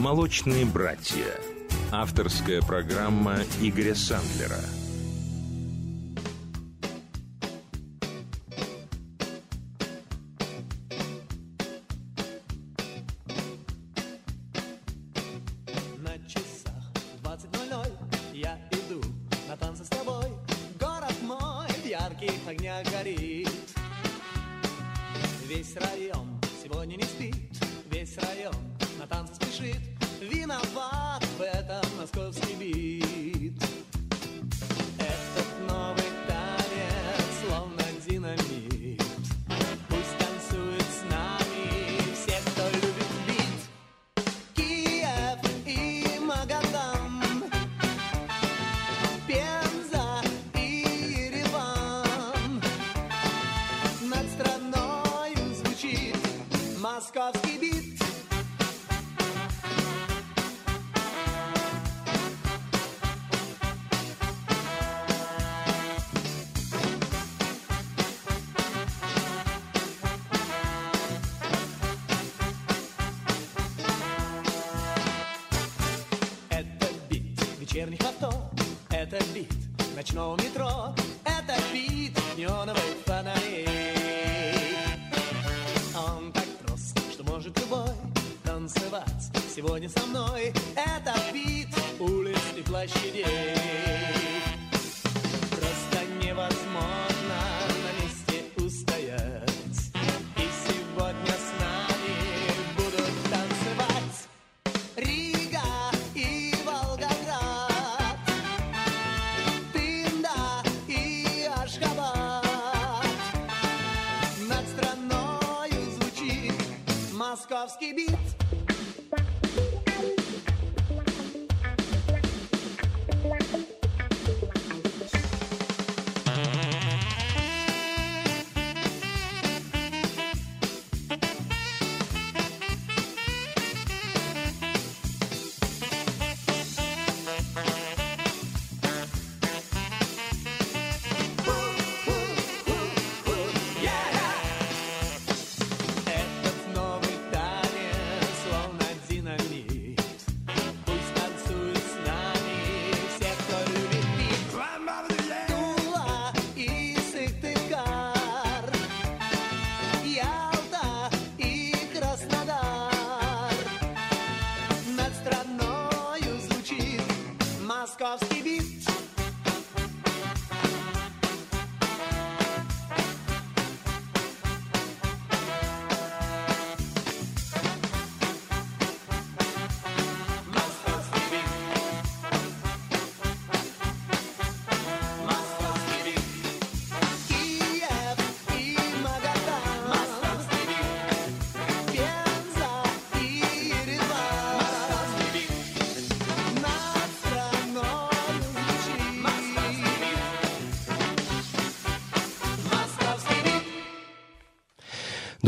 «Молочные 0.00 0.64
братья». 0.64 1.26
Авторская 1.92 2.62
программа 2.62 3.36
Игоря 3.60 3.94
Сандлера. 3.94 4.56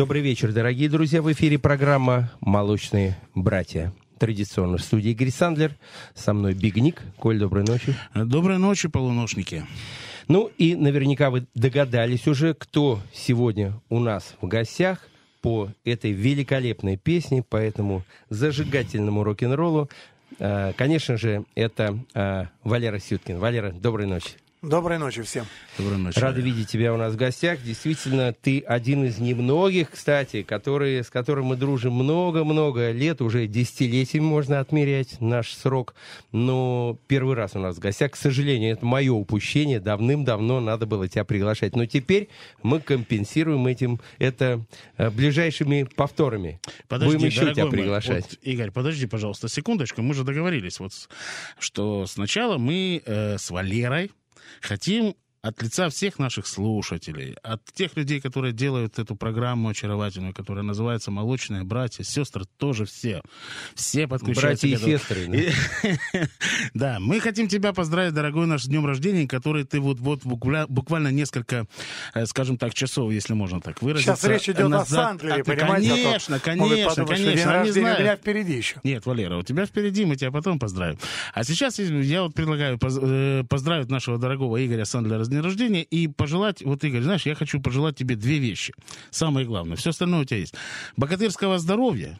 Добрый 0.02 0.20
вечер, 0.20 0.50
дорогие 0.50 0.88
друзья. 0.88 1.22
В 1.22 1.30
эфире 1.30 1.60
программа 1.60 2.32
«Молочные 2.40 3.16
братья». 3.36 3.92
Традиционно 4.18 4.78
в 4.78 4.80
студии 4.80 5.12
Игорь 5.12 5.30
Сандлер. 5.30 5.76
Со 6.12 6.32
мной 6.32 6.54
Бигник. 6.54 7.00
Коль, 7.18 7.38
доброй 7.38 7.62
ночи. 7.62 7.94
Доброй 8.12 8.58
ночи, 8.58 8.88
полуношники. 8.88 9.64
Ну 10.26 10.50
и 10.58 10.74
наверняка 10.74 11.30
вы 11.30 11.46
догадались 11.54 12.26
уже, 12.26 12.52
кто 12.52 13.00
сегодня 13.14 13.80
у 13.90 14.00
нас 14.00 14.34
в 14.40 14.48
гостях 14.48 15.06
по 15.40 15.70
этой 15.84 16.10
великолепной 16.10 16.96
песне, 16.96 17.44
по 17.44 17.56
этому 17.56 18.02
зажигательному 18.28 19.22
рок-н-роллу. 19.22 19.88
Э, 20.40 20.72
Конечно 20.76 21.16
же, 21.16 21.44
это 21.54 21.96
э, 22.12 22.46
Валера 22.64 22.98
Сюткин. 22.98 23.38
Валера, 23.38 23.70
доброй 23.70 24.08
ночи. 24.08 24.32
Доброй 24.62 24.98
ночи 24.98 25.22
всем. 25.22 25.44
Доброй 25.76 25.98
ночи. 25.98 26.20
Рады 26.20 26.40
видеть 26.40 26.68
тебя 26.68 26.94
у 26.94 26.96
нас 26.96 27.14
в 27.14 27.16
гостях. 27.16 27.60
Действительно, 27.64 28.32
ты 28.32 28.60
один 28.60 29.04
из 29.04 29.18
немногих, 29.18 29.90
кстати, 29.90 30.44
которые, 30.44 31.02
с 31.02 31.10
которым 31.10 31.46
мы 31.46 31.56
дружим 31.56 31.94
много-много 31.94 32.92
лет, 32.92 33.20
уже 33.22 33.48
десятилетиями 33.48 34.24
можно 34.24 34.60
отмерять 34.60 35.20
наш 35.20 35.52
срок. 35.52 35.96
Но 36.30 36.96
первый 37.08 37.34
раз 37.34 37.56
у 37.56 37.58
нас 37.58 37.74
в 37.74 37.80
гостях, 37.80 38.12
к 38.12 38.16
сожалению, 38.16 38.74
это 38.74 38.86
мое 38.86 39.12
упущение. 39.12 39.80
Давным-давно 39.80 40.60
надо 40.60 40.86
было 40.86 41.08
тебя 41.08 41.24
приглашать. 41.24 41.74
Но 41.74 41.86
теперь 41.86 42.28
мы 42.62 42.78
компенсируем 42.78 43.66
этим 43.66 44.00
это 44.20 44.64
э, 44.96 45.10
ближайшими 45.10 45.88
повторами. 45.96 46.60
Подожди, 46.86 47.16
Будем 47.16 47.26
еще 47.26 47.52
тебя 47.52 47.64
мой, 47.64 47.72
приглашать. 47.72 48.26
вот, 48.30 48.38
Игорь, 48.42 48.70
подожди, 48.70 49.06
пожалуйста, 49.06 49.48
секундочку. 49.48 50.02
Мы 50.02 50.14
же 50.14 50.22
договорились, 50.22 50.78
вот, 50.78 50.92
что 51.58 52.06
сначала 52.06 52.58
мы 52.58 53.02
э, 53.04 53.38
с 53.38 53.50
Валерой 53.50 54.12
хотим 54.60 55.16
от 55.42 55.60
лица 55.60 55.88
всех 55.90 56.20
наших 56.20 56.46
слушателей, 56.46 57.34
от 57.42 57.64
тех 57.74 57.96
людей, 57.96 58.20
которые 58.20 58.52
делают 58.52 59.00
эту 59.00 59.16
программу 59.16 59.68
очаровательную, 59.70 60.32
которая 60.32 60.62
называется 60.62 61.10
«Молочные 61.10 61.64
братья», 61.64 62.04
сестры 62.04 62.44
тоже 62.58 62.84
все. 62.84 63.20
Все 63.74 64.06
подключаются. 64.06 64.68
Братья 64.68 64.86
и 64.86 64.96
сестры, 64.96 65.26
да. 65.26 65.36
И- 65.36 66.26
Да, 66.74 66.98
мы 67.00 67.18
хотим 67.18 67.48
тебя 67.48 67.72
поздравить, 67.72 68.14
дорогой 68.14 68.46
наш, 68.46 68.62
с 68.62 68.66
днем 68.66 68.86
рождения, 68.86 69.26
который 69.26 69.64
ты 69.64 69.80
вот, 69.80 69.98
вот 69.98 70.20
буквально, 70.24 71.08
несколько, 71.08 71.66
э, 72.14 72.24
скажем 72.26 72.56
так, 72.56 72.72
часов, 72.72 73.10
если 73.10 73.34
можно 73.34 73.60
так 73.60 73.82
выразиться. 73.82 74.14
Сейчас 74.14 74.24
речь 74.30 74.48
идет 74.48 74.72
о. 74.72 74.84
Сандлере, 74.84 75.42
А 75.42 75.44
понимаете? 75.44 75.88
Конечно, 75.90 76.38
конечно, 76.38 77.04
конечно. 77.04 77.32
День 77.32 77.40
они 77.40 77.44
рождения 77.44 77.80
у 77.80 77.82
меня 77.84 77.96
знают. 77.96 78.20
впереди 78.20 78.52
еще. 78.56 78.76
Нет, 78.84 79.06
Валера, 79.06 79.38
у 79.38 79.42
тебя 79.42 79.66
впереди, 79.66 80.04
мы 80.04 80.14
тебя 80.14 80.30
потом 80.30 80.60
поздравим. 80.60 80.98
А 81.34 81.42
сейчас 81.42 81.80
я 81.80 82.22
вот 82.22 82.34
предлагаю 82.34 82.78
э, 82.80 83.42
поздравить 83.48 83.90
нашего 83.90 84.18
дорогого 84.18 84.64
Игоря 84.64 84.84
Сандлера 84.84 85.24
с 85.24 85.31
днем 85.32 85.42
рождения 85.42 85.82
и 85.82 86.08
пожелать, 86.08 86.62
вот, 86.62 86.84
Игорь, 86.84 87.02
знаешь, 87.02 87.26
я 87.26 87.34
хочу 87.34 87.60
пожелать 87.60 87.96
тебе 87.96 88.16
две 88.16 88.38
вещи. 88.38 88.74
Самое 89.10 89.46
главное, 89.46 89.76
все 89.76 89.90
остальное 89.90 90.20
у 90.20 90.24
тебя 90.24 90.38
есть. 90.38 90.54
Богатырского 90.96 91.58
здоровья 91.58 92.18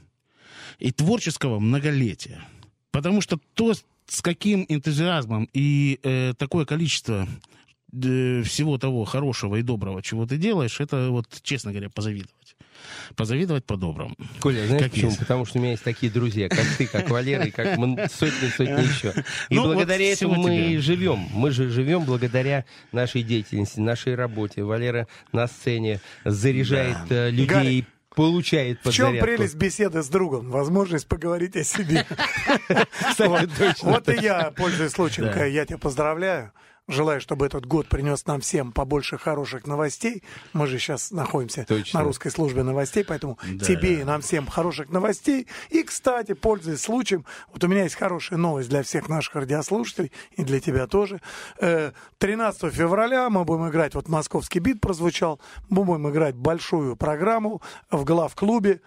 и 0.79 0.91
творческого 0.91 1.59
многолетия. 1.59 2.45
Потому 2.91 3.21
что 3.21 3.39
то, 3.55 3.73
с 4.07 4.21
каким 4.21 4.67
энтузиазмом 4.69 5.49
и 5.53 5.99
э, 6.03 6.35
такое 6.37 6.65
количество 6.65 7.29
всего 7.93 8.79
того 8.79 9.05
хорошего 9.05 9.57
и 9.57 9.63
доброго, 9.63 10.03
чего 10.03 10.27
ты 10.27 10.37
делаешь, 10.37 10.81
это 10.81 11.11
вот, 11.11 11.27
честно 11.43 11.73
говоря, 11.73 11.91
позавидовать. 11.91 12.57
Позавидовать 13.17 13.65
по-доброму. 13.65 14.17
Коля, 14.41 14.67
знаешь 14.67 14.83
Как 14.83 14.93
почему? 14.93 15.09
есть. 15.11 15.21
Потому 15.21 15.45
что 15.45 15.59
у 15.59 15.61
меня 15.61 15.73
есть 15.73 15.85
такие 15.85 16.11
друзья, 16.11 16.49
как 16.49 16.65
ты, 16.79 16.87
как 16.87 17.11
Валера, 17.11 17.45
и 17.45 17.51
как 17.51 17.77
сотни-сотни 17.77 18.83
еще. 18.83 19.15
И 19.51 19.55
Ну, 19.55 19.63
вот 19.63 19.75
благодаря 19.75 20.13
этому 20.13 20.35
всего 20.35 20.43
мы 20.43 20.51
тебе. 20.51 20.73
и 20.73 20.77
живем. 20.79 21.29
Мы 21.33 21.51
же 21.51 21.69
живем 21.71 22.05
благодаря 22.05 22.65
нашей 22.91 23.23
деятельности, 23.23 23.79
нашей 23.79 24.15
работе. 24.15 24.65
Валера 24.65 25.07
на 25.33 25.47
сцене 25.47 26.01
заряжает 26.25 26.97
э, 27.11 27.31
людей, 27.31 27.87
получает 28.15 28.81
В 28.85 28.91
чем 28.93 29.19
прелесть 29.19 29.55
беседы 29.57 30.03
с 30.03 30.09
другом? 30.09 30.51
Возможность 30.51 31.07
поговорить 31.07 31.57
о 31.57 31.65
себе. 31.65 32.07
Вот 33.83 34.09
и 34.09 34.17
я, 34.21 34.51
пользуясь 34.51 34.93
случаем, 34.93 35.31
я 35.51 35.65
тебя 35.67 35.79
поздравляю. 35.79 36.53
Желаю, 36.89 37.21
чтобы 37.21 37.47
этот 37.47 37.65
год 37.65 37.87
принес 37.87 38.27
нам 38.27 38.41
всем 38.41 38.73
побольше 38.73 39.17
хороших 39.17 39.69
новостей. 39.69 40.25
Мы 40.53 40.67
же 40.67 40.81
сейчас 40.81 41.13
находимся 41.13 41.65
Точно. 41.65 42.01
на 42.01 42.05
русской 42.05 42.29
службе 42.31 42.65
новостей, 42.65 43.05
поэтому 43.05 43.39
Да. 43.53 43.65
тебе 43.65 44.01
и 44.01 44.05
нам 44.05 44.21
всем 44.21 44.49
хороших 44.49 44.91
новостей. 44.91 45.47
И, 45.71 45.85
кстати, 45.85 46.33
пользуясь 46.35 46.81
случаем, 46.81 47.25
вот 47.53 47.63
у 47.63 47.69
меня 47.69 47.85
есть 47.85 47.95
хорошая 47.95 48.37
новость 48.37 48.69
для 48.69 48.83
всех 48.83 49.09
наших 49.09 49.37
радиослушателей 49.37 50.11
и 50.33 50.43
для 50.43 50.59
тебя 50.59 50.89
тоже. 50.89 51.21
Э, 51.61 51.93
13 52.19 52.73
февраля 52.75 53.31
мы 53.31 53.45
будем 53.45 53.69
играть, 53.69 53.95
вот 53.95 54.09
московский 54.09 54.59
бит 54.59 54.81
прозвучал, 54.81 55.41
мы 55.69 55.85
будем 55.85 56.11
играть 56.11 56.35
большую 56.35 56.97
программу 56.97 57.63
в 57.93 58.05
главклубе. 58.05 58.81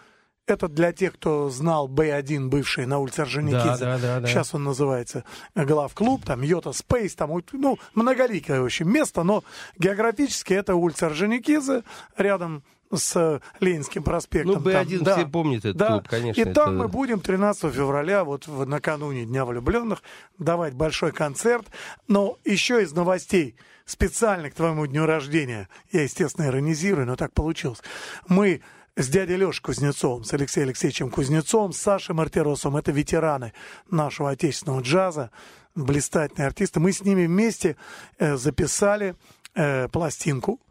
Это 0.48 0.68
для 0.68 0.92
тех, 0.94 1.14
кто 1.14 1.50
знал 1.50 1.88
Б1, 1.88 2.50
бывший 2.50 2.86
на 2.86 3.00
улице 3.00 3.22
Орджоникидзе. 3.22 3.64
Да, 3.64 3.78
да, 3.78 3.98
да, 3.98 4.20
да. 4.20 4.28
Сейчас 4.28 4.54
он 4.54 4.64
называется 4.64 5.24
главклуб, 5.56 6.24
там 6.24 6.42
Йота 6.44 6.72
Спейс, 6.72 7.16
там, 7.16 7.32
ну, 7.54 7.80
многоликое 7.96 8.62
очень 8.62 8.86
место, 8.86 9.24
но 9.24 9.44
географически 9.80 10.54
это 10.54 10.76
улица 10.76 11.08
Орджоникидзе, 11.08 11.82
рядом 12.16 12.64
с 12.94 13.42
Ленинским 13.60 14.04
проспектом. 14.04 14.62
Ну, 14.64 14.72
Там, 14.72 14.84
Б1 14.84 15.00
да. 15.04 15.16
все 15.18 15.26
помнят 15.28 15.66
этот 15.66 15.78
Да. 15.78 15.88
клуб, 15.88 16.08
конечно. 16.08 16.40
И 16.40 16.44
там 16.46 16.74
это- 16.76 16.84
мы 16.84 16.88
будем 16.90 17.20
13 17.22 17.74
февраля, 17.74 18.24
вот 18.24 18.46
в- 18.46 18.68
накануне 18.68 19.26
Дня 19.26 19.46
влюбленных, 19.46 20.04
давать 20.38 20.76
большой 20.76 21.12
концерт. 21.12 21.66
Но 22.08 22.38
еще 22.46 22.84
из 22.84 22.94
новостей, 22.94 23.56
специально 23.86 24.52
к 24.52 24.54
твоему 24.54 24.86
дню 24.86 25.08
рождения, 25.08 25.68
я, 25.92 26.04
естественно, 26.04 26.46
иронизирую, 26.46 27.08
но 27.08 27.16
так 27.16 27.34
получилось. 27.34 27.82
Мы 28.28 28.62
с 28.96 29.10
дядей 29.10 29.36
Лешей 29.36 29.62
Кузнецовым, 29.62 30.24
с 30.24 30.34
Алексеем 30.34 30.68
Алексеевичем 30.68 31.10
Кузнецовым, 31.10 31.74
с 31.74 31.78
Сашей 31.78 32.16
Мартиросовым, 32.16 32.78
это 32.78 32.92
ветераны 32.92 33.54
нашего 33.90 34.32
отечественного 34.32 34.82
джаза, 34.82 35.32
блистательные 35.76 36.48
артисты. 36.48 36.80
Мы 36.80 36.92
с 36.92 37.04
ними 37.04 37.26
вместе 37.26 37.76
э, 38.18 38.38
записали 38.38 39.16
э, 39.54 39.90
пластинку, 39.90 40.62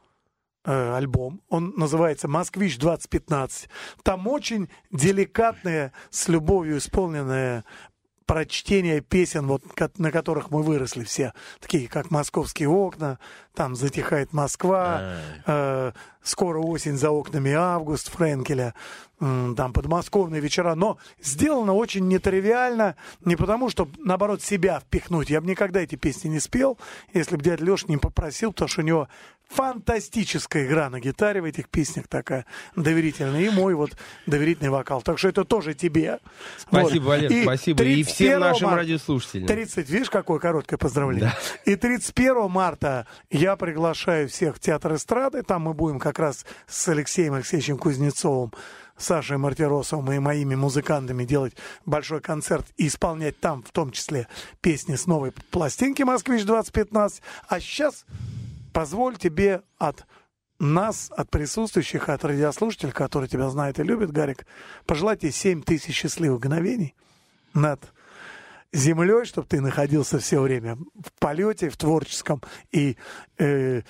э, 0.65 0.97
альбом. 0.97 1.43
Он 1.50 1.75
называется 1.76 2.26
«Москвич 2.26 2.79
2015». 2.79 3.69
Там 4.03 4.26
очень 4.26 4.71
деликатное, 4.91 5.93
с 6.11 6.29
любовью 6.29 6.79
исполненное 6.79 7.65
прочтение 8.26 9.00
песен, 9.00 9.47
вот, 9.47 9.62
на 9.99 10.11
которых 10.11 10.50
мы 10.50 10.62
выросли 10.62 11.05
все, 11.05 11.32
такие 11.61 11.88
как 11.88 12.11
«Московские 12.11 12.69
окна», 12.69 13.19
там 13.55 13.75
«Затихает 13.75 14.32
Москва», 14.32 15.17
э, 15.47 15.93
«Скоро 16.23 16.59
осень 16.59 16.97
за 16.97 17.11
окнами 17.11 17.53
август» 17.53 18.11
Френкеля, 18.11 18.75
м, 19.21 19.55
там 19.55 19.73
«Подмосковные 19.73 20.41
вечера», 20.41 20.75
но 20.75 20.99
сделано 21.23 21.75
очень 21.75 22.09
нетривиально, 22.09 22.97
не 23.25 23.37
потому, 23.37 23.69
что, 23.69 23.88
наоборот, 23.99 24.43
себя 24.43 24.81
впихнуть. 24.81 25.29
Я 25.29 25.41
бы 25.41 25.47
никогда 25.47 25.81
эти 25.81 25.97
песни 25.97 26.29
не 26.29 26.41
спел, 26.41 26.79
если 27.12 27.37
бы 27.37 27.43
дядя 27.43 27.65
Леша 27.65 27.87
не 27.88 27.99
попросил, 27.99 28.53
потому 28.53 28.69
что 28.69 28.81
у 28.81 28.85
него 28.85 29.09
фантастическая 29.49 30.67
игра 30.67 30.91
на 30.91 31.00
гитаре 31.00 31.41
в 31.41 31.44
этих 31.44 31.69
песнях 31.69 32.08
такая 32.08 32.46
доверительная. 32.76 33.43
И 33.43 33.50
мой 33.50 33.75
вот 33.75 33.93
доверительный 34.26 34.70
вокал. 34.70 35.02
Так 35.02 35.19
что 35.19 35.29
это 35.29 35.44
тоже 35.44 35.75
тебе. 35.75 36.19
Спасибо, 36.58 37.02
Вот. 37.02 37.08
Валер, 37.08 37.32
И 37.32 37.43
спасибо. 37.43 37.85
И 37.85 38.02
всем 38.02 38.41
31 38.41 38.41
нашим 38.41 38.75
радиослушателям. 38.75 39.46
30, 39.46 39.88
видишь, 39.88 40.11
какое 40.11 40.38
короткое 40.38 40.76
поздравление. 40.76 41.32
И 41.64 41.76
31 41.76 42.50
марта 42.50 43.06
я 43.31 43.56
приглашаю 43.56 44.29
всех 44.29 44.56
в 44.56 44.61
Театр 44.61 44.94
эстрады. 44.94 45.43
Там 45.43 45.62
мы 45.62 45.75
будем 45.75 45.99
как 45.99 46.19
раз 46.19 46.44
с 46.67 46.88
Алексеем 46.88 47.35
Алексеевичем 47.35 47.79
Кузнецовым, 47.79 48.52
Сашей 48.97 49.38
Мартиросовым 49.38 50.12
и 50.12 50.19
моими 50.19 50.55
музыкантами 50.55 51.25
делать 51.25 51.55
большой 51.85 52.20
концерт 52.20 52.67
и 52.76 52.87
исполнять 52.87 53.40
там 53.40 53.62
в 53.62 53.73
том 53.73 53.90
числе 53.90 54.29
песни 54.61 54.94
с 54.94 55.06
новой 55.06 55.32
пластинки 55.50 56.02
«Москвич-2015». 56.02 57.20
А 57.49 57.61
сейчас 57.61 58.05
позволь 58.75 59.17
тебе 59.17 59.62
от 59.79 60.05
нас, 60.59 61.11
от 61.17 61.31
присутствующих, 61.31 62.09
от 62.11 62.25
радиослушателей, 62.25 62.93
которые 62.93 63.29
тебя 63.29 63.49
знают 63.49 63.79
и 63.79 63.82
любят, 63.82 64.11
Гарик, 64.11 64.47
пожелать 64.85 65.21
тебе 65.21 65.32
7 65.32 65.62
тысяч 65.62 65.94
счастливых 65.94 66.41
мгновений 66.41 66.94
над 67.55 67.81
землей, 68.73 69.25
чтобы 69.25 69.47
ты 69.47 69.61
находился 69.61 70.19
все 70.19 70.41
время 70.41 70.76
в 70.76 71.12
полете, 71.21 71.71
в 71.71 71.76
творческом 71.76 72.43
и, 72.73 72.97
э, 73.38 73.82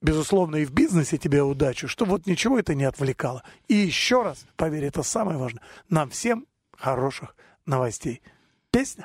безусловно, 0.00 0.56
и 0.56 0.64
в 0.64 0.72
бизнесе 0.72 1.18
тебе 1.18 1.42
удачу, 1.42 1.86
чтобы 1.86 2.12
вот 2.12 2.26
ничего 2.26 2.58
это 2.58 2.74
не 2.74 2.84
отвлекало. 2.84 3.42
И 3.68 3.74
еще 3.74 4.22
раз, 4.22 4.46
поверь, 4.56 4.84
это 4.84 5.02
самое 5.02 5.38
важное, 5.38 5.62
нам 5.90 6.08
всем 6.08 6.46
хороших 6.76 7.36
новостей. 7.66 8.22
Песня? 8.70 9.04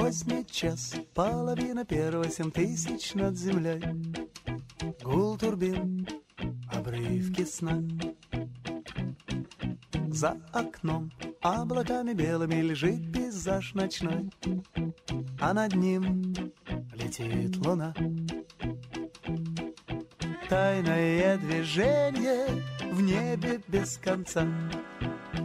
Поздний 0.00 0.44
час, 0.44 0.94
половина 1.14 1.84
первого, 1.84 2.30
семь 2.30 2.50
тысяч 2.50 3.14
над 3.14 3.36
землей. 3.36 3.82
Гул 5.02 5.36
турбин, 5.36 6.08
обрывки 6.72 7.44
сна. 7.44 7.82
За 10.08 10.38
окном 10.54 11.12
облаками 11.42 12.14
белыми 12.14 12.62
лежит 12.62 13.12
пейзаж 13.12 13.74
ночной, 13.74 14.30
А 15.38 15.52
над 15.52 15.74
ним 15.74 16.32
летит 16.94 17.58
луна. 17.58 17.94
Тайное 20.48 21.36
движение 21.36 22.46
в 22.90 23.02
небе 23.02 23.60
без 23.68 23.98
конца. 23.98 24.48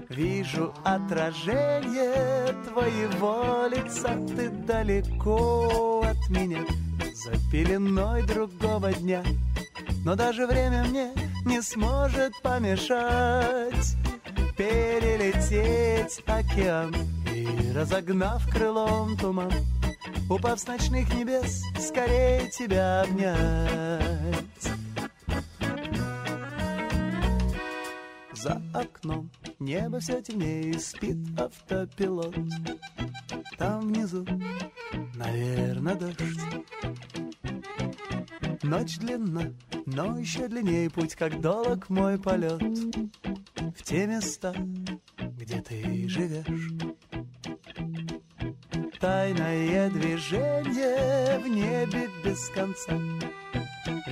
Вижу 0.10 0.74
отражение 0.84 2.54
твоего 2.68 3.68
лица. 3.68 4.18
Ты 4.36 4.50
далеко 4.50 6.04
от 6.06 6.30
меня 6.30 6.66
За 7.14 7.32
пеленой 7.52 8.24
другого 8.24 8.94
дня. 8.94 9.24
Но 10.04 10.16
даже 10.16 10.46
время 10.46 10.84
мне 10.84 11.12
не 11.46 11.62
сможет 11.62 12.34
помешать 12.42 13.96
Перелететь 14.56 16.24
океан 16.28 16.96
И 17.34 17.72
разогнав 17.74 18.48
крылом 18.50 19.18
туман 19.18 19.52
Упав 20.30 20.60
с 20.60 20.68
ночных 20.68 21.12
небес 21.14 21.64
Скорее 21.80 22.50
тебя 22.52 23.02
обнять. 23.02 24.30
За 28.34 28.62
окном 28.74 29.32
небо 29.60 30.00
все 30.00 30.22
темнее, 30.22 30.80
спит 30.80 31.18
автопилот. 31.38 32.36
Там 33.58 33.82
внизу, 33.82 34.26
наверное, 35.16 35.96
дождь. 35.96 36.40
Ночь 38.64 38.98
длинна, 38.98 39.54
но 39.86 40.18
еще 40.20 40.48
длиннее 40.48 40.90
путь, 40.90 41.16
как 41.16 41.40
долг 41.40 41.90
мой 41.90 42.18
полет 42.18 42.62
В 42.62 43.84
те 43.84 44.08
места, 44.08 44.56
где 45.18 45.62
ты 45.62 46.10
живешь. 46.10 46.72
Тайное 49.00 49.90
движение 49.92 51.40
в 51.40 51.48
небе 51.48 52.10
без 52.24 52.50
конца 52.50 53.00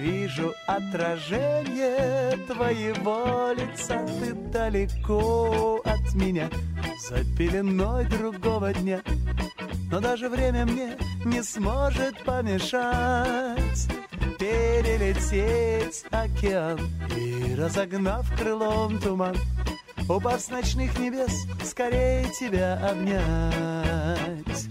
Вижу 0.04 0.54
отражение 0.68 2.36
твоего 2.46 3.54
лица. 3.54 4.06
Ты 4.20 4.34
далеко 4.34 5.82
от 5.86 6.14
меня 6.14 6.50
За 7.08 7.24
пеленой 7.38 8.04
другого 8.08 8.74
дня. 8.74 9.02
Но 9.90 10.02
даже 10.02 10.28
время 10.28 10.66
мне 10.66 10.98
не 11.24 11.42
сможет 11.42 12.22
помешать 12.26 13.88
перелететь 14.38 16.04
океан 16.12 16.80
и 17.16 17.56
разогнав 17.56 18.30
крылом 18.38 19.00
туман, 19.00 19.38
упав 20.10 20.42
с 20.42 20.50
ночных 20.50 21.00
небес, 21.00 21.48
скорее 21.64 22.26
тебя 22.38 22.74
обнять. 22.90 24.68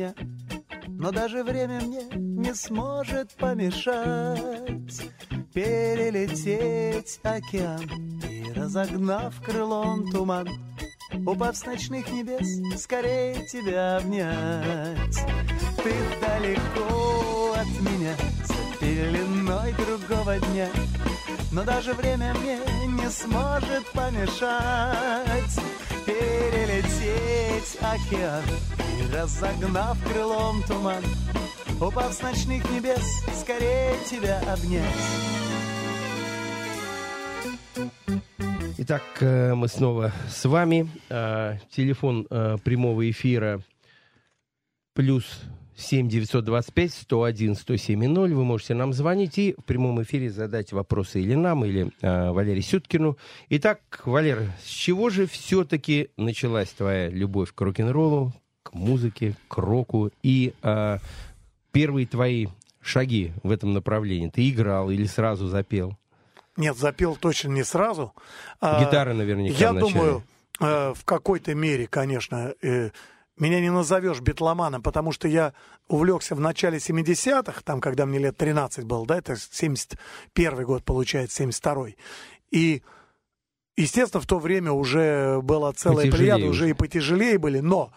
Дня. 0.00 0.14
Но 0.88 1.10
даже 1.12 1.42
время 1.44 1.80
мне 1.80 2.04
не 2.12 2.54
сможет 2.54 3.32
помешать 3.32 5.02
Перелететь 5.52 7.20
океан 7.22 8.20
и 8.28 8.52
разогнав 8.52 9.40
крылом 9.42 10.10
туман 10.10 10.48
Упав 11.26 11.56
с 11.56 11.66
ночных 11.66 12.10
небес, 12.12 12.80
скорее 12.80 13.46
тебя 13.46 13.96
обнять 13.96 15.18
Ты 15.82 15.92
далеко 16.20 17.54
от 17.54 17.80
меня, 17.80 18.14
за 18.44 18.78
пеленой 18.78 19.74
другого 19.74 20.38
дня 20.38 20.68
но 21.52 21.64
даже 21.64 21.94
время 21.94 22.32
мне 22.34 22.58
не 22.86 23.10
сможет 23.10 23.84
помешать 23.92 25.58
Перелететь 26.06 27.78
океан 27.80 28.44
и 28.98 29.14
разогнав 29.14 29.98
крылом 30.10 30.62
туман 30.64 31.04
Упав 31.80 32.12
с 32.12 32.22
ночных 32.22 32.68
небес, 32.70 33.24
скорее 33.40 33.94
тебя 34.10 34.40
обнять 34.52 34.84
Итак, 38.78 39.02
э, 39.20 39.54
мы 39.54 39.68
снова 39.68 40.12
с 40.28 40.44
вами. 40.46 40.88
Э, 41.10 41.58
Телефон 41.70 42.26
э, 42.30 42.56
прямого 42.64 43.08
эфира 43.10 43.60
плюс 44.94 45.42
7 45.80 46.08
925 46.08 46.92
101 46.92 47.54
107 47.54 48.06
0. 48.06 48.34
Вы 48.34 48.44
можете 48.44 48.74
нам 48.74 48.92
звонить 48.92 49.38
и 49.38 49.54
в 49.58 49.64
прямом 49.64 50.02
эфире 50.02 50.30
задать 50.30 50.72
вопросы 50.72 51.20
или 51.20 51.34
нам, 51.34 51.64
или 51.64 51.90
э, 52.00 52.30
Валерию 52.30 52.62
Сюткину. 52.62 53.16
Итак, 53.48 53.80
Валер, 54.04 54.52
с 54.62 54.68
чего 54.68 55.10
же 55.10 55.26
все-таки 55.26 56.10
началась 56.16 56.68
твоя 56.70 57.08
любовь 57.08 57.52
к 57.54 57.60
рок-н-роллу, 57.60 58.32
к 58.62 58.74
музыке, 58.74 59.34
к 59.48 59.56
року 59.56 60.10
и 60.22 60.54
э, 60.62 60.98
первые 61.72 62.06
твои 62.06 62.48
шаги 62.80 63.32
в 63.42 63.50
этом 63.50 63.72
направлении? 63.72 64.28
Ты 64.28 64.50
играл 64.50 64.90
или 64.90 65.04
сразу 65.04 65.48
запел? 65.48 65.96
Нет, 66.56 66.76
запел 66.76 67.16
точно 67.16 67.48
не 67.48 67.64
сразу. 67.64 68.12
А, 68.60 68.84
Гитара 68.84 69.14
наверняка 69.14 69.56
Я 69.56 69.72
вначале. 69.72 69.92
думаю, 69.92 70.22
э, 70.60 70.92
в 70.94 71.04
какой-то 71.04 71.54
мере, 71.54 71.86
конечно, 71.86 72.54
э, 72.60 72.90
меня 73.40 73.60
не 73.60 73.70
назовешь 73.70 74.20
битломаном, 74.20 74.82
потому 74.82 75.12
что 75.12 75.28
я 75.28 75.54
увлекся 75.88 76.34
в 76.34 76.40
начале 76.40 76.78
70-х, 76.78 77.62
там, 77.64 77.80
когда 77.80 78.06
мне 78.06 78.18
лет 78.18 78.36
13 78.36 78.84
было, 78.84 79.06
да, 79.06 79.18
это 79.18 79.36
71 79.36 80.64
год, 80.64 80.84
получается, 80.84 81.42
72-й. 81.44 81.96
И, 82.50 82.82
естественно, 83.76 84.20
в 84.20 84.26
то 84.26 84.38
время 84.38 84.72
уже 84.72 85.40
была 85.42 85.72
целая 85.72 86.06
Потяжелее 86.06 86.34
плеяда, 86.34 86.50
уже. 86.50 86.70
и 86.70 86.72
потяжелее 86.74 87.38
были, 87.38 87.60
но 87.60 87.92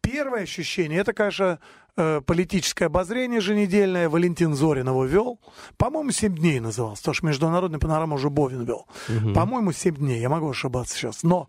первое 0.00 0.42
ощущение, 0.42 1.00
это, 1.00 1.12
конечно, 1.12 1.58
политическое 1.94 2.86
обозрение 2.86 3.38
еженедельное, 3.38 4.08
Валентин 4.08 4.54
Зорин 4.54 4.88
его 4.88 5.04
вел. 5.04 5.40
По-моему, 5.76 6.10
«Семь 6.10 6.36
дней» 6.36 6.60
назывался, 6.60 7.02
потому 7.02 7.14
что 7.14 7.26
международный 7.26 7.78
панорама 7.78 8.14
уже 8.14 8.30
Бовин 8.30 8.64
вел. 8.64 8.86
По-моему, 9.34 9.72
«Семь 9.72 9.96
дней», 9.96 10.20
я 10.20 10.28
могу 10.28 10.50
ошибаться 10.50 10.96
сейчас. 10.96 11.22
Но 11.22 11.48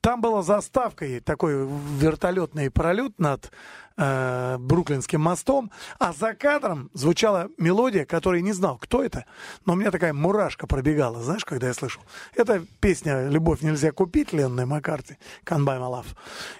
там 0.00 0.20
была 0.20 0.42
заставка, 0.42 1.04
и 1.04 1.20
такой 1.20 1.68
вертолетный 1.98 2.70
пролет 2.70 3.18
над 3.18 3.50
э, 3.96 4.56
Бруклинским 4.58 5.20
мостом, 5.20 5.70
а 5.98 6.12
за 6.12 6.34
кадром 6.34 6.90
звучала 6.94 7.48
мелодия, 7.58 8.04
которой 8.04 8.42
не 8.42 8.52
знал, 8.52 8.78
кто 8.78 9.02
это, 9.02 9.26
но 9.64 9.74
у 9.74 9.76
меня 9.76 9.90
такая 9.90 10.12
мурашка 10.12 10.66
пробегала, 10.66 11.22
знаешь, 11.22 11.44
когда 11.44 11.68
я 11.68 11.74
слышал. 11.74 12.02
Это 12.34 12.64
песня 12.80 13.28
«Любовь 13.28 13.62
нельзя 13.62 13.92
купить» 13.92 14.32
Ленной 14.32 14.66
Маккарти, 14.66 15.18
«Can't 15.44 15.64
buy 15.64 15.78
my 15.78 15.90
love». 15.90 16.06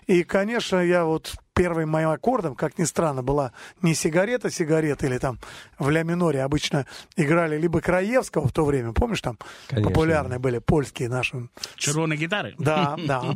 И, 0.06 0.24
конечно, 0.24 0.76
я 0.76 1.04
вот 1.04 1.34
первым 1.54 1.88
моим 1.88 2.10
аккордом, 2.10 2.54
как 2.54 2.78
ни 2.78 2.84
странно, 2.84 3.22
была 3.22 3.52
не 3.80 3.94
сигарета, 3.94 4.50
сигарета 4.50 5.06
или 5.06 5.18
там 5.18 5.38
в 5.78 5.88
ля 5.90 6.02
миноре 6.02 6.42
обычно 6.42 6.86
играли 7.16 7.56
либо 7.58 7.80
Краевского 7.80 8.48
в 8.48 8.52
то 8.52 8.64
время, 8.64 8.92
помнишь, 8.92 9.20
там 9.20 9.38
Конечно. 9.68 9.90
популярные 9.90 10.38
были 10.38 10.58
польские 10.58 11.08
наши 11.08 11.48
Червоные 11.76 12.18
гитары. 12.18 12.54
да, 12.58 12.96
да. 13.06 13.34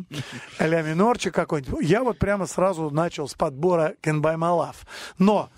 Ля 0.59 0.83
минорчик 0.83 1.35
какой-нибудь. 1.35 1.85
Я 1.89 2.03
вот 2.03 2.19
прямо 2.19 2.47
сразу 2.47 2.91
начал 2.91 3.29
с 3.29 3.35
подбора 3.35 3.95
Can 4.03 4.21
Buy 4.21 4.37
My 4.37 4.59
Love. 4.59 4.77
Но 5.19 5.51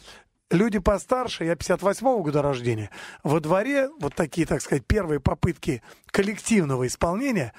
люди 0.50 0.78
постарше, 0.78 1.44
я 1.44 1.54
58-го 1.54 2.22
года 2.22 2.42
рождения, 2.42 2.90
во 3.22 3.40
дворе 3.40 3.88
вот 4.00 4.14
такие, 4.14 4.46
так 4.46 4.60
сказать, 4.60 4.86
первые 4.86 5.20
попытки 5.20 5.82
коллективного 6.10 6.86
исполнения 6.86 7.52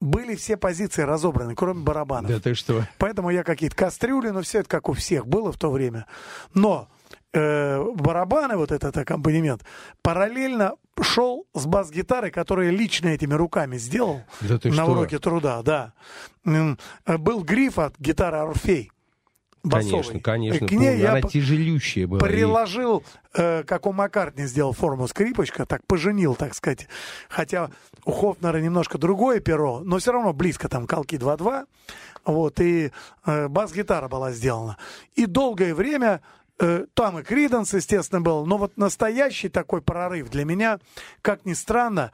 были 0.00 0.34
все 0.36 0.56
позиции 0.56 1.02
разобраны, 1.02 1.54
кроме 1.54 1.82
барабанов. 1.82 2.30
Да 2.30 2.40
ты 2.40 2.54
что? 2.54 2.84
Поэтому 2.98 3.30
я 3.30 3.42
какие-то 3.44 3.76
кастрюли, 3.76 4.30
но 4.30 4.42
все 4.42 4.60
это 4.60 4.68
как 4.68 4.88
у 4.88 4.92
всех 4.92 5.26
было 5.26 5.50
в 5.52 5.58
то 5.58 5.70
время. 5.70 6.06
Но 6.54 6.88
э, 7.32 7.82
барабаны, 7.94 8.56
вот 8.56 8.70
этот 8.72 8.96
аккомпанемент, 8.96 9.62
параллельно 10.02 10.74
шел 11.00 11.46
с 11.54 11.66
бас-гитарой, 11.66 12.30
которую 12.30 12.70
я 12.72 12.76
лично 12.78 13.08
этими 13.08 13.34
руками 13.34 13.76
сделал 13.76 14.22
Да 14.40 14.58
на 14.64 14.72
что? 14.72 14.84
уроке 14.86 15.18
труда, 15.18 15.62
да. 15.62 15.92
Э, 16.44 16.74
Был 17.18 17.42
гриф 17.42 17.78
от 17.78 17.98
гитары 17.98 18.38
Орфей. 18.38 18.92
Басовой. 19.62 19.90
Конечно, 20.02 20.20
конечно. 20.20 20.66
К 20.66 20.72
ней 20.72 20.98
я 20.98 21.12
Она 21.12 21.20
п- 21.22 21.28
тяжелющая 21.28 22.06
была. 22.06 22.20
приложил, 22.20 23.04
э, 23.34 23.62
как 23.64 23.86
у 23.86 23.92
Маккартни 23.92 24.44
сделал 24.46 24.72
форму 24.72 25.08
скрипочка, 25.08 25.66
так 25.66 25.86
поженил, 25.86 26.34
так 26.34 26.54
сказать. 26.54 26.88
Хотя 27.28 27.70
у 28.04 28.12
Хофнера 28.12 28.58
немножко 28.58 28.98
другое 28.98 29.40
перо, 29.40 29.80
но 29.80 29.98
все 29.98 30.12
равно 30.12 30.32
близко, 30.32 30.68
там 30.68 30.86
колки 30.86 31.16
2-2. 31.16 31.66
Вот, 32.24 32.60
и 32.60 32.90
э, 33.26 33.48
бас-гитара 33.48 34.08
была 34.08 34.32
сделана. 34.32 34.76
И 35.14 35.26
долгое 35.26 35.74
время 35.74 36.20
э, 36.60 36.86
там 36.94 37.18
и 37.18 37.22
Криденс, 37.22 37.72
естественно, 37.74 38.20
был, 38.20 38.44
но 38.46 38.58
вот 38.58 38.76
настоящий 38.76 39.48
такой 39.48 39.80
прорыв 39.82 40.28
для 40.30 40.44
меня, 40.44 40.78
как 41.22 41.44
ни 41.46 41.54
странно, 41.54 42.12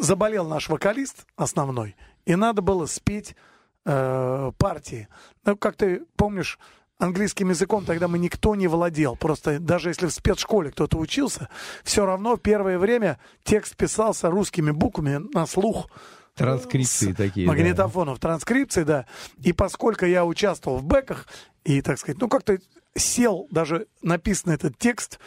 заболел 0.00 0.46
наш 0.46 0.68
вокалист 0.68 1.26
основной, 1.36 1.96
и 2.24 2.34
надо 2.36 2.62
было 2.62 2.86
спеть 2.86 3.36
э, 3.84 4.52
партии. 4.58 5.08
Ну, 5.44 5.56
как 5.56 5.76
ты 5.76 6.02
помнишь, 6.16 6.58
английским 6.98 7.50
языком 7.50 7.84
тогда 7.84 8.08
мы 8.08 8.18
никто 8.18 8.54
не 8.54 8.66
владел. 8.66 9.16
Просто 9.16 9.58
даже 9.58 9.90
если 9.90 10.06
в 10.06 10.12
спецшколе 10.12 10.70
кто-то 10.70 10.98
учился, 10.98 11.48
все 11.82 12.06
равно 12.06 12.36
первое 12.36 12.78
время 12.78 13.18
текст 13.42 13.76
писался 13.76 14.30
русскими 14.30 14.70
буквами 14.70 15.20
на 15.34 15.46
слух. 15.46 15.88
Транскрипции 16.34 17.12
такие, 17.12 17.46
да. 17.46 17.52
Магнитофонов, 17.52 18.18
транскрипции, 18.18 18.82
да. 18.82 19.06
И 19.42 19.52
поскольку 19.52 20.04
я 20.04 20.24
участвовал 20.24 20.78
в 20.78 20.84
бэках, 20.84 21.28
и, 21.64 21.80
так 21.80 21.98
сказать, 21.98 22.20
ну, 22.20 22.28
как-то 22.28 22.58
сел 22.96 23.46
даже 23.50 23.86
написанный 24.02 24.56
этот 24.56 24.76
текст 24.78 25.18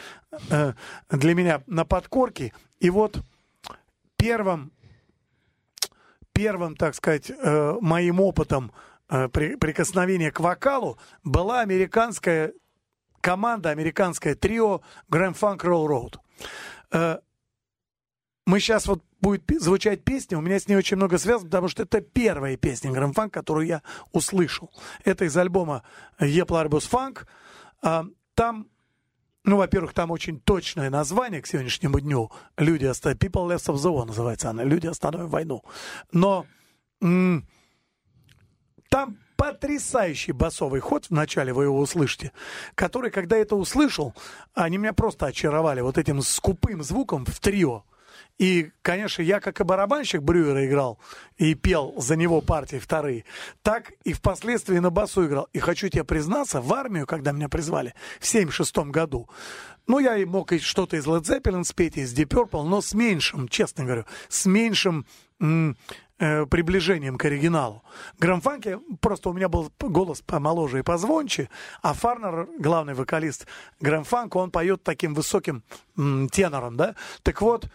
э, 0.50 0.74
для 1.10 1.34
меня 1.34 1.62
на 1.66 1.84
подкорке, 1.84 2.52
и 2.78 2.90
вот 2.90 3.22
первым 4.16 4.72
первым, 6.38 6.76
так 6.76 6.94
сказать, 6.94 7.32
э, 7.32 7.74
моим 7.80 8.20
опытом 8.20 8.70
э, 9.08 9.28
при- 9.28 9.56
прикосновения 9.56 10.30
к 10.30 10.38
вокалу 10.38 10.96
была 11.24 11.62
американская 11.62 12.52
команда, 13.20 13.70
американское 13.70 14.36
трио 14.36 14.82
Grand 15.10 15.34
Funk 15.36 15.62
Railroad. 15.62 16.18
Э, 16.92 17.18
мы 18.46 18.60
сейчас 18.60 18.86
вот 18.86 19.02
будет 19.20 19.42
звучать 19.60 20.04
песня, 20.04 20.38
у 20.38 20.40
меня 20.40 20.60
с 20.60 20.68
ней 20.68 20.76
очень 20.76 20.96
много 20.96 21.18
связано, 21.18 21.50
потому 21.50 21.66
что 21.66 21.82
это 21.82 22.00
первая 22.00 22.56
песня 22.56 22.92
Grand 22.92 23.14
Funk, 23.14 23.30
которую 23.30 23.66
я 23.66 23.82
услышал. 24.12 24.70
Это 25.04 25.24
из 25.24 25.36
альбома 25.36 25.82
Епла 26.20 26.60
Арбус 26.60 26.84
Фанк. 26.86 27.26
Там 27.80 28.68
Ну, 29.48 29.56
во-первых, 29.56 29.94
там 29.94 30.10
очень 30.10 30.40
точное 30.40 30.90
название 30.90 31.40
к 31.40 31.46
сегодняшнему 31.46 32.00
дню. 32.00 32.30
Люди 32.58 32.84
оставят... 32.84 33.16
People 33.18 33.48
Left 33.48 33.64
of 33.72 33.76
the 33.76 33.90
War 33.90 34.04
называется 34.04 34.50
она. 34.50 34.62
Люди 34.62 34.86
остановят 34.86 35.30
войну. 35.30 35.64
Но 36.12 36.44
м- 37.00 37.48
там 38.90 39.16
потрясающий 39.36 40.32
басовый 40.32 40.80
ход, 40.80 41.06
вначале 41.08 41.54
вы 41.54 41.64
его 41.64 41.80
услышите, 41.80 42.32
который, 42.74 43.10
когда 43.10 43.38
это 43.38 43.56
услышал, 43.56 44.14
они 44.52 44.76
меня 44.76 44.92
просто 44.92 45.24
очаровали 45.24 45.80
вот 45.80 45.96
этим 45.96 46.20
скупым 46.20 46.82
звуком 46.82 47.24
в 47.24 47.40
трио. 47.40 47.84
И, 48.38 48.70
конечно, 48.82 49.22
я 49.22 49.40
как 49.40 49.60
и 49.60 49.64
барабанщик 49.64 50.22
Брюера 50.22 50.64
играл 50.66 50.98
и 51.36 51.54
пел 51.54 51.94
за 51.98 52.14
него 52.16 52.40
партии 52.40 52.78
вторые, 52.78 53.24
так 53.62 53.92
и 54.04 54.12
впоследствии 54.12 54.78
на 54.78 54.90
басу 54.90 55.26
играл. 55.26 55.48
И 55.52 55.58
хочу 55.58 55.88
тебе 55.88 56.04
признаться, 56.04 56.60
в 56.60 56.72
армию, 56.72 57.06
когда 57.06 57.32
меня 57.32 57.48
призвали 57.48 57.94
в 58.20 58.26
76 58.26 58.78
году, 58.90 59.28
ну, 59.88 59.98
я 59.98 60.16
и 60.18 60.24
мог 60.24 60.52
и 60.52 60.58
что-то 60.58 60.96
из 60.96 61.06
Led 61.06 61.22
Zeppelin 61.22 61.64
спеть, 61.64 61.96
из 61.96 62.14
Deep 62.14 62.28
Purple, 62.28 62.62
но 62.62 62.80
с 62.80 62.92
меньшим, 62.92 63.48
честно 63.48 63.84
говорю, 63.84 64.04
с 64.28 64.44
меньшим 64.44 65.06
э, 65.40 66.46
приближением 66.46 67.16
к 67.16 67.24
оригиналу. 67.24 67.82
Грамфанке 68.18 68.80
просто 69.00 69.30
у 69.30 69.32
меня 69.32 69.48
был 69.48 69.72
голос 69.80 70.20
помоложе 70.20 70.80
и 70.80 70.82
позвонче, 70.82 71.48
а 71.80 71.94
Фарнер, 71.94 72.48
главный 72.58 72.94
вокалист 72.94 73.46
Грамфанка, 73.80 74.36
он 74.36 74.50
поет 74.50 74.82
таким 74.82 75.14
высоким 75.14 75.62
м, 75.96 76.28
тенором, 76.28 76.76
да? 76.76 76.94
Так 77.22 77.40
вот, 77.40 77.68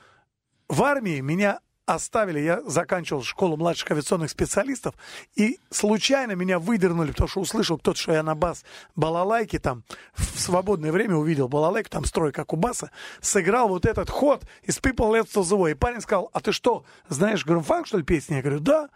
в 0.67 0.83
армии 0.83 1.19
меня 1.19 1.59
оставили, 1.85 2.39
я 2.39 2.61
заканчивал 2.61 3.23
школу 3.23 3.57
младших 3.57 3.91
авиационных 3.91 4.29
специалистов, 4.29 4.95
и 5.35 5.59
случайно 5.69 6.31
меня 6.33 6.59
выдернули, 6.59 7.11
потому 7.11 7.27
что 7.27 7.41
услышал 7.41 7.77
кто-то, 7.77 7.99
что 7.99 8.13
я 8.13 8.23
на 8.23 8.35
бас 8.35 8.63
балалайки 8.95 9.59
там 9.59 9.83
в 10.13 10.39
свободное 10.39 10.91
время 10.91 11.15
увидел 11.15 11.47
балалайку, 11.49 11.89
там 11.89 12.05
строй 12.05 12.31
как 12.31 12.53
у 12.53 12.55
баса, 12.55 12.91
сыграл 13.21 13.67
вот 13.67 13.85
этот 13.85 14.09
ход 14.09 14.45
из 14.63 14.77
People 14.79 15.11
Let's 15.11 15.33
to 15.33 15.41
the. 15.41 15.71
И 15.71 15.73
парень 15.73 16.01
сказал, 16.01 16.29
а 16.33 16.39
ты 16.39 16.51
что, 16.51 16.85
знаешь 17.09 17.45
Громфанк, 17.45 17.87
что 17.87 17.97
ли, 17.97 18.03
песни? 18.03 18.35
Я 18.35 18.41
говорю, 18.41 18.59
да. 18.59 18.89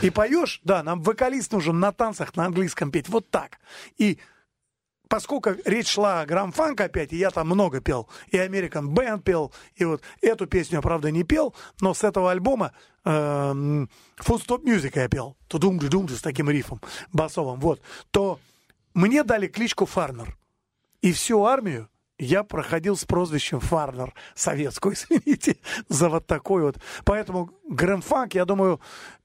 И 0.00 0.10
поешь? 0.10 0.60
Да, 0.64 0.82
нам 0.82 1.02
вокалист 1.02 1.52
нужен 1.52 1.78
на 1.78 1.92
танцах 1.92 2.34
на 2.34 2.46
английском 2.46 2.90
петь. 2.90 3.08
Вот 3.08 3.30
так. 3.30 3.58
И 3.98 4.18
поскольку 5.12 5.50
речь 5.66 5.88
шла 5.88 6.22
о 6.22 6.26
грамфанк 6.26 6.80
опять, 6.80 7.12
и 7.12 7.18
я 7.18 7.30
там 7.30 7.48
много 7.48 7.82
пел, 7.82 8.08
и 8.28 8.38
American 8.38 8.94
Band 8.94 9.20
пел, 9.20 9.52
и 9.74 9.84
вот 9.84 10.00
эту 10.22 10.46
песню 10.46 10.76
я, 10.76 10.80
правда, 10.80 11.10
не 11.10 11.22
пел, 11.22 11.54
но 11.82 11.92
с 11.92 12.02
этого 12.02 12.30
альбома 12.30 12.72
э, 13.04 13.10
Stop 13.10 14.64
Music 14.64 14.92
я 14.94 15.08
пел, 15.10 15.36
тудум 15.48 15.78
дум 15.80 16.08
с 16.08 16.22
таким 16.22 16.48
рифом 16.48 16.80
басовым, 17.12 17.60
вот, 17.60 17.82
то 18.10 18.40
мне 18.94 19.22
дали 19.22 19.48
кличку 19.48 19.84
Фарнер. 19.84 20.34
И 21.02 21.12
всю 21.12 21.44
армию 21.44 21.90
я 22.18 22.42
проходил 22.42 22.96
с 22.96 23.04
прозвищем 23.04 23.60
Фарнер 23.60 24.14
советскую, 24.34 24.94
извините, 25.10 25.58
за 25.90 26.08
вот 26.08 26.26
такой 26.26 26.62
вот. 26.62 26.78
Поэтому 27.04 27.50
грэмфанк, 27.68 28.34
я 28.34 28.46
думаю, 28.46 28.80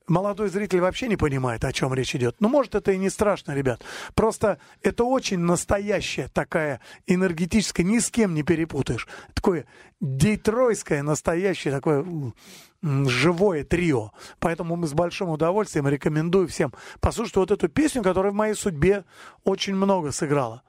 молодой 0.07 0.49
зритель 0.49 0.79
вообще 0.79 1.07
не 1.07 1.17
понимает, 1.17 1.63
о 1.63 1.73
чем 1.73 1.93
речь 1.93 2.15
идет. 2.15 2.35
Ну, 2.39 2.49
может, 2.49 2.75
это 2.75 2.91
и 2.91 2.97
не 2.97 3.09
страшно, 3.09 3.53
ребят. 3.53 3.83
Просто 4.15 4.59
это 4.81 5.03
очень 5.03 5.39
настоящая 5.39 6.29
такая 6.29 6.81
энергетическая, 7.05 7.85
ни 7.85 7.99
с 7.99 8.09
кем 8.09 8.33
не 8.33 8.43
перепутаешь. 8.43 9.07
Такое 9.33 9.65
детройское, 9.99 11.03
настоящее 11.03 11.73
такое 11.73 12.05
живое 12.81 13.63
трио. 13.63 14.11
Поэтому 14.39 14.75
мы 14.75 14.87
с 14.87 14.93
большим 14.93 15.29
удовольствием 15.29 15.87
рекомендую 15.87 16.47
всем 16.47 16.73
послушать 16.99 17.35
вот 17.35 17.51
эту 17.51 17.67
песню, 17.67 18.03
которая 18.03 18.31
в 18.31 18.35
моей 18.35 18.53
судьбе 18.53 19.03
очень 19.43 19.75
много 19.75 20.11
сыграла. 20.11 20.63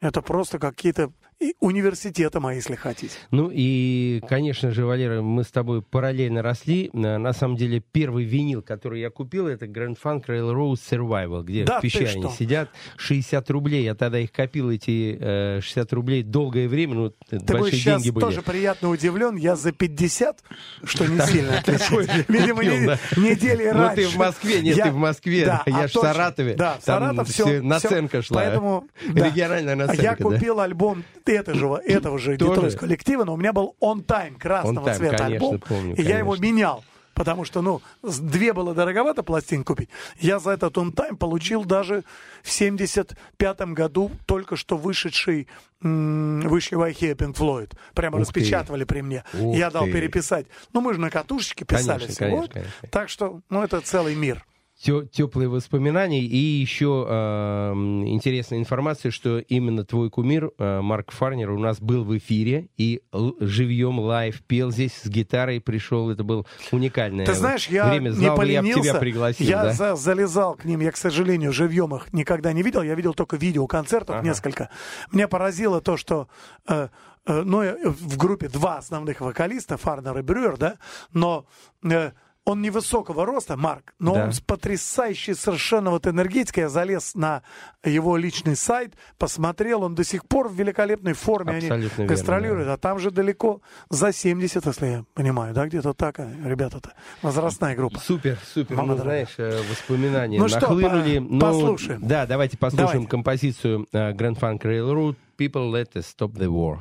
Это 0.00 0.22
просто 0.22 0.58
какие-то 0.58 1.12
университета 1.60 2.40
мои, 2.40 2.56
если 2.56 2.74
хотите. 2.74 3.14
Ну 3.30 3.50
и, 3.52 4.20
конечно 4.28 4.70
же, 4.70 4.84
Валера, 4.84 5.22
мы 5.22 5.44
с 5.44 5.48
тобой 5.48 5.82
параллельно 5.82 6.42
росли. 6.42 6.90
На 6.92 7.32
самом 7.32 7.56
деле, 7.56 7.80
первый 7.80 8.24
винил, 8.24 8.62
который 8.62 9.00
я 9.00 9.10
купил, 9.10 9.46
это 9.46 9.66
Grand 9.66 9.96
Funk 10.02 10.26
Railroad 10.26 10.74
Survival, 10.74 11.42
где 11.42 11.64
да, 11.64 11.78
в 11.78 11.82
пещере 11.82 12.10
сидят. 12.36 12.70
60 12.96 13.50
рублей. 13.50 13.84
Я 13.84 13.94
тогда 13.94 14.18
их 14.18 14.32
копил, 14.32 14.70
эти 14.70 15.16
э, 15.18 15.60
60 15.62 15.92
рублей, 15.92 16.22
долгое 16.22 16.68
время. 16.68 16.94
Ну, 16.94 17.10
Ты 17.10 17.38
большие 17.38 17.58
будешь 17.58 17.74
сейчас 17.74 18.02
деньги 18.02 18.14
были. 18.14 18.24
тоже 18.24 18.42
приятно 18.42 18.90
удивлен. 18.90 19.36
Я 19.36 19.56
за 19.56 19.72
50, 19.72 20.42
что 20.84 21.06
не 21.06 21.20
сильно 21.20 21.58
отличается. 21.58 22.24
Видимо, 22.28 22.62
недели 22.62 23.64
раньше. 23.64 23.80
Ну 23.80 23.94
ты 23.94 24.08
в 24.08 24.16
Москве, 24.16 24.60
нет, 24.60 24.76
ты 24.76 24.90
в 24.90 24.96
Москве. 24.96 25.60
Я 25.66 25.88
ж 25.88 25.90
в 25.90 25.94
Саратове. 25.94 26.54
Да, 26.54 26.78
Саратов 26.84 27.28
все. 27.28 27.60
Наценка 27.62 28.22
шла. 28.22 28.42
Поэтому 28.42 28.84
Региональная 29.06 29.74
наценка. 29.74 30.02
Я 30.02 30.16
купил 30.16 30.60
альбом 30.60 31.04
этого 31.32 31.56
же, 31.56 31.66
этого 31.84 32.18
же 32.18 32.36
детройского 32.36 32.80
коллектива, 32.86 33.24
но 33.24 33.34
у 33.34 33.36
меня 33.36 33.52
был 33.52 33.76
On 33.80 34.04
Time 34.04 34.38
красного 34.38 34.86
On 34.88 34.90
time, 34.92 34.96
цвета 34.96 35.16
конечно, 35.18 35.46
альбом, 35.48 35.60
помню, 35.60 35.92
и 35.92 35.96
конечно. 35.96 36.12
я 36.12 36.18
его 36.18 36.36
менял. 36.36 36.84
Потому 37.12 37.44
что, 37.44 37.60
ну, 37.60 37.82
две 38.02 38.54
было 38.54 38.72
дороговато 38.74 39.22
пластин 39.22 39.62
купить. 39.62 39.90
Я 40.20 40.38
за 40.38 40.52
этот 40.52 40.74
On 40.78 40.90
Time 40.90 41.16
получил 41.16 41.64
даже 41.66 42.02
в 42.42 42.50
75 42.50 43.60
году 43.74 44.10
только 44.24 44.56
что 44.56 44.78
вышедший, 44.78 45.46
Wish 45.82 46.16
You 46.16 46.42
Were 46.42 46.76
Here 46.76 47.12
Pink 47.12 47.34
Floyd. 47.34 47.72
Прямо 47.94 48.16
Ух 48.16 48.22
ты. 48.22 48.26
распечатывали 48.26 48.84
при 48.84 49.02
мне. 49.02 49.24
Ух 49.34 49.54
я 49.54 49.70
дал 49.70 49.84
ты. 49.84 49.92
переписать. 49.92 50.46
Ну, 50.72 50.80
мы 50.80 50.94
же 50.94 51.00
на 51.00 51.10
катушечке 51.10 51.66
писали 51.66 51.98
Конечно, 51.98 52.08
всё. 52.14 52.18
конечно, 52.24 52.48
конечно. 52.54 52.72
Так 52.90 53.08
что, 53.10 53.40
ну, 53.50 53.62
это 53.62 53.80
целый 53.82 54.14
мир. 54.14 54.42
Теплые 54.80 55.48
воспоминания 55.48 56.20
и 56.22 56.36
еще 56.36 57.06
э, 57.08 57.72
интересная 58.06 58.58
информация, 58.58 59.10
что 59.10 59.38
именно 59.38 59.84
твой 59.84 60.08
кумир 60.08 60.52
э, 60.58 60.80
Марк 60.80 61.12
Фарнер 61.12 61.50
у 61.50 61.58
нас 61.58 61.80
был 61.80 62.02
в 62.04 62.16
эфире 62.16 62.68
и 62.78 63.02
живьем 63.40 63.98
live 64.00 64.42
пел 64.42 64.70
здесь 64.70 64.94
с 64.94 65.06
гитарой 65.06 65.60
пришел. 65.60 66.10
Это 66.10 66.24
был 66.24 66.46
уникальное 66.72 67.26
Ты 67.26 67.34
знаешь, 67.34 67.68
я 67.68 67.90
время. 67.90 68.08
не 68.08 68.14
Знал 68.14 68.24
я 68.24 68.30
бы 68.32 68.36
поленился. 68.38 68.80
тебя 68.82 68.94
пригласил. 68.94 69.46
я 69.46 69.64
да? 69.64 69.72
за- 69.72 69.96
залезал 69.96 70.54
к 70.54 70.64
ним. 70.64 70.80
Я, 70.80 70.92
к 70.92 70.96
сожалению, 70.96 71.52
живьем 71.52 71.94
их 71.94 72.12
никогда 72.14 72.52
не 72.54 72.62
видел. 72.62 72.82
Я 72.82 72.94
видел 72.94 73.12
только 73.12 73.36
видео 73.36 73.66
концертов 73.66 74.16
Ага. 74.16 74.26
несколько. 74.26 74.70
Меня 75.12 75.28
поразило 75.28 75.82
то, 75.82 75.98
что 75.98 76.28
э, 76.66 76.88
э, 77.26 77.42
ну, 77.42 77.60
э, 77.62 77.76
в 77.90 78.16
группе 78.16 78.48
два 78.48 78.78
основных 78.78 79.20
вокалиста, 79.20 79.76
Фарнер 79.76 80.16
и 80.18 80.22
Брюер, 80.22 80.56
да, 80.56 80.76
но 81.12 81.44
э, 81.84 82.12
он 82.46 82.62
невысокого 82.62 83.26
роста, 83.26 83.56
Марк, 83.56 83.92
но 83.98 84.14
Да. 84.14 84.24
он 84.24 84.32
с 84.32 84.40
потрясающей 84.40 85.34
совершенно 85.34 85.90
вот 85.90 86.06
энергетикой. 86.06 86.64
Я 86.64 86.68
залез 86.68 87.14
на 87.14 87.42
его 87.84 88.16
личный 88.16 88.56
сайт, 88.56 88.94
посмотрел, 89.18 89.82
он 89.82 89.94
до 89.94 90.04
сих 90.04 90.26
пор 90.26 90.48
в 90.48 90.54
великолепной 90.54 91.12
форме. 91.12 91.52
Они 91.52 91.66
Абсолютно 91.66 91.96
верно, 92.02 92.06
гастролируют, 92.06 92.68
а 92.68 92.76
там 92.78 92.98
же 92.98 93.10
далеко 93.10 93.60
за 93.90 94.12
70, 94.12 94.64
если 94.66 94.86
я 94.86 95.04
понимаю, 95.14 95.54
да, 95.54 95.66
где-то 95.66 95.92
так, 95.92 96.18
а, 96.18 96.28
ребята-то, 96.44 96.92
возрастная 97.22 97.76
группа. 97.76 97.98
Супер, 98.00 98.38
супер. 98.52 98.74
Мама 98.76 98.92
Ну, 98.92 98.96
дорогая. 98.96 99.28
знаешь, 99.36 99.54
э, 99.54 99.62
воспоминания 99.70 100.38
Ну 100.38 100.48
что, 100.48 100.60
нахлынули. 100.60 101.18
по- 101.18 101.24
Ну, 101.24 101.40
послушаем. 101.40 102.00
Да, 102.06 102.26
давайте 102.26 102.56
послушаем 102.56 102.88
Давайте. 102.92 103.08
композицию 103.10 103.86
э, 103.92 104.12
Grand 104.12 104.38
Funk 104.40 104.60
Railroad 104.62 105.16
People 105.38 105.70
Let 105.70 105.92
Us 105.94 106.06
Stop 106.18 106.32
the 106.32 106.46
War. 106.48 106.78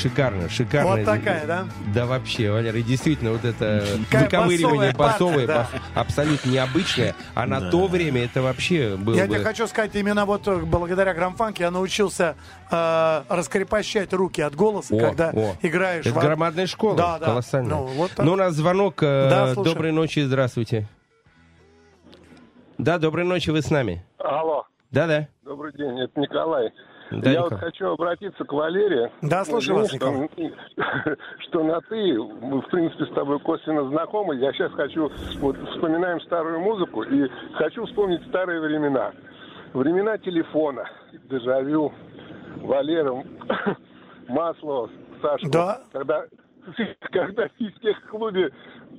Шикарно, 0.00 0.48
шикарно. 0.48 0.90
Вот 0.96 1.04
такая, 1.04 1.46
да? 1.46 1.66
Да 1.94 2.06
вообще, 2.06 2.50
Валера, 2.50 2.78
и 2.78 2.82
действительно, 2.82 3.32
вот 3.32 3.44
это 3.44 3.84
Какая 4.10 4.40
выковыривание 4.42 4.92
басовое, 4.92 5.46
бас- 5.46 5.68
абсолютно 5.94 6.50
необычное, 6.50 7.14
а 7.34 7.46
на 7.46 7.60
Да. 7.60 7.70
то 7.70 7.86
время 7.86 8.24
это 8.24 8.42
вообще 8.42 8.96
было 8.96 9.14
Я 9.14 9.26
бы... 9.26 9.34
тебе 9.34 9.44
хочу 9.44 9.66
сказать, 9.66 9.94
именно 9.94 10.24
вот 10.24 10.46
э, 10.48 10.56
благодаря 10.56 11.14
грамфанке 11.14 11.64
я 11.64 11.70
научился 11.70 12.36
э, 12.70 13.22
раскрепощать 13.28 14.12
руки 14.12 14.40
от 14.40 14.54
голоса, 14.54 14.94
О, 14.94 14.98
когда 14.98 15.30
о. 15.30 15.54
играешь. 15.62 16.06
Это 16.06 16.18
в- 16.18 16.22
громадная 16.22 16.66
школа, 16.66 16.96
Да, 16.96 17.18
да. 17.18 17.26
колоссальная. 17.26 17.70
Ну, 17.70 17.84
вот 17.86 18.10
так. 18.12 18.24
Ну, 18.26 18.32
у 18.32 18.36
нас 18.36 18.54
звонок. 18.54 19.02
э, 19.02 19.28
Да, 19.30 19.54
слушаю. 19.54 19.74
доброй 19.74 19.92
ночи, 19.92 20.20
здравствуйте. 20.20 20.88
Да, 22.78 22.98
доброй 22.98 23.24
ночи, 23.24 23.50
вы 23.50 23.60
с 23.62 23.70
нами. 23.70 24.02
Алло, 24.18 24.64
Да-да. 24.90 25.28
добрый 25.44 25.72
день, 25.74 26.00
это 26.00 26.18
Николай. 26.18 26.70
Да, 27.10 27.30
Я 27.30 27.40
Николай. 27.40 27.50
вот 27.50 27.60
хочу 27.60 27.86
обратиться 27.88 28.44
к 28.44 28.52
Валерии. 28.52 29.10
Да, 29.22 29.44
слушаю 29.44 29.78
вас, 29.78 29.92
что, 29.92 30.28
что 31.38 31.64
на 31.64 31.80
ты, 31.82 32.18
мы, 32.40 32.62
в 32.62 32.66
принципе, 32.68 33.04
с 33.06 33.10
тобой 33.14 33.40
косвенно 33.40 33.88
знакомы. 33.88 34.36
Я 34.36 34.52
сейчас 34.52 34.72
хочу, 34.72 35.10
вот 35.40 35.56
вспоминаем 35.72 36.20
старую 36.20 36.60
музыку 36.60 37.02
и 37.02 37.28
хочу 37.54 37.84
вспомнить 37.86 38.24
старые 38.28 38.60
времена. 38.60 39.12
Времена 39.72 40.18
телефона, 40.18 40.84
дежавю, 41.28 41.92
Валера, 42.58 43.24
Масло, 44.28 44.88
Саша. 45.20 45.48
Да. 45.50 45.80
Когда, 45.92 46.24
когда 47.10 47.48
в 47.48 47.52
физтех-клубе 47.58 48.50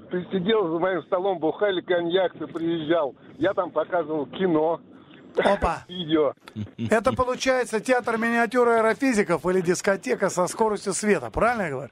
ты 0.09 0.25
сидел 0.31 0.67
за 0.69 0.79
моим 0.79 1.01
столом, 1.03 1.39
бухали 1.39 1.79
коньяк, 1.81 2.33
ты 2.33 2.47
приезжал. 2.47 3.15
Я 3.37 3.53
там 3.53 3.71
показывал 3.71 4.25
кино, 4.25 4.81
Опа. 5.37 5.83
видео. 5.87 6.33
Это 6.89 7.13
получается 7.13 7.79
театр 7.79 8.17
миниатюры 8.17 8.77
аэрофизиков 8.77 9.45
или 9.45 9.61
дискотека 9.61 10.29
со 10.29 10.47
скоростью 10.47 10.93
света, 10.93 11.29
правильно 11.29 11.63
я 11.63 11.69
говорю? 11.69 11.91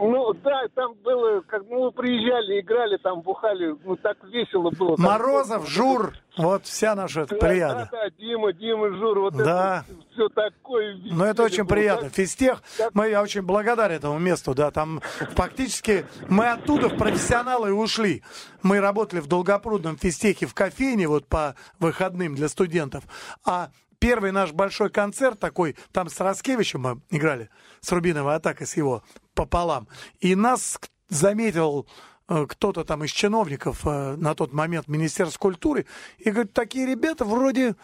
Ну 0.00 0.32
да, 0.44 0.62
там 0.74 0.94
было, 1.02 1.40
как 1.42 1.62
ну 1.68 1.90
приезжали, 1.90 2.60
играли, 2.60 2.96
там 2.98 3.20
бухали, 3.20 3.74
ну 3.84 3.96
так 3.96 4.16
весело 4.24 4.70
было. 4.70 4.96
Там- 4.96 5.04
Морозов, 5.04 5.68
Жур, 5.68 6.12
вот 6.36 6.64
вся 6.66 6.94
наша 6.94 7.26
Да, 7.26 7.36
плеяда. 7.36 7.88
Да, 7.90 8.04
да, 8.04 8.10
Дима, 8.18 8.52
Дима, 8.52 8.90
Жур, 8.96 9.18
вот 9.18 9.36
Да. 9.36 9.84
это 9.88 10.00
все 10.12 10.28
такое. 10.28 10.96
Ну, 11.10 11.24
это 11.24 11.42
очень 11.42 11.64
было. 11.64 11.74
приятно. 11.74 12.04
Так- 12.04 12.14
Физтех, 12.14 12.62
так- 12.76 12.94
мы, 12.94 13.08
я 13.08 13.22
очень 13.22 13.42
благодарен 13.42 13.96
этому 13.96 14.18
месту, 14.18 14.54
да, 14.54 14.70
там 14.70 15.00
фактически 15.34 16.06
мы 16.28 16.48
оттуда 16.48 16.88
в 16.88 16.96
профессионалы 16.96 17.72
ушли. 17.72 18.22
Мы 18.62 18.80
работали 18.80 19.20
в 19.20 19.26
Долгопрудном 19.26 19.96
физтехе 19.96 20.46
в 20.46 20.54
кофейне 20.54 21.08
вот 21.08 21.26
по 21.26 21.54
выходным 21.80 22.34
для 22.36 22.48
студентов, 22.48 23.04
а 23.44 23.70
первый 23.98 24.30
наш 24.30 24.52
большой 24.52 24.90
концерт 24.90 25.40
такой, 25.40 25.74
там 25.92 26.08
с 26.08 26.20
Роскевичем 26.20 26.80
мы 26.82 27.00
играли, 27.10 27.50
с 27.88 27.92
Рубиновой 27.92 28.34
атакой, 28.34 28.66
с 28.66 28.76
его 28.76 29.02
пополам, 29.34 29.88
и 30.20 30.34
нас 30.34 30.78
заметил 31.08 31.86
э, 32.28 32.44
кто-то 32.46 32.84
там 32.84 33.02
из 33.04 33.10
чиновников 33.10 33.86
э, 33.86 34.16
на 34.16 34.34
тот 34.34 34.52
момент 34.52 34.88
Министерства 34.88 35.38
культуры, 35.38 35.86
и 36.18 36.30
говорит, 36.30 36.52
такие 36.52 36.86
ребята 36.86 37.24
вроде 37.24 37.76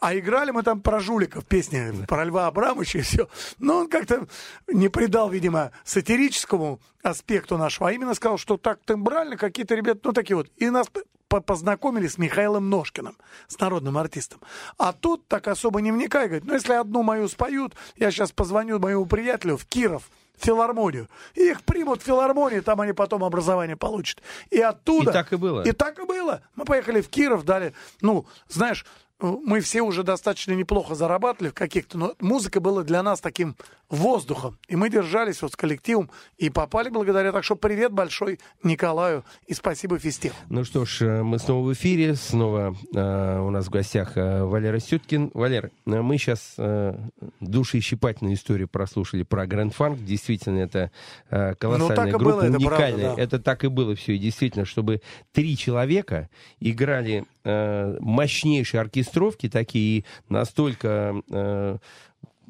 а 0.00 0.14
играли 0.14 0.50
мы 0.50 0.62
там 0.62 0.82
про 0.82 1.00
жуликов, 1.00 1.46
песни 1.46 2.04
про 2.06 2.24
Льва 2.24 2.46
Абрамовича 2.46 2.98
и 2.98 3.02
все. 3.02 3.28
Но 3.58 3.78
он 3.78 3.88
как-то 3.88 4.26
не 4.66 4.90
придал, 4.90 5.30
видимо, 5.30 5.72
сатирическому 5.84 6.80
аспекту 7.02 7.56
нашего, 7.56 7.88
а 7.88 7.92
именно 7.92 8.14
сказал, 8.14 8.36
что 8.36 8.58
так 8.58 8.80
тембрально 8.84 9.38
какие-то 9.38 9.74
ребята, 9.74 10.00
ну 10.04 10.12
такие 10.12 10.36
вот. 10.36 10.50
И 10.56 10.68
нас 10.68 10.88
познакомили 11.40 12.06
с 12.06 12.18
Михаилом 12.18 12.70
Ножкиным, 12.70 13.16
с 13.48 13.58
народным 13.58 13.98
артистом. 13.98 14.40
А 14.78 14.92
тут 14.92 15.26
так 15.28 15.48
особо 15.48 15.80
не 15.80 15.92
вникай, 15.92 16.26
говорит, 16.26 16.44
ну 16.44 16.54
если 16.54 16.74
одну 16.74 17.02
мою 17.02 17.28
споют, 17.28 17.74
я 17.96 18.10
сейчас 18.10 18.32
позвоню 18.32 18.78
моему 18.78 19.06
приятелю 19.06 19.56
в 19.56 19.64
Киров, 19.66 20.10
в 20.36 20.44
филармонию. 20.44 21.08
И 21.34 21.50
их 21.50 21.62
примут 21.62 22.02
в 22.02 22.04
филармонию, 22.04 22.62
там 22.62 22.80
они 22.80 22.92
потом 22.92 23.24
образование 23.24 23.76
получат. 23.76 24.22
И 24.50 24.60
оттуда... 24.60 25.10
И 25.10 25.12
так 25.12 25.32
и 25.32 25.36
было. 25.36 25.62
И 25.62 25.72
так 25.72 25.98
и 25.98 26.04
было. 26.04 26.42
Мы 26.54 26.64
поехали 26.64 27.00
в 27.00 27.08
Киров, 27.08 27.44
дали, 27.44 27.74
ну, 28.00 28.26
знаешь, 28.48 28.84
мы 29.22 29.60
все 29.60 29.82
уже 29.82 30.02
достаточно 30.02 30.52
неплохо 30.52 30.94
зарабатывали 30.94 31.50
в 31.50 31.54
каких-то, 31.54 31.96
но 31.96 32.14
музыка 32.20 32.60
была 32.60 32.82
для 32.82 33.02
нас 33.02 33.20
таким 33.20 33.56
воздухом. 33.88 34.58
И 34.68 34.76
мы 34.76 34.88
держались 34.88 35.42
вот 35.42 35.52
с 35.52 35.56
коллективом 35.56 36.10
и 36.38 36.48
попали 36.50 36.88
благодаря. 36.88 37.30
Так 37.30 37.44
что 37.44 37.56
привет 37.56 37.92
большой 37.92 38.40
Николаю 38.62 39.22
и 39.46 39.54
спасибо 39.54 39.98
Фистеху. 39.98 40.34
Ну 40.48 40.64
что 40.64 40.84
ж, 40.86 41.02
э, 41.02 41.22
мы 41.22 41.38
снова 41.38 41.68
в 41.68 41.72
эфире, 41.74 42.14
снова 42.14 42.74
э, 42.94 43.38
у 43.40 43.50
нас 43.50 43.66
в 43.66 43.70
гостях 43.70 44.16
э, 44.16 44.44
Валера 44.44 44.78
Сюткин. 44.78 45.30
Валер, 45.34 45.70
э, 45.86 46.00
мы 46.00 46.16
сейчас 46.16 46.54
э, 46.56 46.94
душеищипательную 47.40 48.34
историю 48.34 48.66
прослушали 48.66 49.24
про 49.24 49.46
Грэнд 49.46 49.74
Фанк. 49.74 50.02
Действительно, 50.02 50.60
это 50.60 50.90
э, 51.30 51.54
колоссальная 51.56 52.08
и 52.08 52.10
группа, 52.12 52.24
было, 52.24 52.42
это 52.42 52.58
правда, 52.58 52.66
уникальная. 52.66 53.16
да. 53.16 53.22
Это 53.22 53.38
так 53.38 53.64
и 53.64 53.68
было 53.68 53.94
все. 53.94 54.14
И 54.14 54.18
действительно, 54.18 54.64
чтобы 54.64 55.02
три 55.32 55.54
человека 55.56 56.30
играли 56.60 57.26
э, 57.44 57.96
мощнейшие 58.00 58.80
оркестровки, 59.12 59.48
такие 59.48 60.04
настолько... 60.28 61.14
э, 61.30 61.78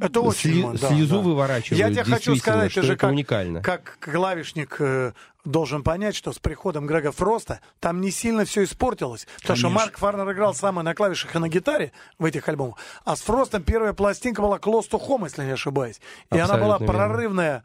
Это 0.01 0.21
очень 0.21 0.51
сли- 0.73 0.79
да, 0.81 0.89
слезу 0.89 1.17
да. 1.17 1.21
выворачивают. 1.23 1.79
Я 1.79 1.91
тебе 1.91 2.05
хочу 2.05 2.37
сказать, 2.37 2.71
что 2.73 2.83
же 2.83 2.97
как, 2.97 3.11
уникально. 3.11 3.63
как 3.63 3.99
клавишник 4.01 4.77
э, 4.81 5.13
должен 5.45 5.83
понять, 5.83 6.15
что 6.15 6.33
с 6.33 6.39
приходом 6.39 6.87
Грега 6.87 7.13
Фроста 7.13 7.61
там 7.81 8.01
не 8.01 8.11
сильно 8.11 8.45
все 8.45 8.65
испортилось. 8.65 9.27
Потому 9.41 9.57
что 9.57 9.67
Конечно. 9.69 9.71
Марк 9.71 9.99
Фарнер 9.99 10.33
играл 10.33 10.55
самое 10.55 10.85
на 10.85 10.95
клавишах 10.95 11.35
и 11.35 11.39
на 11.39 11.49
гитаре 11.49 11.93
в 12.19 12.25
этих 12.25 12.49
альбомах. 12.49 12.77
А 13.05 13.17
с 13.17 13.21
Фростом 13.23 13.63
первая 13.63 13.93
пластинка 13.93 14.41
была 14.43 14.59
Close 14.59 14.89
to 14.91 15.01
Home, 15.09 15.25
если 15.25 15.45
не 15.45 15.53
ошибаюсь. 15.53 16.01
И 16.33 16.39
она 16.39 16.57
была 16.57 16.75
Абсолютно 16.77 16.85
верно. 16.85 17.09
прорывная, 17.09 17.65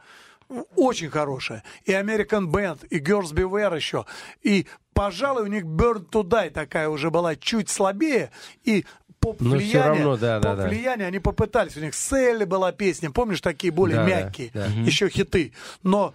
очень 0.76 1.10
хорошая. 1.10 1.64
И 1.86 1.92
American 1.92 2.46
Band, 2.48 2.86
и 2.88 3.00
Girls 3.00 3.34
Beware 3.34 3.76
еще. 3.76 4.06
И, 4.44 4.66
пожалуй, 4.98 5.44
у 5.44 5.48
них 5.48 5.64
Burn 5.64 6.10
to 6.10 6.24
Die 6.24 6.50
такая 6.50 6.90
уже 6.90 7.10
была 7.12 7.36
чуть 7.36 7.70
слабее. 7.70 8.32
И 8.64 8.86
поп 9.20 9.40
Но 9.42 9.50
всё 9.50 9.58
влияние, 9.58 9.84
равно, 10.04 10.18
да, 10.18 10.40
да, 10.40 10.56
да. 10.56 10.68
влияние 10.68 11.08
они 11.08 11.20
попытались. 11.20 11.78
У 11.78 11.80
них 11.82 11.94
Селли 11.96 12.46
была 12.46 12.72
песня, 12.72 13.12
помнишь, 13.12 13.42
такие 13.42 13.72
более 13.72 13.98
Да, 13.98 14.04
да, 14.04 14.10
мягкие, 14.10 14.52
да. 14.54 14.66
еще 14.66 15.10
хиты. 15.10 15.54
Но 15.84 16.14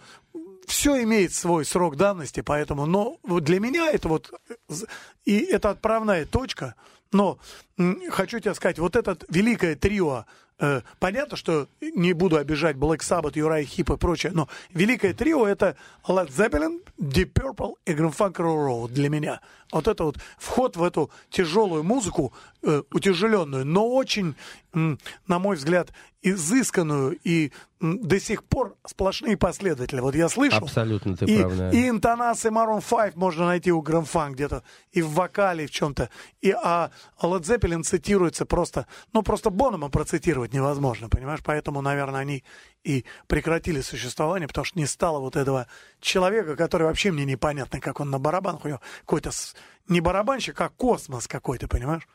все 0.66 1.02
имеет 1.02 1.32
свой 1.34 1.64
срок 1.64 1.96
давности, 1.96 2.40
поэтому, 2.40 2.86
но 2.86 3.18
для 3.24 3.60
меня 3.60 3.90
это 3.90 4.08
вот, 4.08 4.32
э, 4.48 4.74
и 5.24 5.38
это 5.40 5.70
отправная 5.70 6.24
точка, 6.24 6.74
но 7.12 7.38
хочу 8.10 8.38
тебе 8.38 8.54
сказать, 8.54 8.78
вот 8.78 8.96
этот 8.96 9.24
великое 9.28 9.74
трио, 9.76 10.24
э, 10.58 10.82
понятно, 10.98 11.36
что 11.36 11.68
не 11.80 12.12
буду 12.12 12.36
обижать 12.36 12.76
Black 12.76 12.98
Sabbath, 12.98 13.38
Юрай 13.38 13.64
Хип 13.64 13.90
и 13.90 13.96
прочее, 13.96 14.32
но 14.32 14.48
великое 14.70 15.14
трио 15.14 15.46
это 15.46 15.76
Led 16.06 16.28
Zeppelin, 16.28 16.80
Deep 16.98 17.32
Purple 17.32 17.74
и 17.84 17.92
Grand 17.92 18.16
Funk 18.16 18.34
Railroad 18.34 18.88
для 18.88 19.08
меня. 19.08 19.40
Вот 19.72 19.88
это 19.88 20.04
вот 20.04 20.18
вход 20.38 20.76
в 20.76 20.82
эту 20.82 21.10
тяжелую 21.30 21.82
музыку, 21.82 22.32
э, 22.62 22.82
утяжеленную, 22.90 23.64
но 23.64 23.88
очень, 23.88 24.34
на 24.72 25.38
мой 25.38 25.56
взгляд, 25.56 25.92
изысканную 26.22 27.18
и 27.24 27.52
до 27.80 28.20
сих 28.20 28.44
пор 28.44 28.76
сплошные 28.86 29.36
последователи. 29.36 29.98
Вот 29.98 30.14
я 30.14 30.28
слышу. 30.28 30.56
Абсолютно 30.56 31.16
ты 31.16 31.24
и, 31.24 31.40
прав, 31.40 31.56
да. 31.56 31.70
и 31.70 31.88
интонации 31.88 32.50
Maroon 32.50 32.82
5 32.88 33.16
можно 33.16 33.46
найти 33.46 33.72
у 33.72 33.82
Грамфан 33.82 34.34
где-то, 34.34 34.62
и 34.92 35.02
в 35.02 35.10
вокале, 35.10 35.64
и 35.64 35.66
в 35.66 35.72
чем-то. 35.72 36.10
И, 36.40 36.52
а 36.52 36.90
Led 37.20 37.42
Zeppelin 37.42 37.82
цитируется 37.82 38.46
просто, 38.46 38.86
ну, 39.12 39.22
просто 39.22 39.50
Бонома 39.50 39.88
процитировать 39.88 40.52
невозможно, 40.54 41.08
понимаешь? 41.08 41.40
Поэтому, 41.44 41.82
наверное, 41.82 42.20
они 42.20 42.44
и 42.84 43.04
прекратили 43.26 43.80
существование, 43.80 44.46
потому 44.46 44.64
что 44.64 44.78
не 44.78 44.86
стало 44.86 45.18
вот 45.18 45.34
этого 45.34 45.66
человека, 46.00 46.54
который 46.54 46.84
вообще 46.84 47.10
мне 47.10 47.24
непонятно, 47.24 47.80
как 47.80 47.98
он 47.98 48.10
на 48.10 48.20
барабанах, 48.20 48.64
у 48.64 48.68
него 48.68 48.80
какой-то 49.00 49.30
не 49.88 50.00
барабанщик, 50.00 50.60
а 50.60 50.68
космос 50.68 51.26
какой-то, 51.26 51.66
понимаешь? 51.66 52.06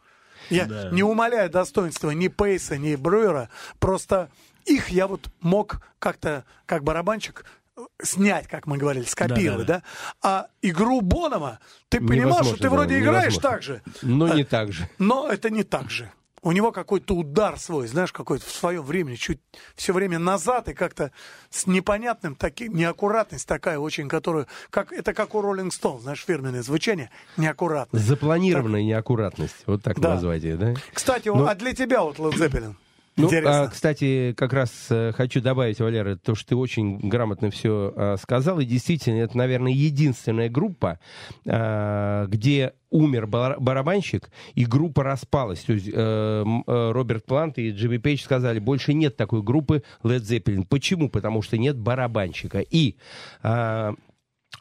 Я 0.49 0.65
Да. 0.65 0.89
не 0.91 1.03
умаляю 1.03 1.49
достоинства 1.49 2.11
ни 2.11 2.27
Пейса, 2.27 2.77
ни 2.77 2.95
Брюера, 2.95 3.49
просто 3.79 4.29
их 4.65 4.89
я 4.89 5.07
вот 5.07 5.29
мог 5.41 5.81
как-то, 5.99 6.43
как 6.65 6.83
барабанщик, 6.83 7.45
э, 7.77 7.81
снять, 8.03 8.47
как 8.47 8.67
мы 8.67 8.77
говорили, 8.77 9.05
скопировать, 9.05 9.65
да? 9.67 9.81
Да-да-да. 10.21 10.27
А 10.29 10.47
игру 10.61 11.01
Бонома, 11.01 11.59
ты 11.89 11.99
понимаешь, 11.99 12.45
что 12.47 12.57
ты 12.57 12.63
да, 12.63 12.69
вроде 12.69 12.99
играешь 12.99 13.33
невозможно. 13.35 13.49
так 13.49 13.63
же, 13.63 13.81
Но 14.01 14.25
а, 14.25 14.35
не 14.35 14.43
так 14.43 14.71
же. 14.73 14.89
но 14.99 15.27
это 15.29 15.49
не 15.49 15.63
так 15.63 15.89
же. 15.89 16.11
У 16.47 16.53
него 16.53 16.71
какой-то 16.71 17.13
удар 17.13 17.59
свой, 17.59 17.87
знаешь, 17.87 18.13
какой-то 18.13 18.45
в 18.45 18.51
своем 18.51 18.81
времени, 18.81 19.15
чуть 19.15 19.41
все 19.75 19.91
время 19.91 20.17
назад 20.17 20.69
и 20.69 20.73
как-то 20.73 21.11
с 21.49 21.67
непонятным 21.67 22.35
таким, 22.35 22.73
неаккуратность 22.73 23.45
такая 23.45 23.77
очень, 23.79 24.07
которую, 24.07 24.47
как, 24.69 24.93
это 24.93 25.13
как 25.13 25.35
у 25.35 25.41
Роллинг 25.41 25.73
Стоун, 25.73 25.99
знаешь, 25.99 26.23
фирменное 26.25 26.63
звучание, 26.63 27.09
неаккуратность. 27.35 28.05
Запланированная 28.05 28.81
неаккуратность. 28.81 29.57
Вот 29.65 29.83
так 29.83 29.99
Да. 29.99 30.13
назвать 30.13 30.43
ее, 30.43 30.55
да? 30.55 30.73
Кстати, 30.93 31.27
Но- 31.27 31.45
а 31.49 31.53
для 31.53 31.73
тебя 31.73 32.01
вот 32.01 32.17
Led 32.17 32.35
Zeppelin? 32.37 32.75
Ну, 33.17 33.25
Интересно. 33.25 33.63
а, 33.63 33.67
кстати, 33.67 34.33
как 34.37 34.53
раз 34.53 34.71
э, 34.89 35.11
хочу 35.11 35.41
добавить, 35.41 35.79
Валера, 35.79 36.15
то, 36.15 36.35
что 36.35 36.49
ты 36.49 36.55
очень 36.55 36.99
грамотно 36.99 37.49
все 37.49 38.17
сказал, 38.21 38.59
и 38.59 38.65
действительно, 38.65 39.21
это, 39.21 39.35
наверное, 39.37 39.71
единственная 39.71 40.49
группа, 40.49 40.99
а, 41.47 42.27
где 42.27 42.73
умер 42.89 43.27
бар- 43.27 43.59
барабанщик, 43.59 44.29
и 44.55 44.65
группа 44.65 45.03
распалась. 45.03 45.59
То 45.59 45.73
есть 45.73 45.89
э, 45.91 45.91
э, 45.93 46.91
Роберт 46.91 47.25
Плант 47.25 47.57
и 47.57 47.71
Джимми 47.71 47.97
Пейдж 47.97 48.23
сказали, 48.23 48.59
больше 48.59 48.93
нет 48.93 49.17
такой 49.17 49.41
группы 49.41 49.83
Led 50.03 50.21
Zeppelin. 50.21 50.65
Почему? 50.67 51.09
Потому 51.09 51.41
что 51.41 51.57
нет 51.57 51.77
барабанщика. 51.77 52.59
И 52.59 52.95
а, 53.43 53.93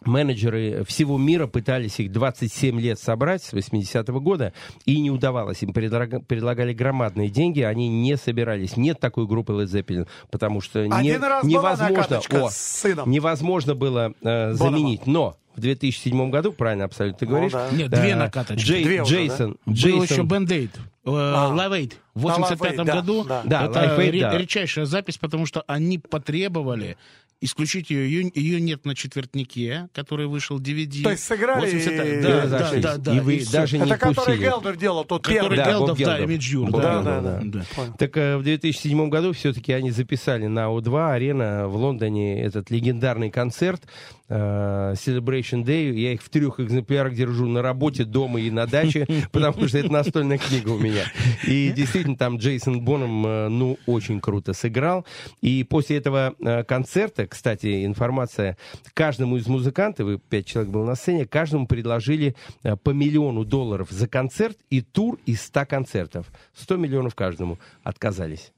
менеджеры 0.05 0.85
всего 0.87 1.19
мира 1.19 1.47
пытались 1.47 1.99
их 2.01 2.13
27 2.13 2.81
лет 2.81 2.99
собрать 2.99 3.43
с 3.43 3.53
80-го 3.53 4.21
года, 4.21 4.53
и 4.85 5.01
не 5.01 5.11
удавалось. 5.11 5.63
Им 5.63 5.71
предлага- 5.71 6.23
предлагали 6.23 6.73
громадные 6.73 7.29
деньги, 7.29 7.61
они 7.61 7.89
не 7.89 8.17
собирались. 8.17 8.77
Нет 8.77 9.01
такой 9.01 9.27
группы 9.27 9.53
Led 9.53 9.67
Zeppelin, 9.67 10.07
потому 10.31 10.61
что 10.61 10.87
не- 10.87 11.19
невозможно, 11.43 12.21
о, 12.47 12.51
с 12.51 12.57
сыном. 12.57 13.11
невозможно 13.11 13.75
было 13.75 14.13
э, 14.23 14.53
заменить. 14.53 15.07
Но 15.07 15.37
в 15.57 15.61
2007 15.61 16.31
году, 16.31 16.53
правильно 16.53 16.85
абсолютно 16.85 17.19
ты 17.19 17.25
Ну 17.27 17.31
говоришь, 17.33 17.53
да. 17.53 17.69
Нет, 17.73 17.93
э, 17.93 18.01
две 18.01 18.15
накаточки. 18.15 18.65
Джей- 18.69 18.85
Две 18.85 19.03
уже, 19.03 19.15
Джейсон, 19.15 19.57
Был 19.65 19.73
Джейсон, 19.75 20.03
еще 20.03 20.23
Бенд-Эйд. 20.23 20.71
А. 21.09 21.55
Live 21.55 21.71
Aid 21.81 21.93
в 22.15 22.27
А, 22.27 22.31
Live 22.33 22.41
85 22.41 22.75
Aid, 22.75 22.85
да, 22.85 22.95
году. 22.95 23.25
да. 23.25 23.43
Да, 23.45 23.65
это 23.67 23.79
Live 23.81 23.99
Aid, 23.99 24.11
ре- 24.11 24.21
да. 24.21 24.37
редчайшая 24.39 24.85
запись, 24.87 25.19
потому 25.19 25.47
что 25.47 25.63
они 25.67 25.99
потребовали 25.99 26.97
исключить 27.41 27.91
ее. 27.91 28.11
Ее, 28.11 28.33
ее 28.35 28.61
нет 28.61 28.85
на 28.87 28.95
четвертнике, 28.95 29.89
который 29.93 30.27
вышел 30.27 30.59
DVD. 30.59 31.03
То 31.03 31.11
есть 31.11 31.25
сыграли 31.25 31.61
80 31.67 31.93
и- 31.93 31.97
да, 31.97 32.05
и 32.05 32.21
да, 32.23 32.73
да, 32.81 32.97
да, 32.97 33.17
И 33.17 33.21
вы 33.21 33.39
всё. 33.39 33.53
даже 33.53 33.79
не 33.79 33.85
Это 33.85 33.99
который 33.99 34.15
пустили. 34.15 34.37
Гелдер 34.45 34.77
делал, 34.77 35.05
тот 35.05 35.23
Который 35.23 35.41
первый. 35.41 35.57
Да, 35.57 35.65
Гелдов, 35.71 35.99
да, 35.99 36.19
Гелдов. 36.19 36.37
Jur, 36.37 36.71
Боб 36.71 36.81
да, 36.83 37.03
Да, 37.03 37.21
да, 37.21 37.41
да. 37.43 37.65
да. 37.77 37.93
Так 37.99 38.17
э, 38.17 38.37
в 38.39 38.43
2007 38.43 39.09
году 39.11 39.33
все-таки 39.33 39.73
они 39.73 39.91
записали 39.91 40.47
на 40.47 40.67
О2 40.71 41.13
арена 41.13 41.69
в 41.69 41.77
Лондоне 41.77 42.43
этот 42.43 42.71
легендарный 42.71 43.31
концерт 43.31 43.83
Celebration 44.29 45.65
Day. 45.65 45.93
Я 45.93 46.13
их 46.13 46.23
в 46.23 46.29
трех 46.29 46.61
экземплярах 46.61 47.15
держу 47.15 47.47
на 47.47 47.63
работе, 47.63 48.05
дома 48.05 48.41
и 48.41 48.51
на 48.51 48.67
даче, 48.67 49.07
потому 49.33 49.69
что 49.69 49.79
это 49.79 49.93
настольная 49.93 50.39
книга 50.39 50.71
у 50.71 50.79
меня. 50.79 51.05
И 51.47 51.73
действительно 51.75 52.17
там 52.17 52.39
Джейсон 52.39 52.81
Боном, 52.81 53.27
э, 53.27 53.49
ну, 53.49 53.79
очень 53.87 54.21
круто 54.21 54.53
сыграл. 54.53 55.07
И 55.41 55.65
после 55.65 55.99
этого 55.99 56.35
э, 56.39 56.65
концерта, 56.65 57.27
кстати, 57.27 57.85
информация, 57.85 58.57
каждому 58.95 59.37
из 59.37 59.47
музыкантов, 59.47 60.09
и 60.09 60.19
пять 60.19 60.47
человек 60.47 60.73
было 60.73 60.85
на 60.85 60.95
сцене, 60.95 61.27
каждому 61.27 61.67
предложили 61.67 62.35
э, 62.63 62.77
по 62.77 62.91
миллиону 62.91 63.45
долларов 63.45 63.91
за 63.91 64.09
концерт 64.09 64.59
и 64.71 64.81
тур 64.81 65.19
из 65.27 65.43
100 65.43 65.67
концертов. 65.67 66.27
100 66.55 66.77
миллионов 66.77 67.15
каждому. 67.15 67.59
Отказались. 67.83 68.53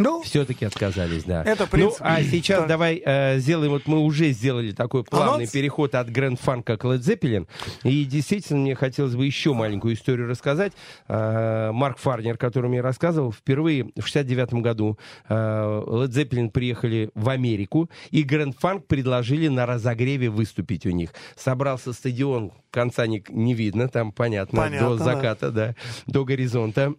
Ну, 0.00 0.22
Все-таки 0.22 0.64
отказались, 0.64 1.24
да. 1.24 1.42
Это, 1.44 1.64
ну, 1.64 1.68
принципе, 1.68 2.04
а 2.04 2.22
сейчас 2.22 2.60
так. 2.60 2.68
давай 2.68 3.02
э, 3.04 3.38
сделаем, 3.38 3.72
вот 3.72 3.86
мы 3.86 3.98
уже 3.98 4.30
сделали 4.30 4.72
такой 4.72 5.04
плавный 5.04 5.34
Анонс? 5.34 5.50
переход 5.50 5.94
от 5.94 6.10
Грэнд 6.10 6.40
Фанка 6.40 6.78
к 6.78 6.84
Led 6.84 7.00
Zeppelin. 7.00 7.46
И 7.84 8.06
действительно, 8.06 8.60
мне 8.60 8.74
хотелось 8.74 9.14
бы 9.14 9.26
еще 9.26 9.52
маленькую 9.52 9.94
историю 9.94 10.26
рассказать. 10.26 10.72
Э, 11.06 11.70
Марк 11.72 11.98
Фарнер, 11.98 12.38
который 12.38 12.70
мне 12.70 12.80
рассказывал, 12.80 13.30
впервые 13.30 13.90
в 13.94 14.06
69 14.06 14.54
году 14.54 14.98
э, 15.28 15.34
Led 15.34 16.08
Zeppelin 16.08 16.50
приехали 16.50 17.10
в 17.14 17.28
Америку, 17.28 17.90
и 18.10 18.22
Грэнд 18.22 18.56
Фанк 18.58 18.86
предложили 18.86 19.48
на 19.48 19.66
разогреве 19.66 20.30
выступить 20.30 20.86
у 20.86 20.90
них. 20.90 21.12
Собрался 21.36 21.92
стадион, 21.92 22.52
конца 22.70 23.06
не, 23.06 23.22
не 23.28 23.52
видно, 23.52 23.88
там 23.88 24.12
понятно, 24.12 24.62
Понятно, 24.62 24.88
до 24.88 24.96
да. 24.96 25.04
заката, 25.04 25.50
да, 25.50 25.74
до 26.06 26.24
горизонта. 26.24 26.94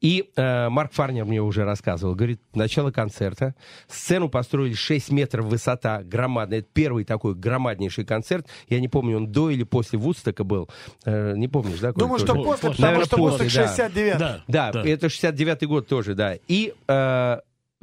И 0.00 0.30
э, 0.36 0.68
Марк 0.68 0.92
Фарнер 0.92 1.24
мне 1.24 1.40
уже 1.40 1.64
рассказывал, 1.64 2.14
говорит, 2.14 2.40
начало 2.54 2.90
концерта, 2.90 3.54
сцену 3.88 4.28
построили 4.28 4.74
6 4.74 5.10
метров 5.10 5.46
высота, 5.46 6.02
громадная, 6.02 6.58
это 6.58 6.68
первый 6.72 7.04
такой 7.04 7.34
громаднейший 7.34 8.04
концерт, 8.04 8.46
я 8.68 8.80
не 8.80 8.88
помню, 8.88 9.16
он 9.16 9.32
до 9.32 9.50
или 9.50 9.64
после 9.64 9.98
Вудстока 9.98 10.44
был, 10.44 10.68
Э, 11.04 11.34
не 11.36 11.48
помнишь, 11.48 11.78
да? 11.80 11.92
Думаю, 11.92 12.20
тоже? 12.20 12.32
что 12.32 12.34
после, 12.34 12.68
После. 12.68 12.68
потому 12.68 12.74
что 12.74 12.82
Наверное, 12.82 13.08
после 13.08 13.44
после, 13.44 13.60
да. 13.60 13.68
69 13.68 14.18
Да, 14.18 14.72
Да, 14.72 14.82
это 14.82 15.06
69-й 15.06 15.66
год 15.66 15.88
тоже, 15.88 16.14
да. 16.14 16.36
И 16.48 16.74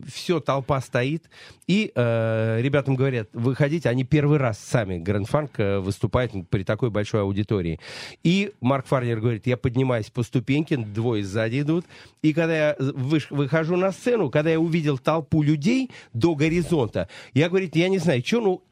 все, 0.07 0.39
толпа 0.39 0.81
стоит, 0.81 1.29
и 1.67 1.91
э, 1.93 2.59
ребятам 2.62 2.95
говорят, 2.95 3.29
выходите, 3.33 3.89
они 3.89 4.03
первый 4.03 4.38
раз 4.38 4.59
сами, 4.59 4.97
Грэнд 4.97 5.27
Фанк, 5.27 5.59
э, 5.59 5.79
выступает 5.79 6.31
при 6.49 6.63
такой 6.63 6.89
большой 6.89 7.21
аудитории. 7.21 7.79
И 8.23 8.51
Марк 8.62 8.88
Фарнер 8.88 9.19
говорит, 9.19 9.47
я 9.47 9.57
поднимаюсь 9.57 10.09
по 10.09 10.23
ступеньке, 10.23 10.77
двое 10.77 11.23
сзади 11.23 11.62
идут, 11.62 11.85
и 12.21 12.33
когда 12.33 12.69
я 12.69 12.75
выхожу 12.79 13.75
на 13.75 13.91
сцену, 13.91 14.29
когда 14.29 14.49
я 14.49 14.59
увидел 14.59 14.97
толпу 14.97 15.43
людей 15.43 15.91
до 16.13 16.35
горизонта, 16.35 17.09
я, 17.33 17.49
говорит, 17.49 17.75
я 17.75 17.89
не 17.89 17.97
знаю, 17.97 18.23
что, 18.25 18.41
ну, 18.41 18.63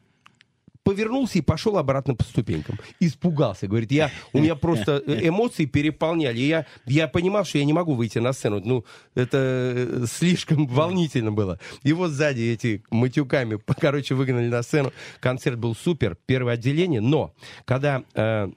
повернулся 0.88 1.36
и 1.36 1.42
пошел 1.42 1.76
обратно 1.76 2.14
по 2.14 2.24
ступенькам. 2.24 2.78
Испугался. 2.98 3.66
Говорит, 3.68 3.92
я, 3.92 4.10
у 4.32 4.38
меня 4.38 4.54
просто 4.54 5.02
эмоции 5.06 5.66
переполняли. 5.66 6.38
Я, 6.38 6.64
я 6.86 7.08
понимал, 7.08 7.44
что 7.44 7.58
я 7.58 7.66
не 7.66 7.74
могу 7.74 7.92
выйти 7.92 8.16
на 8.20 8.32
сцену. 8.32 8.62
Ну, 8.64 8.86
это 9.14 9.36
э, 9.36 10.06
слишком 10.10 10.66
волнительно 10.66 11.30
было. 11.30 11.58
Вот 11.84 12.12
сзади 12.12 12.40
эти 12.40 12.82
матюками, 12.90 13.60
короче, 13.78 14.14
выгнали 14.14 14.48
на 14.48 14.62
сцену. 14.62 14.94
Концерт 15.20 15.58
был 15.58 15.74
супер, 15.74 16.16
первое 16.24 16.54
отделение. 16.54 17.02
Но, 17.02 17.34
когда... 17.66 18.02
э, 18.14 18.48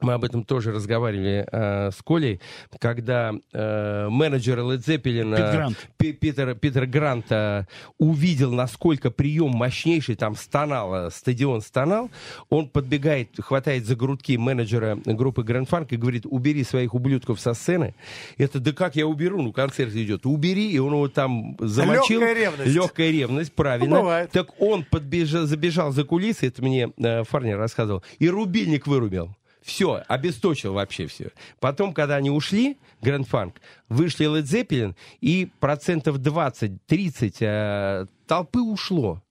мы 0.00 0.14
об 0.14 0.24
этом 0.24 0.44
тоже 0.44 0.72
разговаривали 0.72 1.46
э, 1.50 1.90
с 1.90 2.02
Колей, 2.02 2.40
когда 2.78 3.32
э, 3.52 4.08
менеджер 4.10 4.58
Led 4.60 4.78
Zeppelin 4.84 5.36
Пит 5.36 5.50
Грант. 5.52 5.88
Пи- 5.96 6.12
Питер, 6.12 6.54
Питер 6.54 6.86
Грант 6.86 7.26
э, 7.30 7.66
увидел, 7.98 8.52
насколько 8.52 9.10
прием 9.10 9.50
мощнейший, 9.50 10.16
там 10.16 10.36
стонал, 10.36 10.94
э, 11.06 11.10
стадион 11.10 11.60
стонал, 11.62 12.10
он 12.50 12.68
подбегает, 12.68 13.30
хватает 13.38 13.86
за 13.86 13.96
грудки 13.96 14.36
менеджера 14.36 14.96
группы 15.04 15.42
Grand 15.42 15.68
Funk 15.68 15.88
и 15.90 15.96
говорит, 15.96 16.26
убери 16.26 16.64
своих 16.64 16.94
ублюдков 16.94 17.40
со 17.40 17.54
сцены. 17.54 17.94
Это, 18.38 18.60
да 18.60 18.72
как 18.72 18.96
я 18.96 19.06
уберу, 19.06 19.42
ну 19.42 19.52
концерт 19.52 19.94
идет, 19.94 20.26
убери, 20.26 20.70
и 20.70 20.78
он 20.78 20.92
его 20.92 21.08
там 21.08 21.56
замочил. 21.60 22.20
Легкая 22.20 22.34
ревность. 22.34 22.74
Легкая 22.74 23.10
ревность, 23.10 23.52
правильно. 23.52 23.96
Ну, 23.96 24.02
бывает. 24.02 24.30
Так 24.30 24.60
он 24.60 24.84
подбежал, 24.84 25.46
забежал 25.46 25.92
за 25.92 26.04
кулисы, 26.04 26.48
это 26.48 26.62
мне 26.62 26.90
э, 26.96 27.24
Фарнер 27.24 27.58
рассказывал, 27.58 28.02
и 28.18 28.28
рубильник 28.28 28.86
вырубил. 28.86 29.30
Все, 29.64 30.02
обесточил 30.08 30.74
вообще 30.74 31.06
все. 31.06 31.30
Потом, 31.58 31.94
когда 31.94 32.16
они 32.16 32.28
ушли, 32.28 32.76
Грэнд 33.00 33.26
Фанк, 33.26 33.62
вышли 33.88 34.26
Led 34.26 34.42
Zeppelin, 34.42 34.94
и 35.22 35.50
процентов 35.58 36.18
20-30 36.18 37.36
э, 37.40 38.06
толпы 38.26 38.60
ушло. 38.60 39.23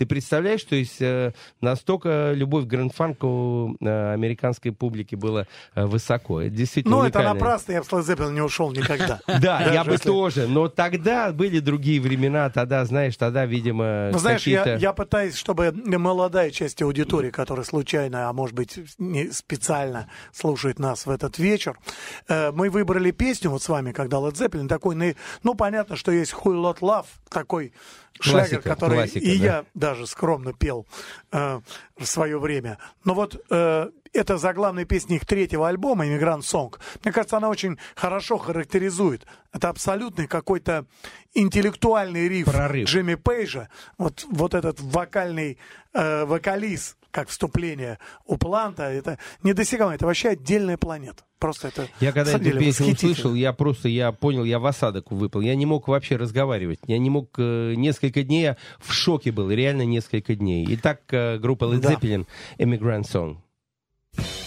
Ты 0.00 0.06
представляешь, 0.06 0.64
то 0.64 0.76
есть 0.76 0.96
э, 1.02 1.34
настолько 1.60 2.32
любовь 2.32 2.64
к 2.64 2.68
Грэнд 2.68 2.94
Фанку 2.94 3.76
э, 3.82 4.14
американской 4.14 4.72
публики 4.72 5.14
была 5.14 5.46
э, 5.74 5.84
высоко. 5.84 6.40
Это 6.40 6.56
действительно 6.56 6.96
Ну, 6.96 7.04
это 7.04 7.20
напрасно, 7.20 7.72
я 7.72 7.82
бы 7.82 7.84
с 7.84 7.90
Led 7.90 8.32
не 8.32 8.40
ушел 8.40 8.72
никогда. 8.72 9.20
Да, 9.26 9.60
я 9.60 9.84
бы 9.84 9.98
тоже. 9.98 10.46
Но 10.46 10.68
тогда 10.68 11.32
были 11.32 11.58
другие 11.58 12.00
времена. 12.00 12.48
Тогда, 12.48 12.82
знаешь, 12.86 13.14
тогда, 13.18 13.44
видимо, 13.44 14.08
Ну, 14.10 14.18
знаешь, 14.18 14.46
я, 14.46 14.94
пытаюсь, 14.94 15.34
чтобы 15.34 15.70
молодая 15.70 16.50
часть 16.50 16.80
аудитории, 16.80 17.30
которая 17.30 17.66
случайно, 17.66 18.30
а 18.30 18.32
может 18.32 18.56
быть, 18.56 18.78
не 18.96 19.30
специально 19.30 20.08
слушает 20.32 20.78
нас 20.78 21.04
в 21.04 21.10
этот 21.10 21.38
вечер, 21.38 21.78
мы 22.26 22.70
выбрали 22.70 23.10
песню 23.10 23.50
вот 23.50 23.62
с 23.62 23.68
вами, 23.68 23.92
когда 23.92 24.16
Led 24.16 24.32
Zeppelin 24.32 24.66
такой, 24.66 24.94
ну, 24.94 25.12
ну, 25.42 25.54
понятно, 25.54 25.96
что 25.96 26.10
есть 26.10 26.32
Whole 26.32 26.62
Lot 26.62 26.78
Love, 26.78 27.06
такой 27.28 27.74
шлягер, 28.20 28.48
Классика, 28.48 28.68
который 28.68 28.94
классика, 28.94 29.18
и 29.18 29.38
да. 29.38 29.44
я 29.44 29.64
даже 29.74 30.06
скромно 30.06 30.52
пел 30.52 30.86
э, 31.32 31.60
в 31.96 32.06
свое 32.06 32.38
время. 32.38 32.78
Но 33.04 33.14
вот 33.14 33.42
э, 33.50 33.90
это 34.12 34.38
заглавная 34.38 34.84
песня 34.84 35.16
их 35.16 35.26
третьего 35.26 35.68
альбома 35.68 36.06
«Иммигрант 36.06 36.44
Сонг». 36.44 36.80
Мне 37.04 37.12
кажется, 37.12 37.36
она 37.36 37.48
очень 37.48 37.78
хорошо 37.94 38.38
характеризует. 38.38 39.26
Это 39.52 39.68
абсолютный 39.68 40.26
какой-то 40.26 40.86
интеллектуальный 41.34 42.28
риф 42.28 42.46
Прорыв. 42.46 42.88
Джимми 42.88 43.14
Пейджа. 43.14 43.68
Вот, 43.98 44.26
вот 44.30 44.54
этот 44.54 44.80
вокальный 44.80 45.58
э, 45.92 46.24
вокалист, 46.24 46.96
как 47.10 47.28
вступление 47.28 47.98
у 48.24 48.36
Планта, 48.36 48.84
это 48.84 49.18
недосягаемо. 49.42 49.94
Это 49.94 50.06
вообще 50.06 50.30
отдельная 50.30 50.76
планета. 50.76 51.24
Просто 51.38 51.68
это 51.68 51.88
Я 52.00 52.12
когда 52.12 52.32
эту 52.32 52.58
песню 52.58 52.92
услышал, 52.92 53.34
я 53.34 53.54
просто, 53.54 53.88
я 53.88 54.12
понял, 54.12 54.44
я 54.44 54.58
в 54.58 54.66
осадок 54.66 55.10
выпал. 55.10 55.40
Я 55.40 55.54
не 55.54 55.64
мог 55.64 55.88
вообще 55.88 56.16
разговаривать. 56.16 56.80
Я 56.86 56.98
не 56.98 57.08
мог 57.08 57.30
э, 57.38 57.74
несколько 57.76 58.22
дней, 58.22 58.42
я 58.42 58.56
в 58.78 58.92
шоке 58.92 59.32
был, 59.32 59.50
реально 59.50 59.86
несколько 59.86 60.34
дней. 60.34 60.66
Итак, 60.74 61.00
э, 61.10 61.38
группа 61.38 61.64
Led 61.64 61.78
Да. 61.78 61.92
Zeppelin, 61.94 62.26
Immigrant 62.58 63.04
Song. 63.04 63.38
you 64.18 64.39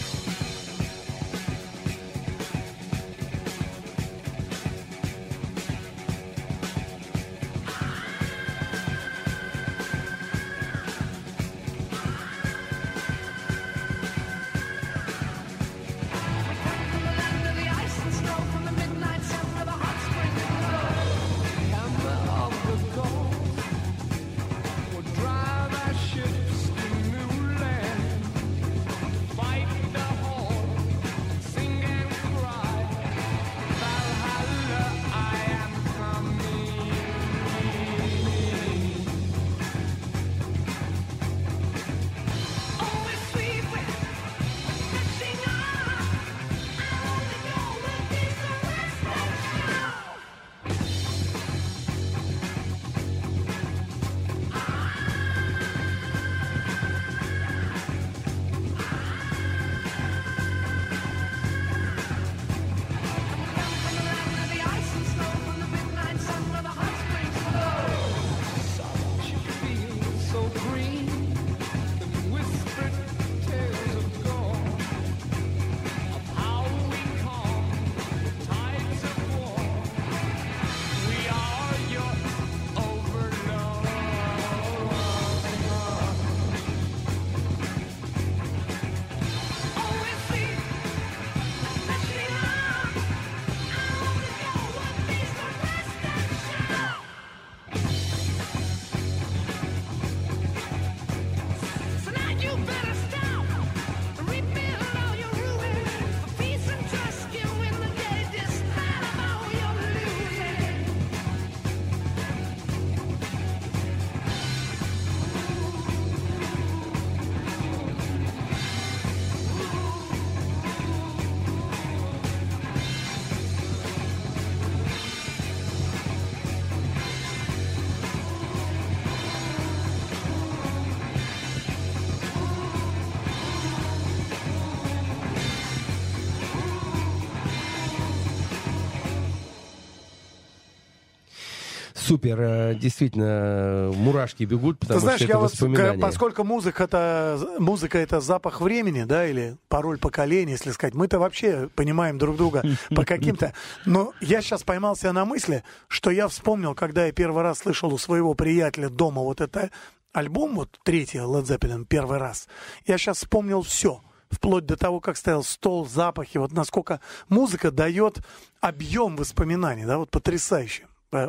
Супер, 142.14 142.40
э, 142.40 142.74
действительно, 142.76 143.90
мурашки 143.96 144.44
бегут, 144.44 144.78
потому 144.78 145.00
Ты 145.00 145.02
знаешь, 145.02 145.18
что 145.18 145.24
это 145.24 145.32
я 145.32 145.38
вот, 145.40 145.50
воспоминания. 145.50 145.98
к- 145.98 146.00
поскольку 146.00 146.44
музыка 146.44 146.84
это, 146.84 147.44
музыка 147.58 147.98
это 147.98 148.20
запах 148.20 148.60
времени, 148.60 149.02
да, 149.02 149.26
или 149.26 149.56
пароль 149.68 149.98
поколения, 149.98 150.52
если 150.52 150.70
сказать, 150.70 150.94
мы-то 150.94 151.18
вообще 151.18 151.68
понимаем 151.74 152.18
друг 152.18 152.36
друга 152.36 152.62
по 152.94 153.04
каким-то... 153.04 153.52
Но 153.84 154.12
я 154.20 154.42
сейчас 154.42 154.62
поймался 154.62 155.10
на 155.12 155.24
мысли, 155.24 155.64
что 155.88 156.10
я 156.10 156.28
вспомнил, 156.28 156.76
когда 156.76 157.06
я 157.06 157.10
первый 157.12 157.42
раз 157.42 157.58
слышал 157.58 157.92
у 157.92 157.98
своего 157.98 158.34
приятеля 158.34 158.90
дома 158.90 159.22
вот 159.22 159.40
это 159.40 159.70
альбом, 160.12 160.54
вот 160.54 160.78
третий 160.84 161.18
Led 161.18 161.42
Zeppelin, 161.46 161.84
первый 161.84 162.18
раз. 162.18 162.46
Я 162.86 162.96
сейчас 162.96 163.16
вспомнил 163.18 163.62
все 163.62 164.00
вплоть 164.30 164.66
до 164.66 164.76
того, 164.76 165.00
как 165.00 165.16
стоял 165.16 165.42
стол, 165.42 165.84
запахи, 165.84 166.38
вот 166.38 166.52
насколько 166.52 167.00
музыка 167.28 167.72
дает 167.72 168.18
объем 168.60 169.16
воспоминаний, 169.16 169.84
да, 169.84 169.98
вот 169.98 170.12
потрясающе 170.12 170.84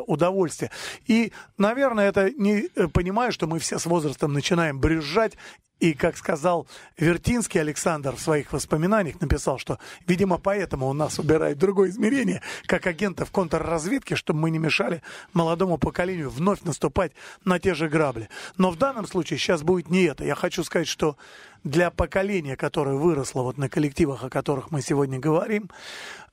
удовольствие. 0.08 0.72
И, 1.06 1.32
наверное, 1.58 2.10
это 2.10 2.32
не 2.32 2.70
э, 2.76 2.88
понимаю, 2.88 3.32
что 3.32 3.48
мы 3.48 3.60
все 3.60 3.80
с 3.80 3.86
возрастом 3.86 4.34
начинаем 4.34 4.80
брюзжать. 4.80 5.34
И, 5.80 5.94
как 5.94 6.16
сказал 6.16 6.68
Вертинский 6.98 7.60
Александр 7.60 8.16
в 8.16 8.22
своих 8.22 8.54
воспоминаниях, 8.54 9.20
написал, 9.20 9.58
что, 9.58 9.78
видимо, 10.08 10.38
поэтому 10.38 10.88
он 10.88 10.98
нас 10.98 11.20
убирает 11.20 11.58
другое 11.58 11.90
измерение, 11.90 12.42
как 12.66 12.88
агентов 12.88 13.30
контрразведки, 13.30 14.14
чтобы 14.14 14.40
мы 14.40 14.52
не 14.52 14.58
мешали 14.58 15.02
молодому 15.34 15.78
поколению 15.78 16.30
вновь 16.30 16.62
наступать 16.62 17.12
на 17.44 17.60
те 17.60 17.74
же 17.74 17.90
грабли. 17.90 18.30
Но 18.58 18.72
в 18.72 18.78
данном 18.78 19.06
случае 19.06 19.38
сейчас 19.38 19.64
будет 19.64 19.90
не 19.90 20.04
это. 20.04 20.24
Я 20.24 20.36
хочу 20.36 20.64
сказать, 20.64 20.88
что 20.88 21.18
для 21.66 21.92
поколения, 21.92 22.56
которое 22.56 22.96
выросло 22.96 23.42
вот 23.42 23.58
на 23.58 23.68
коллективах, 23.68 24.24
о 24.24 24.30
которых 24.30 24.72
мы 24.72 24.82
сегодня 24.82 25.20
говорим, 25.20 25.70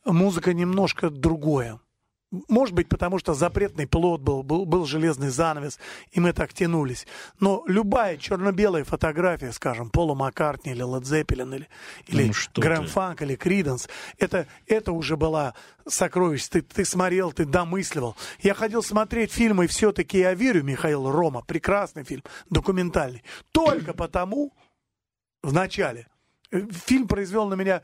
музыка 0.05 0.55
немножко 0.55 1.11
другое. 1.11 1.81
Может 2.49 2.75
быть, 2.75 2.89
потому 2.89 3.19
что 3.19 3.35
запретный 3.35 3.87
плод 3.87 4.23
был, 4.23 4.43
был, 4.43 4.65
был 4.65 4.87
железный 4.87 5.29
занавес, 5.29 5.79
и 6.13 6.21
мы 6.21 6.33
так 6.33 6.55
тянулись. 6.55 7.07
Но 7.41 7.63
любая 7.67 8.17
черно-белая 8.17 8.85
фотография, 8.85 9.53
скажем, 9.53 9.91
Пола 9.91 10.15
Маккартни 10.15 10.73
или 10.73 10.83
Лед 10.83 11.07
Зеппелин, 11.07 11.53
или, 11.53 11.69
или 12.07 12.29
Ну 12.29 12.63
Грэм 12.63 12.85
ты. 12.85 12.91
Фанк, 12.91 13.23
или 13.23 13.37
Криденс, 13.37 13.89
это, 14.19 14.47
это 14.67 14.93
уже 14.93 15.19
была 15.19 15.53
сокровище. 15.87 16.47
Ты, 16.51 16.63
ты 16.63 16.87
смотрел, 16.87 17.33
ты 17.33 17.45
домысливал. 17.45 18.17
Я 18.41 18.55
ходил 18.55 18.83
смотреть 18.83 19.31
фильмы 19.31 19.67
«Все-таки 19.67 20.19
я 20.19 20.33
верю» 20.33 20.63
Михаила 20.63 21.13
Рома. 21.13 21.43
Прекрасный 21.43 22.05
фильм, 22.05 22.23
документальный. 22.49 23.23
Только 23.53 23.93
потому, 23.93 24.55
в 25.43 25.53
начале. 25.53 26.07
Э, 26.51 26.63
Фильм 26.87 27.09
произвел 27.09 27.47
на 27.49 27.55
меня... 27.55 27.83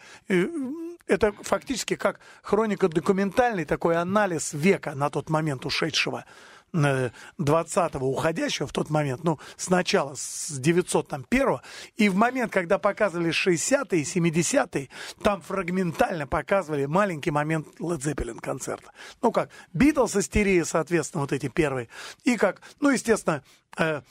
э, 1.08 1.14
Это 1.14 1.32
фактически 1.40 1.96
как 1.96 2.20
хроника 2.42 2.88
документальный 2.88 3.64
такой 3.64 3.96
анализ 3.96 4.52
века 4.52 4.94
на 4.94 5.10
тот 5.10 5.30
момент 5.30 5.66
ушедшего. 5.66 6.24
э, 6.72 7.10
20-го 7.38 8.06
уходящего 8.06 8.66
в 8.66 8.72
тот 8.72 8.90
момент, 8.90 9.24
ну, 9.24 9.38
сначала 9.56 10.14
с 10.14 10.50
901 10.50 11.60
и 11.96 12.08
в 12.08 12.14
момент, 12.14 12.52
когда 12.52 12.78
показывали 12.78 13.30
60-е, 13.30 14.02
70-е, 14.02 14.88
там 15.22 15.40
фрагментально 15.40 16.26
показывали 16.26 16.86
маленький 16.86 17.30
момент 17.30 17.68
Led 17.80 18.00
Zeppelin 18.00 18.40
концерта. 18.40 18.92
Ну, 19.22 19.32
как 19.32 19.50
Битлз 19.72 20.16
истерия, 20.16 20.64
соответственно, 20.64 21.22
вот 21.22 21.32
эти 21.32 21.48
первые, 21.48 21.88
и 22.24 22.36
как, 22.36 22.60
ну, 22.80 22.90
естественно, 22.90 23.42
э, 23.78 24.02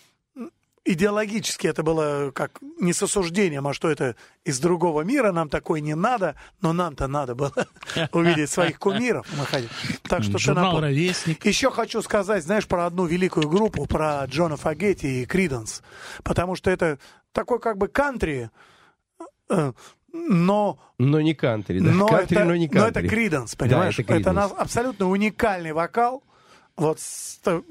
идеологически 0.93 1.67
это 1.67 1.83
было 1.83 2.31
как 2.33 2.59
не 2.79 2.93
с 2.93 3.03
осуждением, 3.03 3.67
а 3.67 3.73
что 3.73 3.89
это 3.89 4.15
из 4.45 4.59
другого 4.59 5.01
мира, 5.01 5.31
нам 5.31 5.49
такое 5.49 5.79
не 5.81 5.95
надо, 5.95 6.35
но 6.61 6.73
нам-то 6.73 7.07
надо 7.07 7.35
было 7.35 7.53
увидеть 8.11 8.49
своих 8.49 8.79
кумиров. 8.79 9.27
Так 10.03 10.23
что 10.23 10.37
Журнал. 10.37 10.79
«Ровесник». 10.79 11.45
Еще 11.45 11.71
хочу 11.71 12.01
сказать, 12.01 12.43
знаешь, 12.43 12.67
про 12.67 12.85
одну 12.85 13.05
великую 13.05 13.49
группу, 13.49 13.85
про 13.85 14.25
Джона 14.25 14.57
Фагетти 14.57 15.21
и 15.21 15.25
Криденс, 15.25 15.81
потому 16.23 16.55
что 16.55 16.71
это 16.71 16.99
такой 17.31 17.59
как 17.59 17.77
бы 17.77 17.87
кантри, 17.87 18.49
э, 19.49 19.73
но 20.13 20.79
Но 20.97 21.21
не 21.21 21.33
кантри, 21.33 21.79
да. 21.79 21.91
но 21.91 22.07
кантри, 22.07 22.37
это, 22.37 22.45
но 22.45 22.55
не 22.55 22.67
но 22.67 22.81
кантри. 22.81 23.03
это 23.05 23.09
Криденс, 23.09 23.51
Да, 23.55 23.57
понимаешь? 23.65 23.99
это 23.99 24.13
это 24.13 24.29
Creedence. 24.29 24.33
на- 24.33 24.45
абсолютно 24.45 25.09
уникальный 25.09 25.73
вокал. 25.73 26.23
Вот 26.77 26.99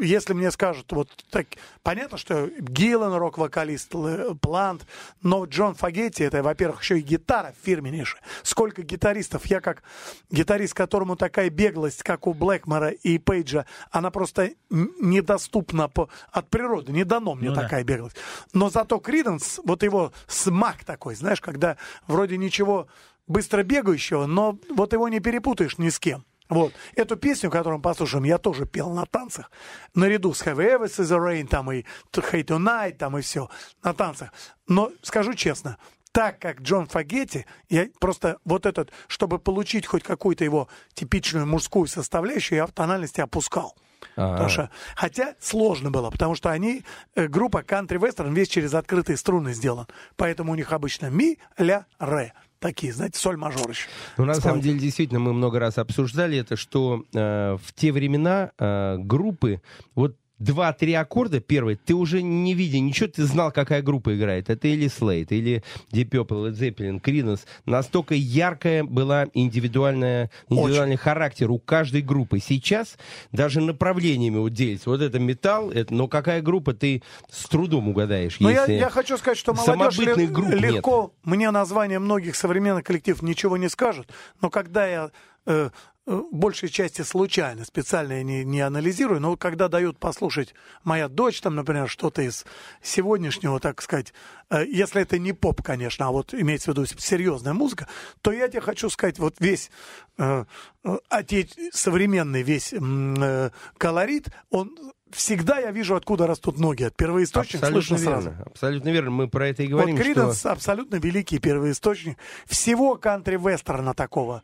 если 0.00 0.32
мне 0.32 0.50
скажут, 0.50 0.90
вот 0.90 1.08
так, 1.30 1.46
понятно, 1.84 2.18
что 2.18 2.48
Гиллан 2.58 3.14
рок-вокалист, 3.14 3.94
Плант, 4.40 4.84
но 5.22 5.44
Джон 5.44 5.76
Фагетти, 5.76 6.24
это, 6.24 6.42
во-первых, 6.42 6.82
еще 6.82 6.98
и 6.98 7.02
гитара 7.02 7.54
фирменнейшая. 7.62 8.20
Сколько 8.42 8.82
гитаристов, 8.82 9.46
я 9.46 9.60
как 9.60 9.84
гитарист, 10.30 10.74
которому 10.74 11.14
такая 11.14 11.50
беглость, 11.50 12.02
как 12.02 12.26
у 12.26 12.34
Блэкмора 12.34 12.88
и 12.88 13.18
Пейджа, 13.18 13.64
она 13.92 14.10
просто 14.10 14.50
недоступна 14.70 15.88
по, 15.88 16.08
от 16.32 16.48
природы, 16.50 16.90
не 16.90 17.04
дано 17.04 17.36
мне 17.36 17.50
Ну 17.50 17.54
да. 17.54 17.62
такая 17.62 17.84
беглость. 17.84 18.16
Но 18.52 18.70
зато 18.70 18.98
Криденс, 18.98 19.60
вот 19.62 19.84
его 19.84 20.12
смак 20.26 20.84
такой, 20.84 21.14
знаешь, 21.14 21.40
когда 21.40 21.76
вроде 22.08 22.38
ничего 22.38 22.88
быстро 23.28 23.62
бегающего, 23.62 24.26
но 24.26 24.58
вот 24.68 24.92
его 24.92 25.08
не 25.08 25.20
перепутаешь 25.20 25.78
ни 25.78 25.90
с 25.90 26.00
кем. 26.00 26.24
Вот. 26.48 26.72
Эту 26.94 27.16
песню, 27.16 27.50
которую 27.50 27.78
мы 27.78 27.82
послушаем, 27.82 28.24
я 28.24 28.38
тоже 28.38 28.66
пел 28.66 28.90
на 28.90 29.06
танцах. 29.06 29.50
Наряду 29.94 30.32
с 30.32 30.42
Have 30.42 30.58
Ever 30.58 30.84
Seen 30.84 31.04
the 31.04 31.18
Rain, 31.18 31.46
там 31.46 31.70
и 31.72 31.84
Hate 32.12 32.44
Tonight, 32.44 32.96
там 32.96 33.18
и 33.18 33.22
все. 33.22 33.48
На 33.82 33.94
танцах. 33.94 34.32
Но 34.68 34.92
скажу 35.02 35.34
честно, 35.34 35.78
так 36.12 36.38
как 36.38 36.62
Джон 36.62 36.86
Фагетти, 36.86 37.44
я 37.68 37.88
просто 38.00 38.38
вот 38.44 38.64
этот, 38.64 38.90
чтобы 39.06 39.38
получить 39.38 39.86
хоть 39.86 40.02
какую-то 40.02 40.44
его 40.44 40.68
типичную 40.94 41.46
мужскую 41.46 41.86
составляющую, 41.88 42.56
я 42.56 42.66
в 42.66 42.72
тональности 42.72 43.20
опускал. 43.20 43.76
А. 44.16 44.32
Потому 44.32 44.48
что, 44.48 44.70
хотя 44.94 45.34
сложно 45.40 45.90
было, 45.90 46.10
потому 46.10 46.34
что 46.34 46.50
они, 46.50 46.84
э, 47.14 47.26
группа 47.26 47.58
Country 47.58 47.98
Western, 47.98 48.32
весь 48.32 48.48
через 48.48 48.72
открытые 48.72 49.16
струны 49.16 49.52
сделан. 49.52 49.86
Поэтому 50.16 50.52
у 50.52 50.54
них 50.54 50.72
обычно 50.72 51.10
ми, 51.10 51.38
ля, 51.58 51.86
ре. 51.98 52.32
Такие, 52.58 52.92
знаете, 52.92 53.18
соль 53.18 53.36
мажор 53.36 53.68
еще. 53.68 53.88
Ну, 54.16 54.24
на 54.24 54.34
самом 54.34 54.60
деле, 54.60 54.78
действительно, 54.78 55.20
мы 55.20 55.32
много 55.32 55.58
раз 55.58 55.78
обсуждали 55.78 56.38
это, 56.38 56.56
что 56.56 57.04
э, 57.12 57.56
в 57.62 57.72
те 57.74 57.92
времена 57.92 58.52
э, 58.58 58.96
группы, 58.98 59.60
вот 59.94 60.16
два-три 60.38 60.92
аккорда 60.94 61.40
первые, 61.40 61.76
ты 61.76 61.94
уже 61.94 62.22
не 62.22 62.54
видя 62.54 62.78
ничего, 62.78 63.08
ты 63.08 63.24
знал, 63.24 63.50
какая 63.52 63.82
группа 63.82 64.16
играет. 64.16 64.50
Это 64.50 64.68
или 64.68 64.86
Slate, 64.86 65.28
или 65.30 65.62
Deep 65.90 66.10
Purple, 66.10 66.50
Led 66.50 66.52
Zeppelin, 66.52 67.00
Creedence. 67.00 67.40
Настолько 67.64 68.14
яркая 68.14 68.84
была 68.84 69.26
индивидуальная, 69.34 70.30
индивидуальный 70.48 70.96
характер 70.96 71.50
у 71.50 71.58
каждой 71.58 72.02
группы. 72.02 72.38
Сейчас 72.38 72.96
даже 73.32 73.60
направлениями 73.60 74.38
вот 74.38 74.52
делится. 74.52 74.90
Вот 74.90 75.00
это 75.00 75.18
металл, 75.18 75.70
это, 75.70 75.94
но 75.94 76.08
какая 76.08 76.42
группа, 76.42 76.74
ты 76.74 77.02
с 77.30 77.48
трудом 77.48 77.88
угадаешь. 77.88 78.38
Но 78.40 78.50
я, 78.50 78.66
я 78.66 78.90
хочу 78.90 79.16
сказать, 79.16 79.38
что 79.38 79.54
молодежь 79.54 80.28
групп 80.30 80.48
нет. 80.48 80.60
легко, 80.60 81.12
мне 81.24 81.50
название 81.50 81.98
многих 81.98 82.36
современных 82.36 82.84
коллективов 82.84 83.22
ничего 83.22 83.56
не 83.56 83.68
скажут, 83.68 84.08
но 84.40 84.50
когда 84.50 84.86
я 84.86 85.10
э, 85.46 85.70
большей 86.06 86.68
части 86.68 87.02
случайно, 87.02 87.64
специально 87.64 88.14
я 88.14 88.22
не, 88.22 88.44
не 88.44 88.60
анализирую, 88.60 89.20
но 89.20 89.36
когда 89.36 89.68
дают 89.68 89.98
послушать 89.98 90.54
моя 90.84 91.08
дочь, 91.08 91.40
там, 91.40 91.56
например, 91.56 91.88
что-то 91.88 92.22
из 92.22 92.44
сегодняшнего, 92.80 93.58
так 93.58 93.82
сказать, 93.82 94.14
э, 94.50 94.64
если 94.66 95.02
это 95.02 95.18
не 95.18 95.32
поп, 95.32 95.62
конечно, 95.62 96.06
а 96.06 96.10
вот 96.12 96.32
имеется 96.32 96.72
в 96.72 96.74
виду 96.76 96.86
серьезная 96.86 97.54
музыка, 97.54 97.88
то 98.22 98.30
я 98.30 98.48
тебе 98.48 98.60
хочу 98.60 98.88
сказать, 98.88 99.18
вот 99.18 99.36
весь 99.40 99.70
э, 100.18 100.44
э, 100.84 101.44
современный 101.72 102.42
весь 102.42 102.72
э, 102.72 103.50
колорит, 103.76 104.28
он 104.50 104.76
всегда 105.10 105.58
я 105.58 105.72
вижу, 105.72 105.96
откуда 105.96 106.26
растут 106.26 106.58
ноги. 106.58 106.84
От 106.84 106.96
первоисточника 106.96 107.66
Абсолютно 107.66 107.98
слышно 107.98 108.02
верно. 108.02 108.22
сразу. 108.22 108.42
Абсолютно 108.46 108.88
верно. 108.90 109.10
Мы 109.10 109.28
про 109.28 109.48
это 109.48 109.62
и 109.64 109.66
говорим, 109.66 109.96
вот 109.96 110.04
что... 110.04 110.14
Криденс 110.14 110.46
абсолютно 110.46 110.96
великий 110.96 111.38
первоисточник 111.38 112.18
всего 112.46 112.96
кантри-вестерна 112.96 113.94
такого. 113.94 114.42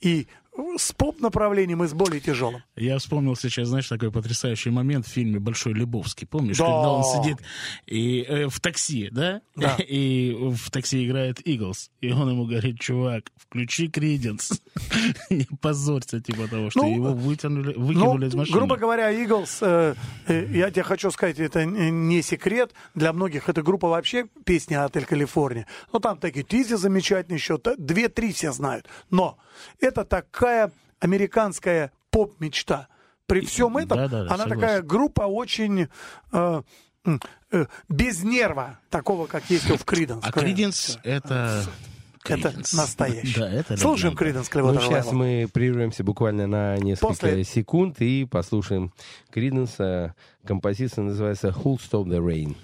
И 0.00 0.26
с 0.78 0.92
поп-направлением 0.92 1.82
и 1.84 1.86
с 1.88 1.92
более 1.94 2.20
тяжелым. 2.20 2.62
Я 2.76 2.98
вспомнил 2.98 3.36
сейчас, 3.36 3.68
знаешь, 3.68 3.88
такой 3.88 4.10
потрясающий 4.12 4.70
момент 4.70 5.06
в 5.06 5.10
фильме 5.10 5.38
«Большой 5.38 5.72
Лебовский». 5.74 6.26
Помнишь, 6.26 6.58
Да. 6.58 6.64
когда 6.64 6.90
он 6.92 7.04
сидит 7.04 7.38
и, 7.86 8.22
э, 8.28 8.46
в 8.48 8.60
такси, 8.60 9.08
да? 9.10 9.40
Да. 9.54 9.76
И 9.88 10.36
в 10.38 10.70
такси 10.70 11.06
играет 11.06 11.40
Иглс. 11.46 11.90
И 12.00 12.10
он 12.12 12.28
ему 12.30 12.46
говорит, 12.46 12.78
чувак, 12.80 13.30
включи 13.36 13.88
Криденс. 13.88 14.60
Не 15.30 15.46
позорься, 15.60 16.20
типа 16.20 16.48
того, 16.48 16.70
что 16.70 16.82
Ну, 16.82 16.94
его 16.94 17.12
вытянули, 17.12 17.74
Ну, 17.76 17.84
выкинули 17.86 18.26
из 18.28 18.34
машины. 18.34 18.56
грубо 18.58 18.76
говоря, 18.76 19.10
Иглс, 19.10 19.58
э, 19.62 19.94
э, 20.26 20.46
я 20.52 20.70
тебе 20.70 20.82
хочу 20.82 21.10
сказать, 21.10 21.38
это 21.38 21.60
н- 21.60 22.08
не 22.08 22.22
секрет. 22.22 22.72
Для 22.94 23.12
многих 23.12 23.48
эта 23.48 23.62
группа 23.62 23.88
вообще 23.88 24.26
песня 24.44 24.84
«Отель 24.84 25.04
Калифорния». 25.06 25.66
Ну, 25.92 26.00
там 26.00 26.18
такие 26.18 26.44
Тизи 26.44 26.74
замечательный 26.76 27.36
еще, 27.36 27.58
две-три 27.78 28.32
все 28.32 28.52
знают. 28.52 28.86
Но 29.10 29.38
это 29.80 30.04
такая 30.04 30.70
американская 31.00 31.92
поп-мечта. 32.10 32.88
При 33.26 33.40
всем 33.44 33.76
этом 33.76 33.98
да-да-да, 33.98 34.32
она 34.34 34.44
согласен. 34.44 34.60
такая 34.60 34.82
группа 34.82 35.22
очень... 35.22 35.88
э, 36.32 36.62
э, 37.50 37.66
без 37.88 38.22
нерва, 38.22 38.78
такого, 38.90 39.26
как 39.26 39.48
есть 39.50 39.70
у 39.70 39.76
Криденс. 39.78 40.24
А 40.24 40.32
Криденс— 40.32 40.98
это 41.02 41.64
Это 42.24 42.52
настоящий. 42.72 43.38
Да, 43.38 43.48
это 43.48 43.76
Слушаем. 43.76 44.16
Криденс 44.16 44.48
Ну, 44.52 44.60
Clearwater 44.60 44.80
сейчас 44.82 45.06
Revival. 45.06 45.12
мы 45.14 45.48
прервемся 45.52 46.02
буквально 46.04 46.46
на 46.46 46.76
несколько 46.78 47.06
После- 47.08 47.44
секунд 47.44 48.00
и 48.00 48.24
послушаем 48.24 48.92
Криденса. 49.30 50.14
Композиция 50.44 51.04
называется 51.04 51.48
«Who'll 51.48 51.78
Stop 51.78 52.06
the 52.06 52.18
Rain». 52.18 52.56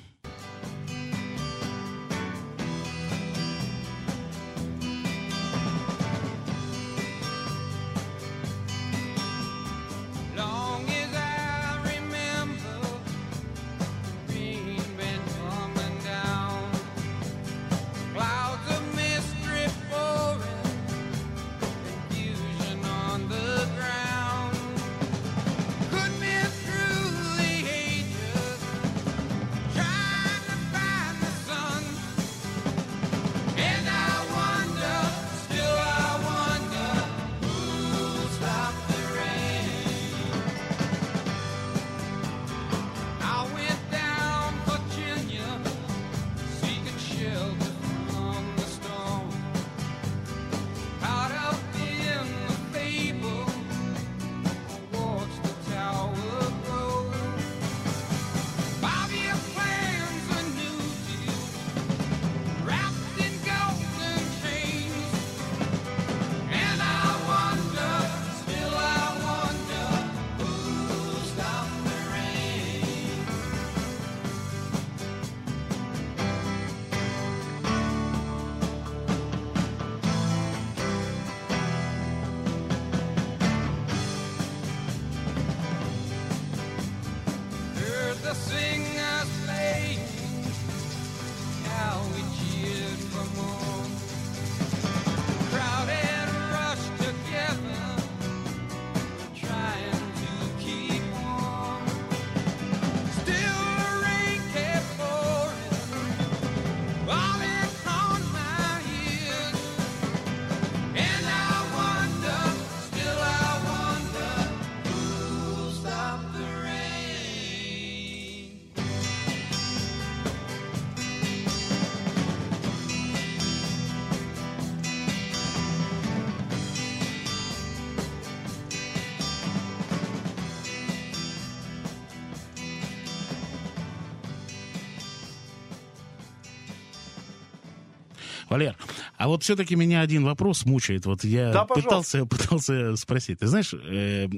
А 139.23 139.29
вот 139.29 139.45
все-таки 139.45 139.77
меня 139.77 140.01
один 140.01 140.25
вопрос 140.25 140.65
мучает. 140.65 141.07
Вот 141.07 141.23
я 141.23 141.53
Да, 141.53 141.65
пытался, 141.65 142.27
пытался 142.27 142.97
спросить. 142.97 143.39
Ты 143.39 143.47
знаешь, 143.47 143.73
э, 143.73 144.29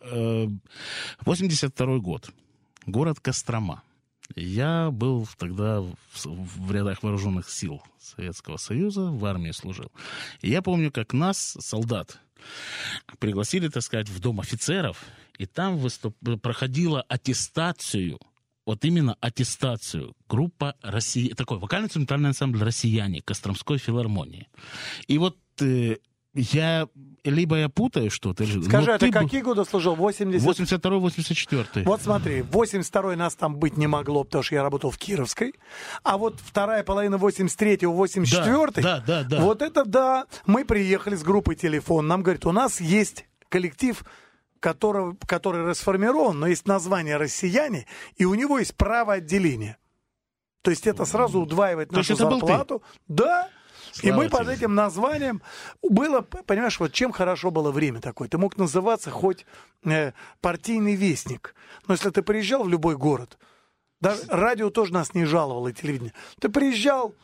э, 0.00 0.48
82 1.20 1.98
год, 1.98 2.30
город 2.86 3.20
Кострома. 3.20 3.84
Я 4.34 4.90
был 4.90 5.28
тогда 5.38 5.80
в, 5.80 5.94
в 6.24 6.72
рядах 6.72 7.04
вооруженных 7.04 7.48
сил 7.48 7.80
Советского 8.00 8.56
Союза, 8.56 9.12
в 9.12 9.24
армии 9.24 9.52
служил. 9.52 9.92
И 10.40 10.50
я 10.50 10.60
помню, 10.60 10.90
как 10.90 11.12
нас, 11.12 11.56
солдат, 11.60 12.18
пригласили, 13.20 13.68
так 13.68 13.84
сказать, 13.84 14.08
в 14.08 14.18
дом 14.18 14.40
офицеров, 14.40 15.04
и 15.38 15.46
там 15.46 15.76
выступ... 15.78 16.16
проходила 16.42 17.00
аттестацию, 17.02 18.18
вот 18.66 18.84
именно 18.84 19.16
аттестацию, 19.20 20.14
группа 20.28 20.74
России, 20.82 21.28
такой 21.34 21.58
вокально-инструментальный 21.58 22.28
ансамбль 22.30 22.62
«Россияне» 22.62 23.22
Костромской 23.22 23.78
филармонии. 23.78 24.48
И 25.06 25.18
вот 25.18 25.36
э, 25.60 25.96
я, 26.34 26.88
либо 27.24 27.56
я 27.58 27.68
путаю 27.68 28.10
что-то, 28.10 28.44
или- 28.44 28.60
Скажи, 28.62 28.92
а 28.92 28.98
ты 28.98 29.10
какие 29.10 29.40
годы 29.40 29.64
служил? 29.64 29.94
80? 29.94 30.44
82-84. 30.44 31.84
Вот 31.84 32.02
смотри, 32.02 32.40
82-й 32.40 33.16
нас 33.16 33.34
там 33.34 33.56
быть 33.56 33.76
не 33.76 33.86
могло, 33.86 34.24
потому 34.24 34.42
что 34.42 34.54
я 34.56 34.62
работал 34.62 34.90
в 34.90 34.98
Кировской. 34.98 35.54
А 36.02 36.18
вот 36.18 36.40
вторая 36.44 36.82
половина 36.82 37.14
83-го, 37.16 38.04
84-й, 38.04 38.82
Да, 38.82 38.98
да, 39.06 39.22
да, 39.22 39.36
да. 39.36 39.40
вот 39.42 39.62
это 39.62 39.84
да. 39.84 40.26
Мы 40.46 40.64
приехали 40.64 41.14
с 41.14 41.22
группой 41.22 41.54
«Телефон». 41.54 42.06
Нам 42.06 42.22
говорят, 42.22 42.44
у 42.46 42.52
нас 42.52 42.80
есть 42.80 43.24
коллектив, 43.48 44.04
которого, 44.60 45.16
который 45.26 45.64
расформирован, 45.64 46.38
но 46.38 46.46
есть 46.46 46.66
название 46.66 47.16
«Россияне», 47.16 47.86
и 48.16 48.24
у 48.24 48.34
него 48.34 48.58
есть 48.58 48.76
право 48.76 49.14
отделения. 49.14 49.78
То 50.62 50.70
есть 50.70 50.86
это 50.86 51.04
сразу 51.04 51.40
удваивает 51.40 51.90
То 51.90 51.96
нашу 51.96 52.16
ты? 52.16 52.24
зарплату. 52.24 52.82
Да. 53.06 53.48
И 54.02 54.08
Слава 54.08 54.16
мы 54.16 54.28
под 54.28 54.42
тебе. 54.42 54.54
этим 54.54 54.74
названием 54.74 55.40
было, 55.82 56.20
понимаешь, 56.20 56.78
вот 56.80 56.92
чем 56.92 57.12
хорошо 57.12 57.50
было 57.50 57.70
время 57.70 58.00
такое. 58.00 58.28
Ты 58.28 58.36
мог 58.36 58.56
называться 58.56 59.10
хоть 59.10 59.46
э, 59.84 60.12
партийный 60.40 60.96
вестник. 60.96 61.54
Но 61.86 61.94
если 61.94 62.10
ты 62.10 62.22
приезжал 62.22 62.64
в 62.64 62.68
любой 62.68 62.96
город, 62.96 63.38
даже 64.00 64.22
радио 64.28 64.70
тоже 64.70 64.92
нас 64.92 65.14
не 65.14 65.24
жаловало, 65.24 65.68
и 65.68 65.72
телевидение. 65.72 66.12
Ты 66.40 66.48
приезжал, 66.48 67.14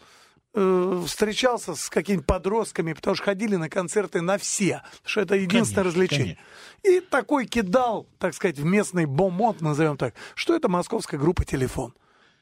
э, 0.55 1.03
встречался 1.07 1.75
с 1.75 1.89
какими-нибудь 1.89 2.27
подростками, 2.27 2.93
потому 2.93 3.15
что 3.15 3.25
ходили 3.25 3.57
на 3.57 3.69
концерты 3.69 4.21
на 4.21 4.39
все, 4.39 4.83
что 5.05 5.21
это 5.21 5.35
единственное 5.35 5.85
Конечно, 5.85 5.85
развлечение. 5.85 6.39
И 6.83 7.01
такой 7.01 7.47
кидал, 7.47 8.07
так 8.19 8.35
сказать, 8.35 8.59
в 8.59 8.65
местный 8.65 9.07
бомонд, 9.07 9.61
назовем 9.61 9.97
так, 9.97 10.15
что 10.35 10.55
это 10.55 10.69
московская 10.69 11.19
группа 11.19 11.45
«Телефон». 11.45 11.95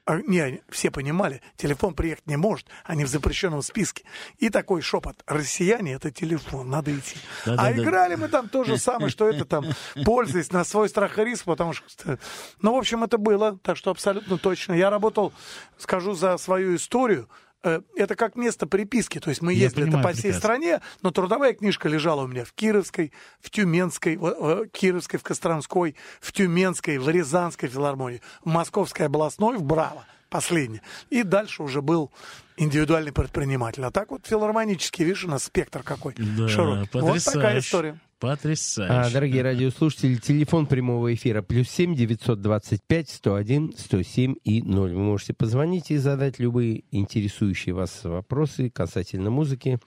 А, 0.07 0.21
не, 0.23 0.61
все 0.71 0.91
понимали, 0.91 1.43
телефон 1.57 1.95
приехать 1.95 2.27
не 2.27 2.37
может, 2.37 2.67
они 2.85 3.05
в 3.05 3.09
запрещенном 3.09 3.63
списке. 3.63 4.05
И 4.39 4.49
такой 4.49 4.81
шепот, 4.81 5.23
россияне 5.27 5.93
это 5.93 6.11
телефон, 6.11 6.71
надо 6.71 6.93
идти. 6.97 7.17
а 7.45 7.51
Да-да-да. 7.51 7.83
играли 7.83 8.15
мы 8.17 8.29
там 8.29 8.49
то 8.49 8.65
же 8.65 8.79
самое, 8.79 9.11
что 9.11 9.29
это 9.29 9.45
там, 9.45 9.67
пользуясь 10.05 10.51
на 10.53 10.65
свой 10.65 10.89
страх 10.89 11.19
и 11.19 11.25
риск, 11.25 11.45
потому 11.45 11.75
что... 11.75 12.19
Ну, 12.63 12.75
в 12.75 12.79
общем, 12.79 13.05
это 13.05 13.19
было, 13.19 13.59
так 13.63 13.77
что 13.77 13.91
абсолютно 13.91 14.39
точно. 14.39 14.73
Я 14.73 14.91
работал, 14.91 15.33
скажу 15.79 16.15
за 16.15 16.39
свою 16.39 16.75
историю, 16.75 17.29
это 17.63 18.15
как 18.15 18.37
место 18.37 18.67
приписки, 18.67 19.19
то 19.21 19.31
есть 19.31 19.43
мы 19.43 19.53
Я 19.53 19.65
ездили 19.65 19.85
понимаю 19.85 20.05
по 20.05 20.13
всей 20.13 20.23
прекрасно. 20.23 20.41
стране, 20.41 20.81
но 21.03 21.11
трудовая 21.11 21.53
книжка 21.53 21.89
лежала 21.89 22.23
у 22.23 22.27
меня 22.27 22.45
в 22.45 22.53
Кировской, 22.53 23.13
в 23.41 23.51
Тюменской, 23.51 24.17
в, 24.17 24.67
Кировской, 24.69 25.19
в 25.19 25.23
Костромской, 25.23 25.97
в 26.21 26.33
Тюменской, 26.33 26.99
в 26.99 27.09
Рязанской 27.09 27.69
филармонии, 27.69 28.23
в 28.45 28.49
Московской 28.49 29.07
областной, 29.07 29.57
в 29.59 29.63
Браво, 29.63 30.05
последний. 30.31 30.81
И 31.11 31.23
дальше 31.23 31.63
уже 31.63 31.83
был 31.83 32.11
индивидуальный 32.57 33.13
предприниматель. 33.13 33.85
А 33.85 33.91
так 33.91 34.11
вот 34.11 34.27
филармонический, 34.27 35.05
видишь, 35.05 35.25
у 35.25 35.29
нас 35.29 35.45
спектр 35.45 35.83
какой 35.83 36.15
Да, 36.17 36.49
широкий. 36.49 36.81
Вот 36.81 36.91
потрясающе. 36.91 37.31
такая 37.31 37.59
история. 37.59 38.01
Потрясающе. 38.21 38.93
А, 38.93 39.11
дорогие 39.11 39.43
радиослушатели, 39.43 40.16
телефон 40.16 40.66
прямого 40.66 41.14
эфира 41.14 41.41
плюс 41.41 41.71
семь 41.71 41.95
девятьсот 41.95 42.43
двадцать 42.43 42.83
пять 42.87 43.09
сто 43.09 43.35
один 43.35 43.73
сто 43.79 44.03
семь 44.03 44.35
и 44.45 44.61
ноль. 44.61 44.93
Вы 44.93 45.01
можете 45.01 45.33
позвонить 45.33 45.91
и 45.91 45.97
задать 45.97 46.39
любые 46.39 46.85
интересующие 46.91 47.75
вас 47.75 48.05
вопросы 48.05 48.68
касательно 48.68 49.31
музыки 49.31 49.79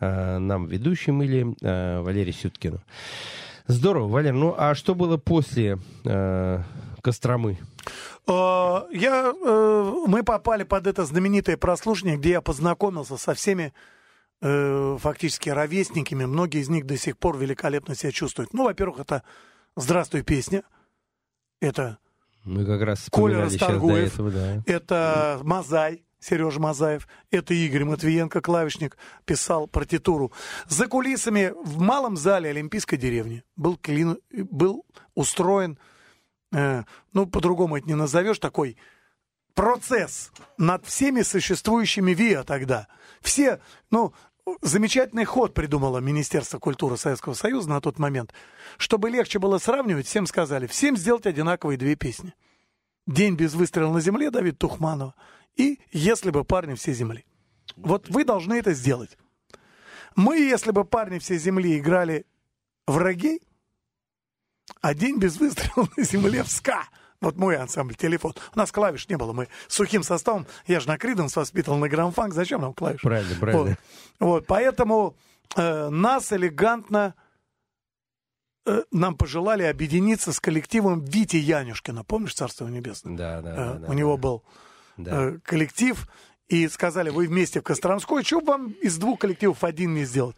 а, 0.00 0.40
нам, 0.40 0.66
ведущим 0.66 1.22
или 1.22 1.46
а, 1.62 2.02
Валерию 2.02 2.34
Сюткину. 2.34 2.82
Здорово, 3.68 4.08
Валер. 4.08 4.32
Ну, 4.32 4.52
а 4.58 4.74
что 4.74 4.96
было 4.96 5.16
после 5.16 5.78
а, 6.04 6.64
Костромы? 7.02 7.56
Э, 8.26 8.80
Я, 8.92 9.32
э, 9.32 9.92
мы 10.08 10.24
попали 10.24 10.64
под 10.64 10.88
это 10.88 11.04
знаменитое 11.04 11.56
прослушивание, 11.56 12.18
где 12.18 12.30
я 12.30 12.40
познакомился 12.40 13.16
со 13.16 13.32
всеми 13.34 13.72
э, 14.42 14.96
фактически 15.00 15.48
ровесниками. 15.50 16.24
Многие 16.24 16.60
из 16.60 16.68
них 16.68 16.86
до 16.86 16.96
сих 16.96 17.16
пор 17.18 17.38
великолепно 17.38 17.94
себя 17.94 18.12
чувствуют. 18.12 18.52
Ну, 18.52 18.64
во-первых, 18.64 19.00
это 19.00 19.22
«Здравствуй, 19.76 20.22
песня». 20.22 20.62
Это 21.60 21.98
Мы 22.44 22.64
как 22.66 22.82
раз 22.82 23.08
Коля 23.10 23.42
Расторгуев. 23.42 24.12
этого, 24.12 24.30
да. 24.30 24.62
Это 24.66 25.40
Мазай, 25.42 26.04
Сережа 26.20 26.60
Мазаев. 26.60 27.08
Это 27.30 27.54
Игорь 27.54 27.84
Матвиенко, 27.84 28.40
клавишник, 28.40 28.96
писал 29.24 29.66
партитуру. 29.66 30.32
За 30.68 30.86
кулисами 30.86 31.52
в 31.64 31.78
малом 31.78 32.16
зале 32.16 32.50
Олимпийской 32.50 32.96
деревни 32.98 33.42
был, 33.56 33.76
клин- 33.82 34.18
был 34.30 34.84
устроен, 35.14 35.78
э, 36.52 36.84
ну, 37.12 37.26
по-другому 37.26 37.78
это 37.78 37.86
не 37.86 37.94
назовешь, 37.94 38.38
такой 38.38 38.76
процесс 39.56 40.30
над 40.58 40.86
всеми 40.86 41.22
существующими 41.22 42.12
ВИА 42.12 42.44
тогда. 42.44 42.86
Все, 43.20 43.58
ну, 43.90 44.14
замечательный 44.62 45.24
ход 45.24 45.54
придумало 45.54 45.98
Министерство 45.98 46.58
культуры 46.60 46.96
Советского 46.96 47.34
Союза 47.34 47.70
на 47.70 47.80
тот 47.80 47.98
момент. 47.98 48.32
Чтобы 48.76 49.10
легче 49.10 49.40
было 49.40 49.58
сравнивать, 49.58 50.06
всем 50.06 50.26
сказали, 50.26 50.68
всем 50.68 50.96
сделать 50.96 51.26
одинаковые 51.26 51.78
две 51.78 51.96
песни. 51.96 52.34
«День 53.06 53.34
без 53.34 53.54
выстрела 53.54 53.92
на 53.92 54.00
земле» 54.00 54.30
Давид 54.30 54.58
Тухманова 54.58 55.14
и 55.56 55.80
«Если 55.90 56.30
бы 56.30 56.44
парни 56.44 56.74
все 56.74 56.92
земли». 56.92 57.24
Вот 57.76 58.08
вы 58.08 58.24
должны 58.24 58.54
это 58.54 58.74
сделать. 58.74 59.16
Мы, 60.16 60.38
если 60.38 60.70
бы 60.70 60.84
парни 60.84 61.18
все 61.18 61.38
земли 61.38 61.78
играли 61.78 62.26
враги, 62.86 63.40
а 64.80 64.94
день 64.94 65.18
без 65.18 65.38
выстрела 65.38 65.88
на 65.96 66.02
земле 66.02 66.42
в 66.42 66.48
ска. 66.48 66.88
Вот 67.20 67.36
мой 67.36 67.56
ансамбль, 67.56 67.94
телефон. 67.94 68.34
У 68.54 68.58
нас 68.58 68.70
клавиш 68.72 69.08
не 69.08 69.16
было, 69.16 69.32
мы 69.32 69.48
сухим 69.68 70.02
составом. 70.02 70.46
Я 70.66 70.80
же 70.80 70.88
на 70.88 70.98
Криденс 70.98 71.34
воспитывал 71.36 71.78
на 71.78 71.88
грамфанк, 71.88 72.34
зачем 72.34 72.60
нам 72.60 72.74
клавиш? 72.74 73.00
Правильно, 73.00 73.34
правильно. 73.40 73.64
Вот, 73.64 73.78
Вот, 74.28 74.46
поэтому 74.46 75.16
э, 75.56 75.88
нас 75.88 76.32
элегантно 76.32 77.14
э, 78.66 78.82
нам 78.90 79.14
пожелали 79.16 79.62
объединиться 79.62 80.32
с 80.32 80.40
коллективом 80.40 81.00
Вити 81.04 81.36
Янюшкина. 81.36 82.04
Помнишь 82.04 82.34
«Царство 82.34 82.66
небесное»? 82.68 83.16
Да, 83.16 83.40
да, 83.40 83.50
Э, 83.52 83.54
да, 83.56 83.74
да, 83.74 83.88
У 83.88 83.92
него 83.92 84.16
да. 84.16 84.22
был 84.22 84.42
Да. 84.96 85.10
э, 85.28 85.38
коллектив, 85.44 86.06
и 86.48 86.68
сказали, 86.68 87.10
вы 87.10 87.26
вместе 87.26 87.58
в 87.60 87.64
Костромской, 87.64 88.22
что 88.22 88.40
бы 88.40 88.46
вам 88.46 88.68
из 88.80 88.98
двух 88.98 89.18
коллективов 89.18 89.64
один 89.64 89.94
не 89.94 90.04
сделать? 90.04 90.36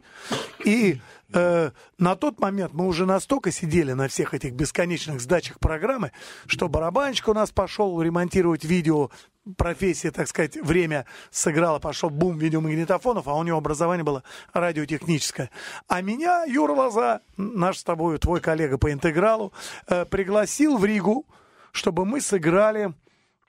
И 0.64 1.00
э, 1.32 1.70
на 1.98 2.16
тот 2.16 2.40
момент 2.40 2.72
мы 2.72 2.86
уже 2.86 3.06
настолько 3.06 3.50
сидели 3.50 3.92
на 3.92 4.08
всех 4.08 4.34
этих 4.34 4.54
бесконечных 4.54 5.20
сдачах 5.20 5.58
программы, 5.58 6.12
что 6.46 6.68
барабанщик 6.68 7.28
у 7.28 7.34
нас 7.34 7.50
пошел 7.50 8.00
ремонтировать 8.00 8.64
видео, 8.64 9.10
профессия, 9.56 10.10
так 10.10 10.28
сказать, 10.28 10.56
время 10.56 11.06
сыграла, 11.30 11.78
пошел 11.78 12.10
бум 12.10 12.36
видеомагнитофонов, 12.36 13.28
а 13.28 13.34
у 13.34 13.42
него 13.42 13.56
образование 13.56 14.04
было 14.04 14.22
радиотехническое. 14.52 15.50
А 15.86 16.02
меня 16.02 16.44
Юра 16.44 16.72
Лоза, 16.72 17.22
наш 17.38 17.78
с 17.78 17.84
тобой, 17.84 18.18
твой 18.18 18.40
коллега 18.40 18.76
по 18.76 18.92
интегралу, 18.92 19.52
э, 19.86 20.04
пригласил 20.04 20.76
в 20.76 20.84
Ригу, 20.84 21.26
чтобы 21.72 22.04
мы 22.04 22.20
сыграли 22.20 22.92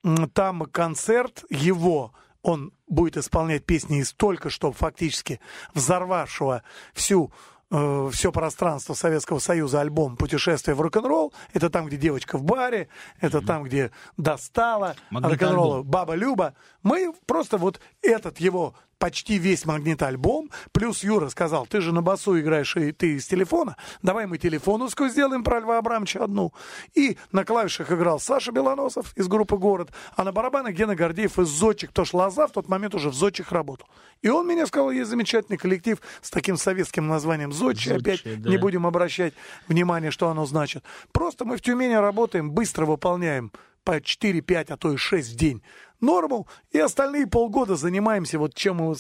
М, 0.04 0.30
там 0.30 0.62
концерт 0.66 1.44
его. 1.50 2.14
Он 2.42 2.72
будет 2.88 3.18
исполнять 3.18 3.66
песни 3.66 4.00
из 4.00 4.14
только 4.14 4.50
что 4.50 4.72
фактически 4.72 5.40
взорвавшего 5.74 6.64
всю 6.94 7.32
все 7.70 8.32
пространство 8.32 8.94
Советского 8.94 9.40
Союза 9.40 9.82
альбом 9.82 10.18
«Путешествие 10.18 10.76
в 10.76 10.82
рок-н-ролл». 10.82 11.34
Это 11.54 11.70
там, 11.70 11.86
где 11.86 11.98
девочка 11.98 12.38
в 12.38 12.44
баре, 12.44 12.90
это 13.22 13.42
там, 13.42 13.64
где 13.64 13.92
достала 14.18 14.96
рок-н-ролла 15.12 15.84
Баба 15.84 16.16
Люба. 16.16 16.56
Мы 16.82 17.14
просто 17.26 17.58
вот 17.58 17.80
этот 18.02 18.40
его 18.40 18.74
почти 19.00 19.38
весь 19.38 19.66
магнит-альбом, 19.66 20.52
плюс 20.72 21.04
Юра 21.04 21.30
сказал, 21.30 21.66
ты 21.66 21.82
же 21.82 21.94
на 21.94 22.02
басу 22.02 22.40
играешь, 22.40 22.76
и 22.76 22.92
ты 22.92 23.16
из 23.16 23.26
телефона, 23.26 23.78
давай 24.04 24.28
мы 24.28 24.38
телефоновскую 24.38 25.10
сделаем 25.10 25.44
про 25.44 25.62
Льва 25.62 25.80
Абрамовича 25.80 26.24
одну. 26.24 26.54
И 26.94 27.18
на 27.32 27.46
клавишах 27.46 27.92
играл 27.92 28.20
Саша 28.20 28.52
Белоносов 28.52 29.18
из 29.18 29.28
группы 29.28 29.58
«Город», 29.58 29.92
а 30.16 30.24
на 30.24 30.32
барабанах 30.32 30.74
Гена 30.76 30.96
Гордеев 30.96 31.40
из 31.40 31.48
«Зодчик», 31.48 31.90
потому 31.90 32.06
что 32.06 32.18
Лоза 32.18 32.48
в 32.48 32.52
тот 32.52 32.68
момент 32.68 32.94
уже 32.94 33.10
в 33.10 33.16
«Зодчих» 33.16 33.52
работал. 33.52 33.88
И 34.22 34.30
он 34.30 34.46
мне 34.46 34.68
сказал, 34.68 34.92
есть 34.92 35.10
замечательный 35.10 35.58
коллектив 35.58 36.00
с 36.22 36.30
таким 36.30 36.58
советским 36.58 37.08
названием 37.08 37.54
«Зодчий», 37.54 37.96
опять 37.96 38.22
да. 38.24 38.50
не 38.50 38.58
будем 38.58 38.86
обращать 38.86 39.34
внимание, 39.68 40.12
что 40.12 40.28
оно 40.28 40.46
значит. 40.46 40.84
Просто 41.14 41.46
мы 41.46 41.56
в 41.56 41.62
Тюмени 41.62 41.94
работаем, 41.94 42.52
быстро 42.52 42.86
выполняем 42.86 43.52
по 43.90 44.00
4, 44.00 44.42
5, 44.42 44.70
а 44.70 44.78
то 44.78 44.94
и 44.94 44.98
6 44.98 45.32
в 45.32 45.36
день. 45.36 45.64
Норму, 46.00 46.48
и 46.70 46.78
остальные 46.78 47.26
полгода 47.26 47.76
занимаемся 47.76 48.38
вот 48.38 48.54
чем 48.54 48.76
мы 48.76 48.96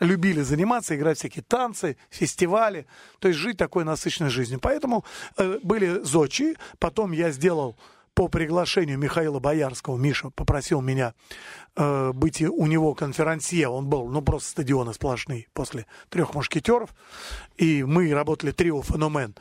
любили 0.00 0.42
заниматься, 0.42 0.94
играть 0.94 1.16
всякие 1.16 1.42
танцы, 1.42 1.96
фестивали, 2.10 2.86
то 3.20 3.28
есть 3.28 3.40
жить 3.40 3.56
такой 3.56 3.84
насыщенной 3.84 4.28
жизнью. 4.28 4.60
Поэтому 4.60 5.02
э, 5.38 5.58
были 5.62 6.02
зодчи, 6.02 6.56
потом 6.78 7.12
я 7.12 7.30
сделал 7.30 7.78
по 8.12 8.28
приглашению 8.28 8.98
Михаила 8.98 9.40
Боярского, 9.40 9.96
Миша 9.96 10.28
попросил 10.28 10.82
меня 10.82 11.14
э, 11.74 12.12
быть 12.12 12.42
у 12.42 12.66
него 12.66 12.94
конферансье, 12.94 13.68
он 13.68 13.86
был, 13.86 14.08
ну, 14.08 14.20
просто 14.20 14.50
стадионы 14.50 14.92
сплошные 14.92 15.46
после 15.54 15.86
трех 16.10 16.34
мушкетеров, 16.34 16.90
и 17.56 17.82
мы 17.82 18.12
работали 18.12 18.52
трио 18.52 18.82
«Феномен», 18.82 19.34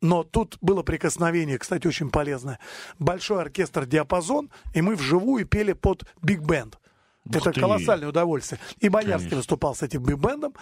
но 0.00 0.22
тут 0.22 0.58
было 0.60 0.82
прикосновение, 0.82 1.58
кстати, 1.58 1.86
очень 1.86 2.10
полезное. 2.10 2.58
Большой 2.98 3.40
оркестр 3.42 3.86
«Диапазон», 3.86 4.50
и 4.74 4.82
мы 4.82 4.94
вживую 4.94 5.46
пели 5.46 5.72
под 5.72 6.04
биг-бенд. 6.22 6.78
Ух 7.26 7.36
Это 7.36 7.52
ты. 7.52 7.60
колоссальное 7.60 8.08
удовольствие. 8.08 8.60
И 8.78 8.88
Боярский 8.88 9.30
Конечно. 9.30 9.36
выступал 9.38 9.74
с 9.74 9.82
этим 9.82 10.02
биг-бендом. 10.02 10.54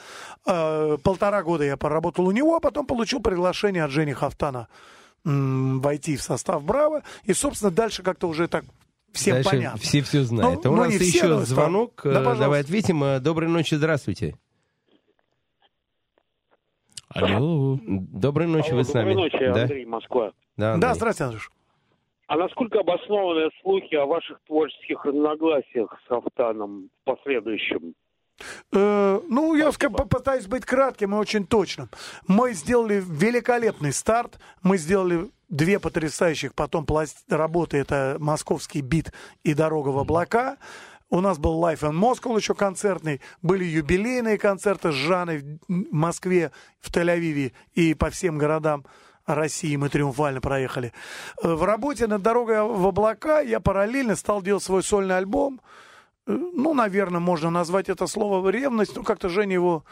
Э, 0.46 0.96
полтора 1.02 1.42
года 1.42 1.64
я 1.64 1.76
поработал 1.76 2.26
у 2.26 2.32
него, 2.32 2.56
а 2.56 2.60
потом 2.60 2.86
получил 2.86 3.20
приглашение 3.20 3.84
от 3.84 3.90
Жени 3.90 4.12
Хафтана 4.12 4.68
войти 5.24 6.16
в 6.16 6.22
состав 6.22 6.62
«Браво». 6.62 7.02
И, 7.24 7.32
собственно, 7.32 7.72
дальше 7.72 8.02
как-то 8.02 8.28
уже 8.28 8.46
так 8.46 8.64
всем 9.12 9.34
Дальше 9.34 9.50
понятно. 9.50 9.80
все 9.80 10.02
все 10.02 10.22
знают. 10.22 10.64
Ну, 10.64 10.72
у 10.72 10.76
ну, 10.76 10.84
нас 10.84 10.94
все, 10.94 11.04
еще 11.04 11.26
но 11.26 11.44
звонок. 11.44 12.00
да, 12.04 12.10
э, 12.10 12.14
пожалуйста. 12.14 12.44
Давай 12.44 12.60
ответим. 12.60 13.02
Э, 13.02 13.18
Доброй 13.20 13.48
ночи, 13.48 13.74
здравствуйте. 13.74 14.36
Алло. 17.22 17.78
Доброй 17.82 18.46
ночи, 18.46 18.68
Алло, 18.68 18.78
вы 18.78 18.84
с 18.84 18.92
нами. 18.94 19.14
Доброй 19.14 19.30
ночи, 19.30 19.38
да? 19.54 19.62
Андрей, 19.62 19.84
Москва. 19.84 20.26
Да, 20.26 20.32
Да, 20.56 20.72
Андрей. 20.74 20.94
здравствуйте, 20.94 21.24
Андрюш. 21.24 21.50
А 22.28 22.36
насколько 22.36 22.80
обоснованы 22.80 23.50
слухи 23.62 23.94
о 23.94 24.06
ваших 24.06 24.40
творческих 24.46 25.04
разногласиях 25.04 25.96
с 26.08 26.10
Автаном 26.10 26.88
в 27.02 27.04
последующем? 27.04 27.94
Э, 28.72 29.20
ну, 29.28 29.54
я 29.54 29.70
попытаюсь 29.72 30.46
быть 30.46 30.64
кратким 30.64 31.14
и 31.14 31.18
очень 31.18 31.46
точным. 31.46 31.88
Мы 32.26 32.52
сделали 32.52 33.02
великолепный 33.06 33.92
старт. 33.92 34.38
Мы 34.62 34.76
сделали 34.76 35.30
две 35.48 35.78
потрясающих 35.78 36.54
потом 36.54 36.84
пласт- 36.84 37.24
работы. 37.30 37.78
Это 37.78 38.16
«Московский 38.18 38.80
бит» 38.82 39.12
и 39.44 39.54
«Дорога 39.54 39.90
в 39.90 39.98
облака». 39.98 40.56
У 41.16 41.20
нас 41.22 41.38
был 41.38 41.58
Life 41.64 41.80
in 41.80 41.92
Moscow 41.98 42.36
еще 42.36 42.54
концертный. 42.54 43.22
Были 43.40 43.64
юбилейные 43.64 44.36
концерты 44.36 44.92
с 44.92 44.94
Жанной 44.94 45.38
в 45.38 45.56
Москве, 45.90 46.52
в 46.78 46.90
Тель-Авиве 46.90 47.52
и 47.72 47.94
по 47.94 48.10
всем 48.10 48.36
городам 48.36 48.84
России 49.24 49.76
мы 49.76 49.88
триумфально 49.88 50.42
проехали. 50.42 50.92
Э, 51.42 51.54
В 51.54 51.64
работе 51.64 52.06
над 52.06 52.20
«Дорогой 52.20 52.60
в 52.62 52.86
облака» 52.86 53.40
я 53.40 53.60
параллельно 53.60 54.14
стал 54.14 54.42
делать 54.42 54.62
свой 54.62 54.82
сольный 54.82 55.16
альбом. 55.16 55.62
Э, 56.26 56.32
Ну, 56.32 56.74
наверное, 56.74 57.20
можно 57.20 57.48
назвать 57.48 57.88
это 57.88 58.06
слово 58.06 58.46
ревность, 58.50 58.94
но 58.94 59.02
как-то 59.02 59.30
Женя 59.30 59.54
его 59.54 59.84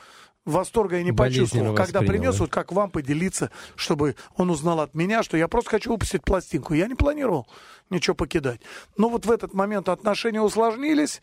восторга 0.44 0.96
я 0.96 1.02
не 1.02 1.12
почувствовал. 1.12 1.74
Когда 1.76 2.00
принес, 2.12 2.38
вот 2.40 2.50
как 2.50 2.72
вам 2.72 2.90
поделиться, 2.90 3.50
чтобы 3.76 4.16
он 4.36 4.50
узнал 4.50 4.80
от 4.80 4.94
меня, 4.94 5.22
что 5.22 5.36
я 5.36 5.48
просто 5.48 5.70
хочу 5.70 5.90
выпустить 5.90 6.22
пластинку. 6.24 6.74
Я 6.74 6.86
не 6.86 6.94
планировал 6.94 7.46
ничего 7.90 8.14
покидать. 8.14 8.60
Но 8.96 9.08
вот 9.08 9.26
в 9.26 9.30
этот 9.30 9.54
момент 9.54 9.88
отношения 9.88 10.40
усложнились. 10.40 11.20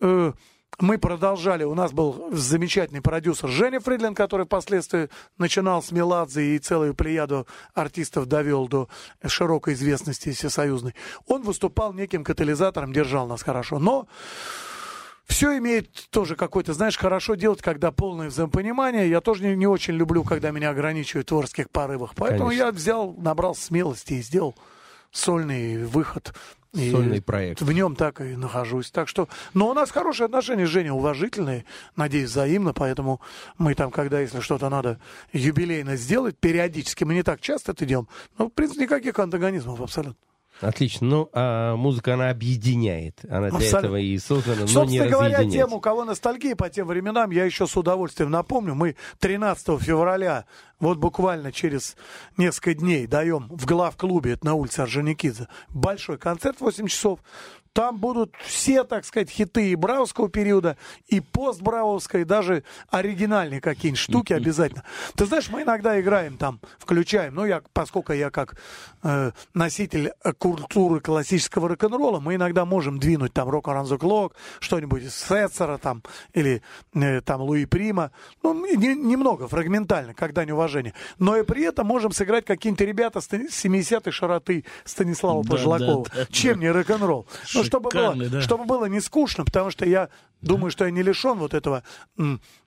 Э, 0.00 0.32
Мы 0.78 0.98
продолжали. 0.98 1.64
У 1.64 1.74
нас 1.74 1.92
был 1.92 2.28
замечательный 2.32 3.00
продюсер 3.00 3.48
Женя 3.48 3.80
Фридлин, 3.80 4.14
который 4.14 4.44
впоследствии 4.44 5.08
начинал 5.38 5.82
с 5.82 5.90
Меладзе 5.90 6.54
и 6.54 6.58
целую 6.58 6.92
плеяду 6.94 7.46
артистов 7.72 8.26
довел 8.26 8.68
до 8.68 8.88
широкой 9.24 9.72
известности 9.72 10.32
всесоюзной. 10.32 10.94
Он 11.26 11.42
выступал 11.42 11.94
неким 11.94 12.24
катализатором, 12.24 12.92
держал 12.92 13.26
нас 13.26 13.42
хорошо. 13.42 13.78
Но 13.78 14.06
все 15.26 15.58
имеет 15.58 15.90
тоже 16.10 16.36
какой-то, 16.36 16.72
знаешь, 16.72 16.96
хорошо 16.96 17.34
делать, 17.34 17.60
когда 17.60 17.90
полное 17.90 18.28
взаимопонимание. 18.28 19.10
Я 19.10 19.20
тоже 19.20 19.44
не, 19.44 19.56
не 19.56 19.66
очень 19.66 19.94
люблю, 19.94 20.22
когда 20.24 20.50
меня 20.50 20.70
ограничивают 20.70 21.26
в 21.26 21.28
творческих 21.28 21.68
порывах. 21.70 22.14
Поэтому 22.14 22.50
Конечно. 22.50 22.64
я 22.64 22.72
взял, 22.72 23.12
набрал 23.14 23.54
смелости 23.54 24.14
и 24.14 24.22
сделал 24.22 24.54
сольный 25.10 25.84
выход. 25.84 26.32
И 26.72 26.90
Сольный 26.90 27.22
проект. 27.22 27.62
В 27.62 27.72
нем 27.72 27.96
так 27.96 28.20
и 28.20 28.36
нахожусь. 28.36 28.90
Так 28.90 29.08
что, 29.08 29.28
но 29.54 29.70
у 29.70 29.74
нас 29.74 29.90
хорошие 29.90 30.26
отношения 30.26 30.66
с 30.66 30.70
Женей, 30.70 30.90
уважительные, 30.90 31.64
надеюсь, 31.96 32.30
взаимно, 32.30 32.74
поэтому 32.74 33.20
мы 33.56 33.74
там, 33.74 33.90
когда, 33.90 34.20
если 34.20 34.40
что-то 34.40 34.68
надо 34.68 35.00
юбилейно 35.32 35.96
сделать, 35.96 36.36
периодически, 36.38 37.04
мы 37.04 37.14
не 37.14 37.22
так 37.22 37.40
часто 37.40 37.72
это 37.72 37.86
делаем, 37.86 38.08
но, 38.36 38.48
в 38.48 38.50
принципе, 38.50 38.82
никаких 38.82 39.18
антагонизмов 39.18 39.80
абсолютно. 39.80 40.16
Отлично. 40.60 41.06
Ну, 41.06 41.30
а 41.32 41.76
музыка, 41.76 42.14
она 42.14 42.30
объединяет. 42.30 43.20
Она 43.28 43.48
для 43.50 43.58
Абсолютно. 43.58 43.78
этого 43.78 43.96
и 43.96 44.18
создана, 44.18 44.56
но 44.60 44.62
не 44.62 44.68
Собственно 44.68 45.08
говоря, 45.08 45.38
разъединяет. 45.38 45.68
тем, 45.68 45.76
у 45.76 45.80
кого 45.80 46.04
ностальгия 46.04 46.56
по 46.56 46.70
тем 46.70 46.86
временам, 46.86 47.30
я 47.30 47.44
еще 47.44 47.66
с 47.66 47.76
удовольствием 47.76 48.30
напомню. 48.30 48.74
Мы 48.74 48.96
13 49.20 49.80
февраля, 49.80 50.46
вот 50.80 50.98
буквально 50.98 51.52
через 51.52 51.96
несколько 52.36 52.74
дней, 52.74 53.06
даем 53.06 53.48
в 53.50 53.66
главклубе, 53.66 54.32
это 54.32 54.46
на 54.46 54.54
улице 54.54 54.80
Орджоникидзе, 54.80 55.48
большой 55.68 56.18
концерт 56.18 56.58
в 56.58 56.62
8 56.62 56.86
часов. 56.86 57.20
Там 57.76 57.98
будут 57.98 58.32
все, 58.42 58.84
так 58.84 59.04
сказать, 59.04 59.28
хиты 59.28 59.70
и 59.70 59.74
браузского 59.74 60.30
периода, 60.30 60.78
и 61.08 61.20
постбраузской, 61.20 62.24
даже 62.24 62.64
оригинальные 62.90 63.60
какие-нибудь 63.60 64.00
штуки 64.00 64.32
обязательно. 64.32 64.82
Ты 65.14 65.26
знаешь, 65.26 65.50
мы 65.50 65.60
иногда 65.60 66.00
играем 66.00 66.38
там, 66.38 66.58
включаем, 66.78 67.34
ну, 67.34 67.44
я, 67.44 67.60
поскольку 67.74 68.14
я 68.14 68.30
как 68.30 68.56
э, 69.02 69.32
носитель 69.52 70.12
э, 70.24 70.32
культуры 70.32 71.00
классического 71.00 71.68
рок-н-ролла, 71.68 72.18
мы 72.18 72.36
иногда 72.36 72.64
можем 72.64 72.98
двинуть 72.98 73.34
там 73.34 73.50
рок 73.50 73.66
the 73.68 73.98
clock, 73.98 74.32
что-нибудь 74.58 75.02
из 75.02 75.14
Сетцера 75.14 75.76
там, 75.76 76.02
или 76.32 76.62
э, 76.94 77.20
там 77.20 77.42
Луи 77.42 77.66
Прима, 77.66 78.10
ну, 78.42 78.54
не- 78.74 78.94
немного, 78.94 79.48
фрагментально, 79.48 80.14
когда 80.14 80.46
неуважение. 80.46 80.94
Но 81.18 81.36
и 81.36 81.42
при 81.42 81.64
этом 81.64 81.86
можем 81.86 82.12
сыграть 82.12 82.46
какие-нибудь 82.46 82.86
ребята 82.86 83.20
с 83.20 83.28
70-й 83.28 84.10
широты 84.12 84.64
Станислава 84.86 85.44
Да, 85.44 85.50
Пожилакова. 85.50 86.04
да, 86.06 86.20
да, 86.20 86.26
Чем 86.32 86.60
не 86.60 86.70
рок-н-ролл? 86.70 87.26
Ну, 87.54 87.65
чтобы 87.66 87.90
было, 87.90 88.14
да. 88.14 88.40
чтобы 88.40 88.64
было 88.64 88.86
не 88.86 89.00
скучно, 89.00 89.44
потому 89.44 89.70
что 89.70 89.84
я 89.86 90.08
думаю, 90.40 90.70
что 90.70 90.84
я 90.84 90.90
не 90.90 91.02
лишен 91.02 91.38
вот 91.38 91.54
этого 91.54 91.82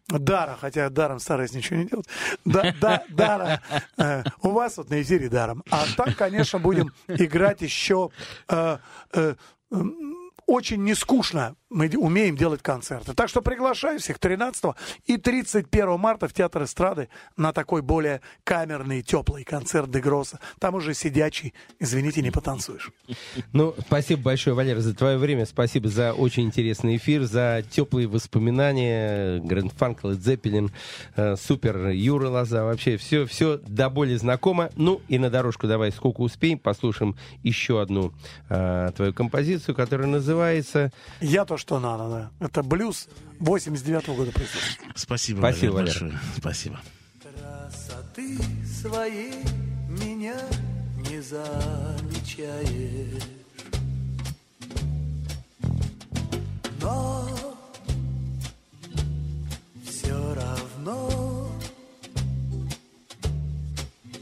дара, 0.08 0.58
хотя 0.60 0.90
даром 0.90 1.20
стараюсь 1.20 1.54
ничего 1.54 1.80
не 1.80 1.86
делать. 1.86 2.08
Да, 2.46 2.74
да, 2.82 3.04
дара. 3.10 3.62
э, 3.98 4.24
у 4.42 4.50
вас 4.50 4.78
вот 4.78 4.90
на 4.90 5.02
эфире 5.02 5.30
даром. 5.30 5.64
А 5.70 5.86
там, 5.96 6.14
конечно, 6.14 6.60
будем 6.60 6.94
играть 7.08 7.62
еще 7.62 8.10
э, 8.48 8.78
э, 9.14 9.36
очень 10.48 10.84
нескучно. 10.84 11.56
Мы 11.70 11.88
умеем 11.98 12.36
делать 12.36 12.64
концерты. 12.64 13.14
Так 13.14 13.30
что 13.30 13.42
приглашаю 13.42 14.00
всех 14.00 14.18
13 14.18 14.74
и 15.06 15.18
31 15.18 16.00
марта 16.00 16.28
в 16.28 16.34
Театр 16.34 16.64
эстрады 16.64 17.10
на 17.38 17.54
такой 17.54 17.84
более 17.84 18.22
камерный, 18.44 19.04
теплый 19.04 19.44
концерт 19.44 19.92
Дегроса. 19.92 20.40
Там 20.58 20.74
уже 20.74 20.96
сидячий, 20.96 21.54
извините, 21.80 22.22
не 22.22 22.32
потанцуешь. 22.32 22.92
Ну, 23.52 23.76
спасибо 23.80 24.22
большое, 24.22 24.56
Валера, 24.56 24.80
за 24.80 24.94
твое 24.94 25.18
время. 25.18 25.46
Спасибо 25.46 25.90
за 25.90 26.14
очень 26.14 26.44
интересный 26.44 26.98
эфир, 26.98 27.24
за 27.24 27.64
теплые 27.70 28.08
воспоминания. 28.08 29.40
Грэнд 29.40 29.74
Фанк, 29.74 30.04
Лед 30.04 30.24
Зеппелин, 30.24 30.72
э, 31.16 31.36
супер, 31.36 31.90
Юра 31.90 32.30
Лоза. 32.30 32.64
Вообще 32.64 32.98
все, 32.98 33.26
все 33.26 33.58
до 33.58 33.90
боли 33.90 34.16
знакомо. 34.16 34.70
Ну, 34.76 35.02
и 35.08 35.18
на 35.18 35.30
дорожку 35.30 35.68
давай, 35.68 35.92
сколько 35.92 36.22
успеем, 36.22 36.60
послушаем 36.60 37.16
еще 37.44 37.82
одну 37.82 38.14
э, 38.50 38.92
твою 38.96 39.14
композицию, 39.14 39.76
которая 39.76 40.08
называется... 40.08 40.92
Я 41.20 41.46
то, 41.46 41.58
что 41.60 41.80
надо, 41.80 42.10
да. 42.10 42.32
Это 42.46 42.64
блюз 42.64 43.08
89 43.40 44.08
года 44.08 44.32
производства. 44.32 44.86
Спасибо, 44.96 45.40
Спасибо, 45.40 45.72
Валер, 45.74 45.74
Валер. 45.74 45.86
большое. 45.88 46.20
Спасибо. 46.38 46.80
Красоты 47.22 48.38
своей 48.82 49.44
меня 49.88 50.38
не 51.10 51.22
замечаешь. 51.22 52.68
Но 56.82 57.28
все 59.86 60.34
равно 60.34 61.52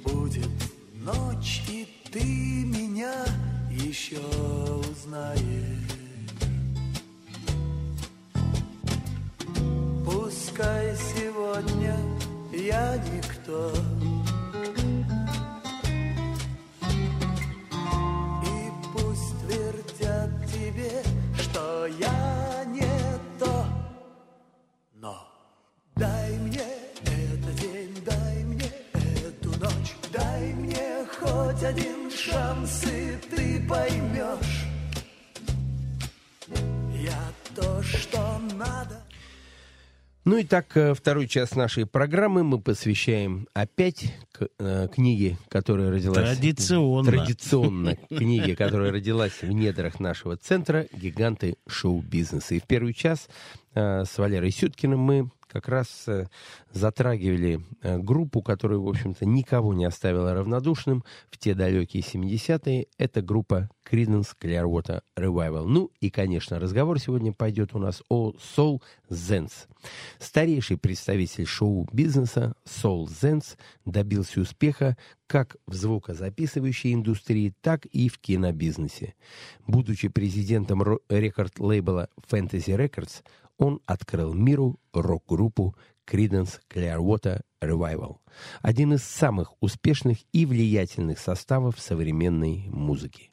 будет 0.04 0.50
ночь, 0.96 1.62
и 1.70 1.88
ты 2.12 2.24
меня 2.66 3.14
еще 3.70 4.18
узнаешь. 4.90 5.87
Пускай 10.28 10.94
сегодня 11.16 11.96
я 12.52 12.98
никто. 12.98 13.72
И 18.44 18.70
пусть 18.92 19.40
твердят 19.40 20.30
тебе, 20.52 21.02
что 21.40 21.86
я 21.86 22.66
не 22.66 23.40
то. 23.40 23.66
Но 24.96 25.18
дай 25.96 26.38
мне 26.40 26.68
этот 27.06 27.56
день, 27.62 27.96
дай 28.06 28.44
мне 28.44 28.70
эту 29.24 29.58
ночь 29.62 29.96
Дай 30.12 30.54
мне 30.56 31.06
хоть 31.18 31.64
один 31.64 32.12
шанс, 32.12 32.84
и 32.84 33.16
ты 33.34 33.66
поймешь 33.66 34.67
Ну 40.28 40.36
и 40.36 40.44
так, 40.44 40.76
э, 40.76 40.94
второй 40.94 41.26
час 41.26 41.56
нашей 41.56 41.86
программы 41.86 42.44
мы 42.44 42.60
посвящаем 42.60 43.48
опять 43.54 44.14
к- 44.34 44.50
э, 44.60 44.90
книге, 44.94 45.38
которая 45.48 45.90
родилась... 45.90 46.18
Традиционно. 46.18 47.10
Традиционно. 47.10 47.96
Книге, 48.10 48.58
которая 48.58 48.92
родилась 48.92 49.42
в 49.42 49.50
недрах 49.50 50.02
нашего 50.02 50.36
центра 50.36 50.86
«Гиганты 50.92 51.56
шоу-бизнеса». 51.66 52.56
И 52.56 52.60
в 52.60 52.64
первый 52.64 52.94
час 52.94 53.30
э, 53.74 54.04
с 54.04 54.18
Валерой 54.18 54.52
Сюткиным 54.52 55.00
мы 55.00 55.32
как 55.58 55.70
раз 55.70 56.04
э, 56.08 56.28
затрагивали 56.72 57.66
э, 57.82 57.98
группу, 57.98 58.44
которая, 58.44 58.78
в 58.78 58.88
общем-то, 58.88 59.26
никого 59.26 59.74
не 59.74 59.86
оставила 59.86 60.36
равнодушным 60.36 61.04
в 61.32 61.40
те 61.40 61.56
далекие 61.56 62.04
70-е. 62.04 62.86
Это 63.00 63.24
группа 63.24 63.68
Creedence 63.90 64.36
Clearwater 64.40 65.02
Revival. 65.18 65.66
Ну 65.66 65.90
и, 66.00 66.12
конечно, 66.12 66.60
разговор 66.60 67.00
сегодня 67.00 67.34
пойдет 67.34 67.74
у 67.74 67.80
нас 67.80 68.04
о 68.08 68.34
Soul 68.34 68.84
Zens. 69.10 69.68
Старейший 70.20 70.78
представитель 70.78 71.48
шоу-бизнеса 71.48 72.54
Soul 72.64 73.06
Zens 73.06 73.58
добился 73.84 74.42
успеха 74.42 74.96
как 75.26 75.58
в 75.66 75.74
звукозаписывающей 75.74 76.94
индустрии, 76.94 77.52
так 77.62 77.88
и 77.88 78.10
в 78.10 78.20
кинобизнесе. 78.20 79.16
Будучи 79.66 80.08
президентом 80.08 80.84
рекорд-лейбла 81.10 82.10
Fantasy 82.30 82.78
Records, 82.78 83.24
он 83.58 83.82
открыл 83.86 84.34
миру 84.34 84.80
рок-группу 84.94 85.76
Creedence 86.08 86.60
Clearwater 86.70 87.42
Revival. 87.62 88.18
Один 88.62 88.94
из 88.94 89.04
самых 89.04 89.54
успешных 89.60 90.20
и 90.32 90.46
влиятельных 90.46 91.20
составов 91.20 91.80
современной 91.80 92.68
музыки. 92.70 93.32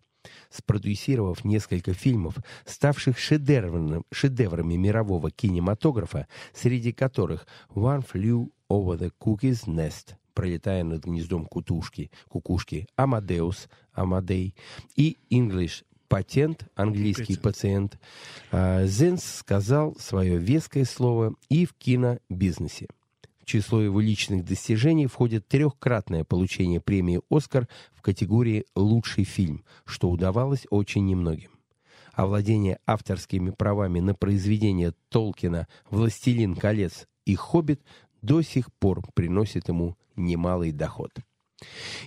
Спродюсировав 0.50 1.44
несколько 1.44 1.92
фильмов, 1.92 2.36
ставших 2.64 3.18
шедеврами, 3.18 4.76
мирового 4.76 5.30
кинематографа, 5.30 6.26
среди 6.54 6.92
которых 6.92 7.46
«One 7.74 8.04
Flew 8.04 8.50
Over 8.70 8.98
the 8.98 9.12
Cuckoo's 9.20 9.66
Nest», 9.66 10.14
пролетая 10.32 10.82
над 10.82 11.04
гнездом 11.04 11.46
кутушки, 11.46 12.10
кукушки, 12.28 12.88
«Амадеус», 12.96 13.68
«Амадей» 13.92 14.56
и 14.96 15.18
«English 15.30 15.84
патент, 16.08 16.66
английский 16.74 17.36
пациент, 17.36 17.98
а, 18.50 18.84
Зенс 18.86 19.24
сказал 19.24 19.96
свое 19.96 20.38
веское 20.38 20.84
слово 20.84 21.34
и 21.48 21.66
в 21.66 21.74
кинобизнесе. 21.74 22.88
В 23.44 23.46
число 23.46 23.82
его 23.82 24.00
личных 24.00 24.44
достижений 24.44 25.06
входит 25.06 25.46
трехкратное 25.48 26.24
получение 26.24 26.80
премии 26.80 27.20
«Оскар» 27.28 27.68
в 27.92 28.00
категории 28.00 28.64
«Лучший 28.74 29.24
фильм», 29.24 29.64
что 29.84 30.08
удавалось 30.08 30.66
очень 30.70 31.04
немногим. 31.04 31.50
А 32.14 32.26
владение 32.26 32.78
авторскими 32.86 33.50
правами 33.50 34.00
на 34.00 34.14
произведения 34.14 34.94
Толкина 35.10 35.68
«Властелин 35.90 36.54
колец» 36.54 37.06
и 37.26 37.34
«Хоббит» 37.34 37.82
до 38.22 38.40
сих 38.40 38.72
пор 38.72 39.02
приносит 39.14 39.68
ему 39.68 39.98
немалый 40.16 40.72
доход. 40.72 41.10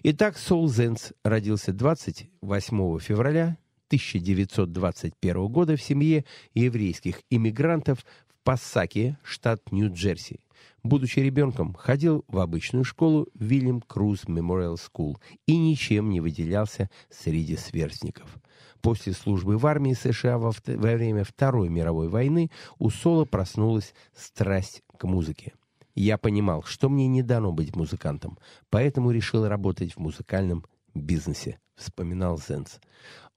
Итак, 0.04 0.38
Сол 0.38 0.68
Зенс 0.68 1.14
родился 1.24 1.72
28 1.72 3.00
февраля 3.00 3.58
1921 3.88 5.48
года 5.48 5.76
в 5.76 5.82
семье 5.82 6.26
еврейских 6.54 7.22
иммигрантов 7.30 8.00
в 8.00 8.44
Пассаке, 8.44 9.18
штат 9.24 9.72
Нью-Джерси. 9.72 10.40
Будучи 10.84 11.20
ребенком, 11.20 11.74
ходил 11.74 12.24
в 12.28 12.40
обычную 12.40 12.84
школу 12.84 13.28
William 13.34 13.82
Cruise 13.82 14.28
Memorial 14.28 14.78
School 14.78 15.20
и 15.46 15.58
ничем 15.58 16.10
не 16.10 16.22
выделялся 16.22 16.90
среди 17.10 17.58
сверстников. 17.58 18.38
После 18.82 19.14
службы 19.14 19.58
в 19.58 19.66
армии 19.66 19.94
США 19.94 20.38
во, 20.38 20.52
во 20.66 20.96
время 20.96 21.24
Второй 21.24 21.70
мировой 21.70 22.10
войны 22.10 22.52
у 22.80 22.90
Сола 22.90 23.26
проснулась 23.26 23.94
страсть 24.16 24.84
к 24.98 25.04
музыке. 25.06 25.54
Я 25.96 26.18
понимал, 26.18 26.64
что 26.64 26.90
мне 26.90 27.08
не 27.08 27.24
дано 27.24 27.52
быть 27.52 27.76
музыкантом, 27.76 28.38
поэтому 28.70 29.12
решил 29.12 29.48
работать 29.48 29.94
в 29.94 29.98
музыкальном 29.98 30.64
бизнесе, 30.94 31.60
вспоминал 31.76 32.38
Зенс. 32.38 32.80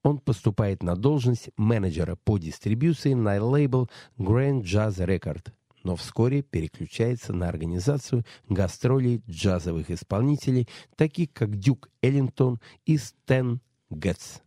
Он 0.03 0.19
поступает 0.19 0.83
на 0.83 0.95
должность 0.95 1.49
менеджера 1.57 2.15
по 2.15 2.37
дистрибьюции 2.37 3.13
на 3.13 3.43
лейбл 3.43 3.89
Grand 4.17 4.61
Jazz 4.61 4.97
Record, 5.05 5.51
но 5.83 5.95
вскоре 5.95 6.41
переключается 6.41 7.33
на 7.33 7.47
организацию 7.47 8.23
гастролей 8.49 9.21
джазовых 9.29 9.91
исполнителей, 9.91 10.67
таких 10.95 11.33
как 11.33 11.57
Дюк 11.57 11.89
Эллингтон 12.01 12.59
и 12.85 12.97
Стэн 12.97 13.61
Гетц. 13.89 14.39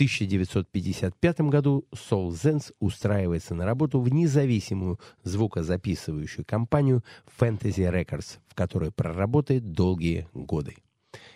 1955 0.00 1.40
году 1.42 1.84
Soul 1.92 2.30
Zenz 2.30 2.72
устраивается 2.80 3.54
на 3.54 3.66
работу 3.66 4.00
в 4.00 4.08
независимую 4.08 4.98
звукозаписывающую 5.24 6.42
компанию 6.46 7.04
Fantasy 7.38 7.92
Records, 7.92 8.38
в 8.48 8.54
которой 8.54 8.92
проработает 8.92 9.72
долгие 9.72 10.26
годы. 10.32 10.76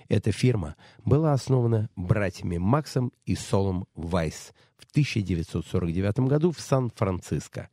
Эта 0.08 0.32
фирма 0.32 0.76
была 1.04 1.32
основана 1.32 1.88
братьями 1.96 2.58
Максом 2.58 3.12
и 3.24 3.34
Солом 3.34 3.86
Вайс 3.94 4.52
в 4.76 4.84
1949 4.90 6.20
году 6.20 6.52
в 6.52 6.60
Сан-Франциско. 6.60 7.68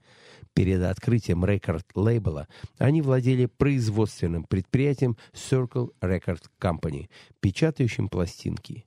Перед 0.53 0.81
открытием 0.83 1.45
рекорд-лейбла 1.45 2.47
они 2.77 3.01
владели 3.01 3.45
производственным 3.45 4.43
предприятием 4.43 5.17
Circle 5.33 5.91
Record 6.01 6.43
Company, 6.59 7.09
печатающим 7.39 8.09
пластинки. 8.09 8.85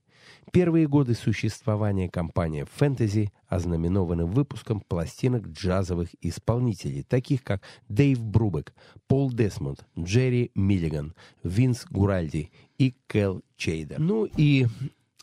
Первые 0.53 0.87
годы 0.87 1.15
существования 1.15 2.09
компании 2.09 2.65
«Фэнтези» 2.77 3.33
ознаменованы 3.49 4.25
выпуском 4.25 4.81
пластинок 4.81 5.49
джазовых 5.49 6.11
исполнителей, 6.21 7.03
таких 7.03 7.43
как 7.43 7.63
Дэйв 7.89 8.23
Брубек, 8.23 8.73
Пол 9.07 9.33
Десмонд, 9.33 9.85
Джерри 9.99 10.53
Миллиган, 10.55 11.15
Винс 11.43 11.87
Гуральди 11.91 12.53
и 12.79 12.95
Кэл 13.07 13.43
Чейдер. 13.57 13.99
Ну 13.99 14.29
и 14.37 14.67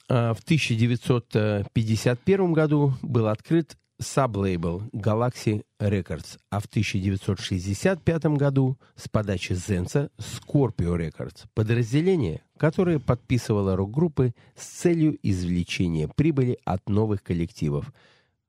а, 0.10 0.34
в 0.34 0.40
1951 0.44 2.54
году 2.54 2.94
был 3.02 3.28
открыт 3.28 3.78
саблейбл 4.02 4.84
Galaxy 4.92 5.64
Records, 5.80 6.40
а 6.50 6.60
в 6.60 6.66
1965 6.66 8.26
году 8.38 8.78
с 8.96 9.08
подачи 9.08 9.54
Зенца 9.54 10.10
Scorpio 10.18 10.98
Records, 10.98 11.46
подразделение, 11.54 12.42
которое 12.58 13.00
подписывало 13.00 13.76
рок-группы 13.76 14.34
с 14.56 14.66
целью 14.66 15.18
извлечения 15.22 16.08
прибыли 16.08 16.58
от 16.66 16.90
новых 16.90 17.24
коллективов, 17.24 17.94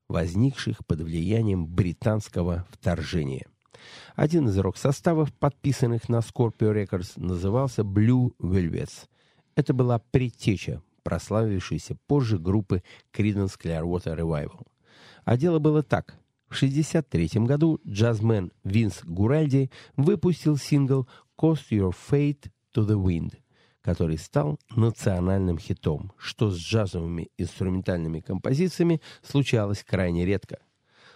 возникших 0.09 0.85
под 0.85 1.01
влиянием 1.01 1.65
британского 1.65 2.65
вторжения. 2.71 3.45
Один 4.15 4.47
из 4.47 4.57
рок-составов, 4.57 5.33
подписанных 5.33 6.09
на 6.09 6.17
Scorpio 6.17 6.73
Records, 6.73 7.13
назывался 7.15 7.81
Blue 7.81 8.33
Velvets. 8.39 9.07
Это 9.55 9.73
была 9.73 9.99
предтеча 9.99 10.81
прославившейся 11.03 11.97
позже 12.07 12.39
группы 12.39 12.81
Creedence 13.13 13.53
Clearwater 13.61 14.17
Revival. 14.17 14.65
А 15.25 15.37
дело 15.37 15.59
было 15.59 15.83
так. 15.83 16.15
В 16.49 16.55
1963 16.55 17.45
году 17.45 17.81
джазмен 17.87 18.51
Винс 18.63 19.03
Гуральди 19.03 19.71
выпустил 19.97 20.57
сингл 20.57 21.07
«Cost 21.37 21.69
Your 21.71 21.93
Fate 21.93 22.51
to 22.75 22.85
the 22.85 22.95
Wind», 22.95 23.35
который 23.81 24.17
стал 24.17 24.59
национальным 24.75 25.57
хитом, 25.57 26.11
что 26.17 26.51
с 26.51 26.57
джазовыми 26.57 27.31
инструментальными 27.37 28.19
композициями 28.19 29.01
случалось 29.23 29.83
крайне 29.83 30.25
редко. 30.25 30.59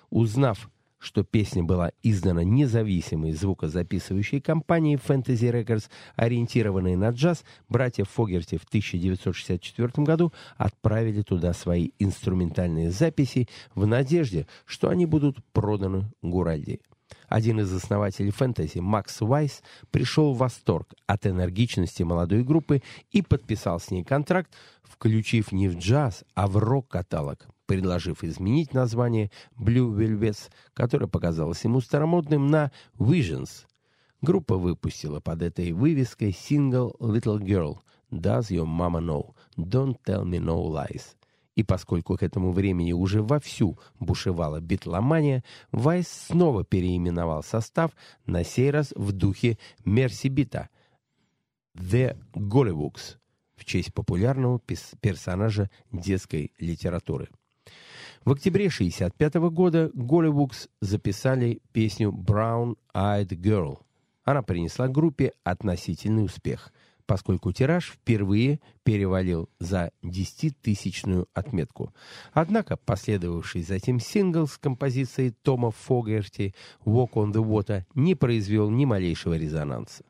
Узнав, 0.10 0.72
что 1.00 1.24
песня 1.24 1.64
была 1.64 1.92
издана 2.04 2.44
независимой 2.44 3.34
звукозаписывающей 3.34 4.42
компанией 4.42 4.98
Fantasy 4.98 5.52
Records, 5.52 5.90
ориентированной 6.16 6.96
на 6.96 7.10
джаз, 7.10 7.44
братья 7.70 8.04
Фогерти 8.04 8.58
в 8.58 8.64
1964 8.64 9.90
году 10.04 10.34
отправили 10.58 11.22
туда 11.22 11.54
свои 11.54 11.92
инструментальные 12.00 12.92
записи 12.92 13.48
в 13.76 13.86
надежде, 13.86 14.48
что 14.66 14.90
они 14.90 15.06
будут 15.06 15.44
проданы 15.54 16.12
Гуральди. 16.22 16.80
Один 17.28 17.60
из 17.60 17.74
основателей 17.74 18.32
фэнтези, 18.32 18.80
Макс 18.80 19.22
Вайс, 19.22 19.62
пришел 19.92 20.34
в 20.34 20.38
восторг 20.38 20.94
от 21.06 21.26
энергичности 21.26 22.04
молодой 22.04 22.44
группы 22.44 22.82
и 23.12 23.22
подписал 23.22 23.80
с 23.80 23.92
ней 23.92 24.04
контракт, 24.04 24.54
включив 24.84 25.52
не 25.52 25.68
в 25.68 25.78
джаз, 25.78 26.24
а 26.36 26.48
в 26.48 26.58
рок-каталог, 26.58 27.48
предложив 27.68 28.24
изменить 28.24 28.74
название 28.74 29.30
Blue 29.56 29.96
Velvets, 29.96 30.50
которое 30.74 31.08
показалось 31.08 31.64
ему 31.64 31.82
старомодным, 31.82 32.48
на 32.48 32.72
Visions. 32.98 33.68
Группа 34.22 34.58
выпустила 34.58 35.20
под 35.20 35.44
этой 35.44 35.74
вывеской 35.74 36.32
сингл 36.32 36.96
Little 37.00 37.40
Girl 37.40 37.78
Does 38.10 38.50
Your 38.50 38.66
Mama 38.66 39.00
Know? 39.00 39.36
Don't 39.58 39.98
Tell 40.08 40.24
Me 40.24 40.40
No 40.40 40.68
Lies. 40.72 41.16
И 41.56 41.64
поскольку 41.64 42.18
к 42.18 42.24
этому 42.24 42.52
времени 42.52 42.94
уже 42.94 43.22
вовсю 43.22 43.80
бушевала 44.00 44.60
битломания, 44.60 45.44
Вайс 45.72 46.08
снова 46.08 46.64
переименовал 46.64 47.44
состав, 47.44 47.92
на 48.28 48.44
сей 48.44 48.70
раз 48.70 48.94
в 48.96 49.12
духе 49.12 49.58
Мерсибита 49.84 50.70
«The 51.76 52.16
Gollywoods» 52.34 53.18
в 53.56 53.66
честь 53.66 53.92
популярного 53.94 54.62
персонажа 55.02 55.72
детской 55.92 56.54
литературы. 56.60 57.28
В 58.28 58.34
октябре 58.34 58.66
1965 58.66 59.36
года 59.54 59.90
Голливукс 59.94 60.68
записали 60.82 61.62
песню 61.72 62.12
«Brown 62.12 62.76
Eyed 62.94 63.30
Girl». 63.30 63.80
Она 64.26 64.42
принесла 64.42 64.90
группе 64.90 65.32
относительный 65.46 66.26
успех, 66.26 66.74
поскольку 67.06 67.54
тираж 67.54 67.86
впервые 67.86 68.60
перевалил 68.84 69.50
за 69.60 69.92
10-тысячную 70.04 71.30
отметку. 71.34 71.94
Однако 72.34 72.76
последовавший 72.76 73.64
затем 73.64 74.02
сингл 74.02 74.46
с 74.46 74.58
композицией 74.58 75.32
Тома 75.32 75.72
Фогерти 75.72 76.54
«Walk 76.84 77.12
on 77.14 77.32
the 77.32 77.42
Water» 77.42 77.86
не 77.96 78.14
произвел 78.14 78.70
ни 78.70 78.84
малейшего 78.84 79.38
резонанса. 79.38 80.04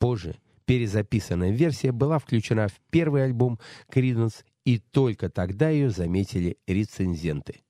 Позже 0.00 0.34
перезаписанная 0.64 1.52
версия 1.52 1.92
была 1.92 2.18
включена 2.18 2.66
в 2.66 2.80
первый 2.90 3.22
альбом 3.22 3.60
Creedence 3.88 4.42
и 4.64 4.78
только 4.78 5.28
тогда 5.28 5.70
ее 5.70 5.90
заметили 5.90 6.56
рецензенты. 6.66 7.60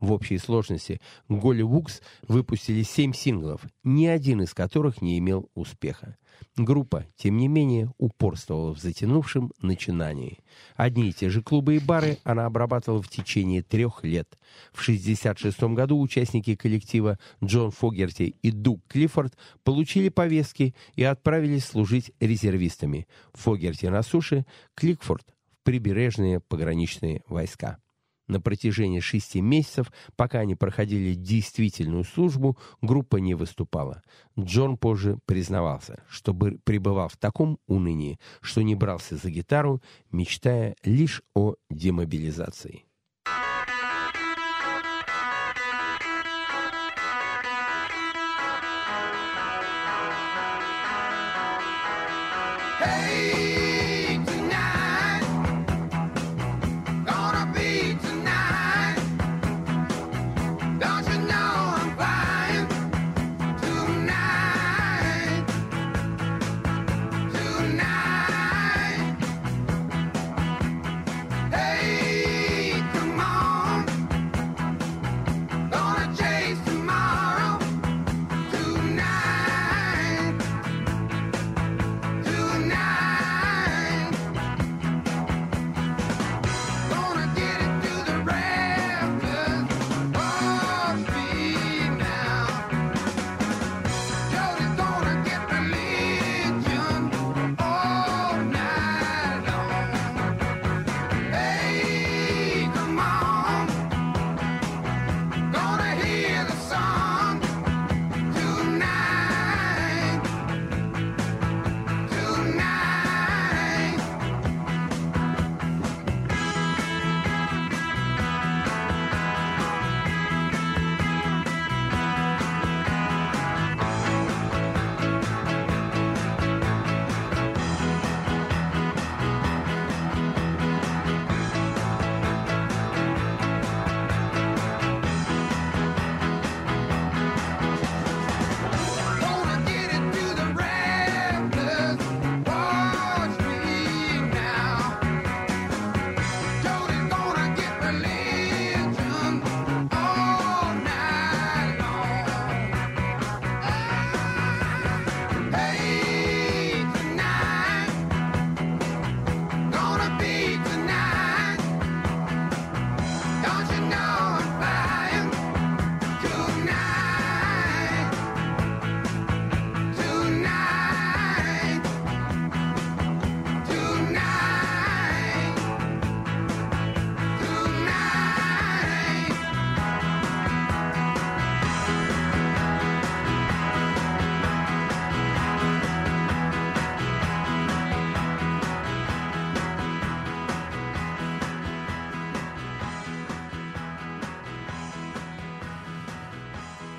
В 0.00 0.12
общей 0.12 0.38
сложности 0.38 0.98
Голливукс 1.28 2.00
выпустили 2.26 2.82
семь 2.82 3.12
синглов, 3.12 3.66
ни 3.84 4.06
один 4.06 4.40
из 4.40 4.54
которых 4.54 5.02
не 5.02 5.18
имел 5.18 5.50
успеха. 5.54 6.16
Группа, 6.56 7.04
тем 7.16 7.36
не 7.36 7.48
менее, 7.48 7.92
упорствовала 7.98 8.74
в 8.74 8.78
затянувшем 8.78 9.52
начинании. 9.60 10.38
Одни 10.74 11.10
и 11.10 11.12
те 11.12 11.28
же 11.28 11.42
клубы 11.42 11.76
и 11.76 11.78
бары 11.78 12.16
она 12.24 12.46
обрабатывала 12.46 13.02
в 13.02 13.08
течение 13.08 13.62
трех 13.62 14.02
лет. 14.02 14.38
В 14.72 14.80
1966 14.80 15.74
году 15.74 16.00
участники 16.00 16.56
коллектива 16.56 17.18
Джон 17.44 17.70
Фогерти 17.70 18.36
и 18.40 18.50
Дуг 18.50 18.80
Клиффорд 18.88 19.36
получили 19.64 20.08
повестки 20.08 20.74
и 20.94 21.04
отправились 21.04 21.66
служить 21.66 22.12
резервистами. 22.20 23.06
Фогерти 23.34 23.86
на 23.86 24.02
суше, 24.02 24.46
Клиффорд 24.74 25.26
прибережные 25.62 26.40
пограничные 26.40 27.22
войска. 27.28 27.78
На 28.30 28.40
протяжении 28.40 29.00
шести 29.00 29.40
месяцев, 29.40 29.92
пока 30.14 30.38
они 30.38 30.54
проходили 30.54 31.14
действительную 31.14 32.04
службу, 32.04 32.56
группа 32.80 33.16
не 33.16 33.34
выступала. 33.34 34.02
Джон 34.38 34.76
позже 34.76 35.18
признавался, 35.26 36.04
что 36.08 36.32
пребывал 36.32 37.08
в 37.08 37.16
таком 37.16 37.58
унынии, 37.66 38.20
что 38.40 38.62
не 38.62 38.76
брался 38.76 39.16
за 39.16 39.30
гитару, 39.30 39.82
мечтая 40.12 40.76
лишь 40.84 41.22
о 41.34 41.56
демобилизации. 41.70 42.84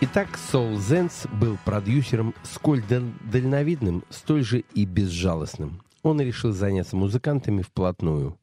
Итак, 0.04 0.36
Соул 0.36 0.80
Зенс 0.80 1.28
был 1.40 1.60
продюсером 1.64 2.34
сколь 2.42 2.82
дал- 2.82 3.04
дальновидным, 3.32 4.04
столь 4.10 4.44
же 4.44 4.64
и 4.74 4.86
безжалостным. 4.86 5.84
Он 6.02 6.20
решил 6.20 6.52
заняться 6.52 6.96
музыкантами 6.96 7.62
вплотную. 7.62 8.40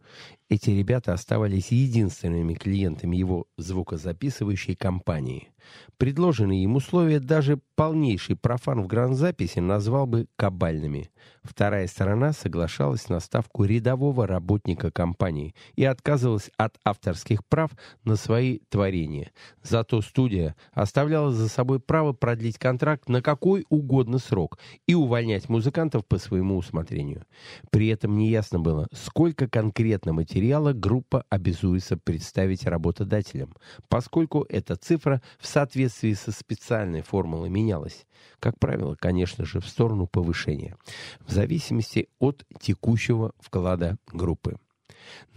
Эти 0.49 0.71
ребята 0.71 1.13
оставались 1.13 1.73
единственными 1.73 2.55
клиентами 2.55 3.17
его 3.17 3.47
звукозаписывающей 3.57 4.77
компании. 4.77 5.49
Предложенные 5.97 6.63
им 6.63 6.77
условия 6.77 7.19
даже 7.19 7.59
полнейший 7.75 8.37
профан 8.37 8.81
в 8.83 8.87
гранзаписи 8.87 9.59
назвал 9.59 10.07
бы 10.07 10.29
кабальными. 10.37 11.11
Вторая 11.49 11.87
сторона 11.87 12.35
соглашалась 12.35 13.09
на 13.09 13.21
ставку 13.21 13.65
рядового 13.65 14.27
работника 14.27 14.91
компании 14.91 15.55
и 15.77 15.85
отказывалась 15.85 16.51
от 16.59 16.77
авторских 16.85 17.43
прав 17.47 17.71
на 18.05 18.17
свои 18.17 18.59
творения. 18.69 19.33
Зато 19.63 20.03
студия 20.03 20.57
оставляла 20.73 21.33
за 21.33 21.49
собой 21.49 21.81
право 21.81 22.13
продлить 22.13 22.59
контракт 22.59 23.09
на 23.09 23.23
какой 23.23 23.65
угодно 23.71 24.19
срок 24.19 24.59
и 24.87 24.95
увольнять 24.95 25.49
музыкантов 25.49 26.05
по 26.05 26.19
своему 26.19 26.59
усмотрению. 26.59 27.25
При 27.71 27.89
этом 27.89 28.19
неясно 28.19 28.61
было, 28.61 28.87
сколько 28.93 29.49
конкретно 29.49 30.13
материала 30.13 30.75
группа 30.75 31.25
обязуется 31.31 31.97
представить 31.97 32.67
работодателям, 32.67 33.55
поскольку 33.89 34.45
эта 34.51 34.77
цифра 34.77 35.23
в 35.41 35.47
соответствии 35.47 36.13
со 36.13 36.31
специальной 36.31 37.01
формулой 37.01 37.49
менялась. 37.49 38.05
Как 38.39 38.59
правило, 38.59 38.97
конечно 38.99 39.45
же, 39.45 39.61
в 39.61 39.67
сторону 39.67 40.07
повышения, 40.07 40.77
в 41.21 41.38
зависимости 41.39 42.09
от 42.19 42.45
текущего 42.61 43.33
вклада 43.39 43.97
группы. 44.13 44.59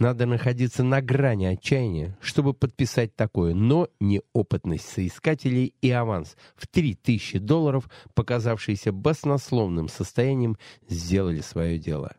Надо 0.00 0.26
находиться 0.26 0.82
на 0.82 1.00
грани 1.00 1.44
отчаяния, 1.44 2.18
чтобы 2.20 2.54
подписать 2.54 3.14
такое, 3.14 3.54
но 3.54 3.88
неопытность 4.00 4.88
соискателей 4.88 5.74
и 5.80 5.90
аванс 5.90 6.36
в 6.56 6.66
3000 6.66 7.38
долларов, 7.38 7.88
показавшийся 8.14 8.90
баснословным 8.90 9.88
состоянием, 9.88 10.56
сделали 10.88 11.40
свое 11.40 11.78
дело. 11.78 12.16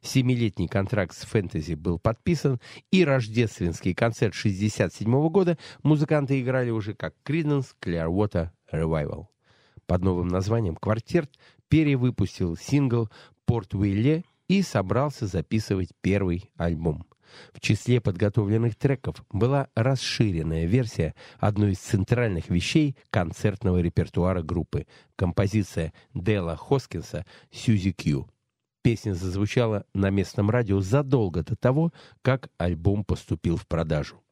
Семилетний 0.00 0.68
контракт 0.68 1.14
с 1.14 1.24
«Фэнтези» 1.26 1.74
был 1.74 1.98
подписан, 1.98 2.60
и 2.90 3.04
рождественский 3.04 3.92
концерт 3.94 4.34
1967 4.34 5.28
года 5.28 5.58
музыканты 5.82 6.40
играли 6.40 6.70
уже 6.70 6.94
как 6.94 7.14
Creedence 7.26 7.74
Clearwater 7.82 8.48
Revival. 8.72 9.26
Под 9.86 10.02
новым 10.02 10.28
названием 10.28 10.76
«Квартет» 10.76 11.30
перевыпустил 11.68 12.56
сингл 12.56 13.08
«Порт 13.44 13.74
Уилле» 13.74 14.24
и 14.48 14.62
собрался 14.62 15.26
записывать 15.26 15.90
первый 16.00 16.50
альбом. 16.56 17.06
В 17.52 17.60
числе 17.60 18.00
подготовленных 18.00 18.76
треков 18.76 19.24
была 19.30 19.68
расширенная 19.74 20.66
версия 20.66 21.14
одной 21.38 21.72
из 21.72 21.78
центральных 21.78 22.48
вещей 22.48 22.96
концертного 23.10 23.80
репертуара 23.80 24.42
группы– 24.42 24.86
композиция 25.16 25.92
Дела 26.14 26.56
Хоскинса 26.56 27.26
«Сьюзи 27.50 27.92
Кью». 27.92 28.28
Песня 28.82 29.12
зазвучала 29.12 29.84
на 29.92 30.08
местном 30.10 30.50
радио 30.50 30.80
задолго 30.80 31.42
до 31.42 31.56
того, 31.56 31.92
как 32.22 32.48
альбом 32.56 33.04
поступил 33.04 33.56
в 33.56 33.66
продажу. 33.66 34.22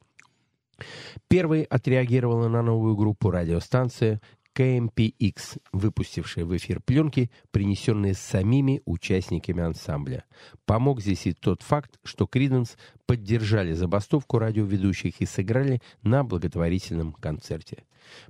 Первой 1.28 1.62
отреагировала 1.62 2.48
на 2.48 2.62
новую 2.62 2.96
группу 2.96 3.30
радиостанция 3.30 4.20
KMPX, 4.56 5.60
выпустившая 5.72 6.46
в 6.46 6.56
эфир 6.56 6.80
пленки, 6.80 7.30
принесенные 7.50 8.14
самими 8.14 8.80
участниками 8.86 9.62
ансамбля. 9.62 10.24
Помог 10.64 11.02
здесь 11.02 11.26
и 11.26 11.34
тот 11.34 11.60
факт, 11.60 11.98
что 12.04 12.26
Криденс 12.26 12.78
поддержали 13.04 13.74
забастовку 13.74 14.38
радиоведущих 14.38 15.20
и 15.20 15.26
сыграли 15.26 15.82
на 16.02 16.24
благотворительном 16.24 17.12
концерте. 17.12 17.84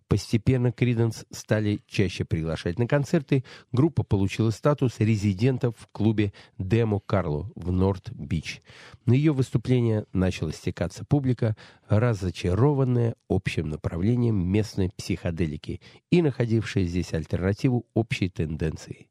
Постепенно 0.09 0.73
Криденс 0.73 1.25
стали 1.31 1.81
чаще 1.87 2.25
приглашать 2.25 2.79
на 2.79 2.87
концерты. 2.87 3.45
Группа 3.73 4.03
получила 4.03 4.51
статус 4.51 4.99
резидентов 4.99 5.75
в 5.79 5.89
клубе 5.93 6.33
Демо 6.59 7.01
Карло 7.01 7.51
в 7.55 7.73
Норт-Бич. 7.73 8.63
На 9.05 9.13
ее 9.13 9.33
выступление 9.33 10.07
начала 10.13 10.53
стекаться 10.53 11.05
публика, 11.05 11.57
разочарованная 11.89 13.15
общим 13.29 13.69
направлением 13.71 14.37
местной 14.37 14.91
психоделики 14.97 15.81
и 16.11 16.23
находившая 16.23 16.85
здесь 16.85 17.13
альтернативу 17.13 17.87
общей 17.95 18.29
тенденции. 18.29 19.09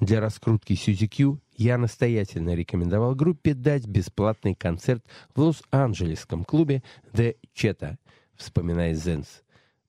Для 0.00 0.20
раскрутки 0.20 0.74
Сьюзи 0.74 1.06
Кью 1.06 1.40
я 1.56 1.78
настоятельно 1.78 2.54
рекомендовал 2.54 3.14
группе 3.14 3.54
дать 3.54 3.86
бесплатный 3.86 4.54
концерт 4.54 5.04
в 5.34 5.40
Лос-Анджелесском 5.40 6.44
клубе 6.44 6.82
The 7.12 7.36
Cheta, 7.54 7.96
вспоминает 8.36 8.98
Зенс. 8.98 9.41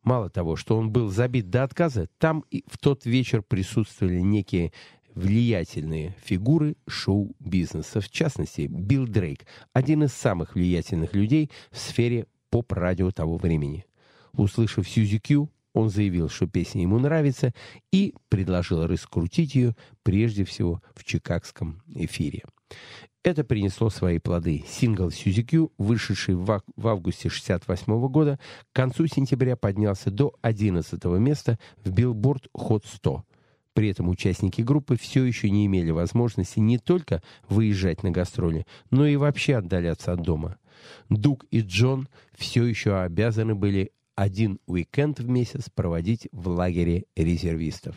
Мало 0.04 0.30
того, 0.30 0.56
что 0.56 0.78
он 0.78 0.91
был 0.91 1.10
забит 1.10 1.49
до 1.49 1.64
отказа, 1.64 2.10
там 2.18 2.43
и 2.51 2.64
в 2.68 2.78
тот 2.78 3.06
вечер 3.06 3.41
присутствовали 3.41 4.20
некие 4.20 4.74
влиятельные 5.16 6.16
фигуры 6.24 6.76
шоу-бизнеса, 6.88 8.01
в 8.01 8.10
частности, 8.10 8.68
Билл 8.70 9.08
Дрейк, 9.08 9.45
один 9.72 10.04
из 10.04 10.14
самых 10.14 10.56
влиятельных 10.56 11.14
людей 11.14 11.51
в 11.72 11.78
сфере 11.78 12.28
поп-радио 12.49 13.12
того 13.12 13.38
времени. 13.38 13.86
Услышав 14.34 14.89
Сьюзи 14.89 15.20
Кью, 15.20 15.49
он 15.74 15.89
заявил, 15.89 16.30
что 16.30 16.47
песня 16.47 16.82
ему 16.82 16.99
нравится, 16.99 17.54
и 17.91 18.14
предложил 18.30 18.86
раскрутить 18.86 19.56
ее 19.56 19.76
прежде 20.04 20.43
всего 20.43 20.82
в 20.95 21.04
чикагском 21.04 21.82
эфире. 21.88 22.43
Это 23.24 23.46
принесло 23.46 23.90
свои 23.90 24.20
плоды. 24.20 24.66
Сингл 24.68 25.10
«Сьюзи 25.10 25.44
Кью», 25.44 25.72
вышедший 25.78 26.36
в, 26.36 26.62
в 26.76 26.88
августе 26.88 27.30
1968 27.30 28.08
года, 28.10 28.38
к 28.72 28.76
концу 28.76 29.08
сентября 29.08 29.56
поднялся 29.56 30.12
до 30.12 30.34
11 30.42 31.02
места 31.06 31.58
в 31.86 31.92
Billboard 31.92 32.50
Hot 32.54 32.84
100. 32.86 33.24
При 33.74 33.90
этом 33.90 34.10
участники 34.10 34.62
группы 34.62 34.98
все 34.98 35.24
еще 35.24 35.50
не 35.50 35.66
имели 35.66 35.92
возможности 35.92 36.60
не 36.60 36.78
только 36.78 37.24
выезжать 37.48 38.04
на 38.04 38.12
гастроли, 38.12 38.68
но 38.92 39.08
и 39.08 39.16
вообще 39.16 39.56
отдаляться 39.56 40.12
от 40.12 40.22
дома. 40.22 40.58
Дуг 41.10 41.46
и 41.50 41.62
Джон 41.62 42.10
все 42.38 42.66
еще 42.66 43.00
обязаны 43.00 43.56
были 43.56 43.92
один 44.16 44.60
уикенд 44.68 45.20
в 45.20 45.30
месяц 45.30 45.70
проводить 45.70 46.28
в 46.32 46.50
лагере 46.50 47.06
резервистов. 47.16 47.96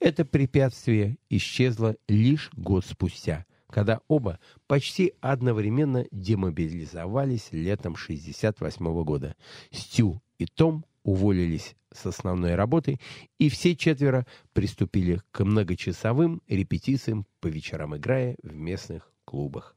Это 0.00 0.24
препятствие 0.24 1.18
исчезло 1.28 1.94
лишь 2.08 2.50
год 2.54 2.84
спустя, 2.84 3.44
когда 3.72 4.00
оба 4.06 4.38
почти 4.66 5.14
одновременно 5.20 6.06
демобилизовались 6.12 7.48
летом 7.52 7.94
1968 7.94 9.02
года. 9.02 9.34
Стю 9.70 10.22
и 10.38 10.46
Том 10.46 10.84
уволились 11.02 11.74
с 11.92 12.06
основной 12.06 12.54
работы, 12.54 13.00
и 13.38 13.48
все 13.48 13.74
четверо 13.74 14.26
приступили 14.52 15.20
к 15.32 15.42
многочасовым 15.42 16.42
репетициям 16.46 17.26
по 17.40 17.48
вечерам, 17.48 17.96
играя 17.96 18.36
в 18.42 18.54
местных 18.54 19.10
клубах. 19.24 19.74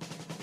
I 0.00 0.37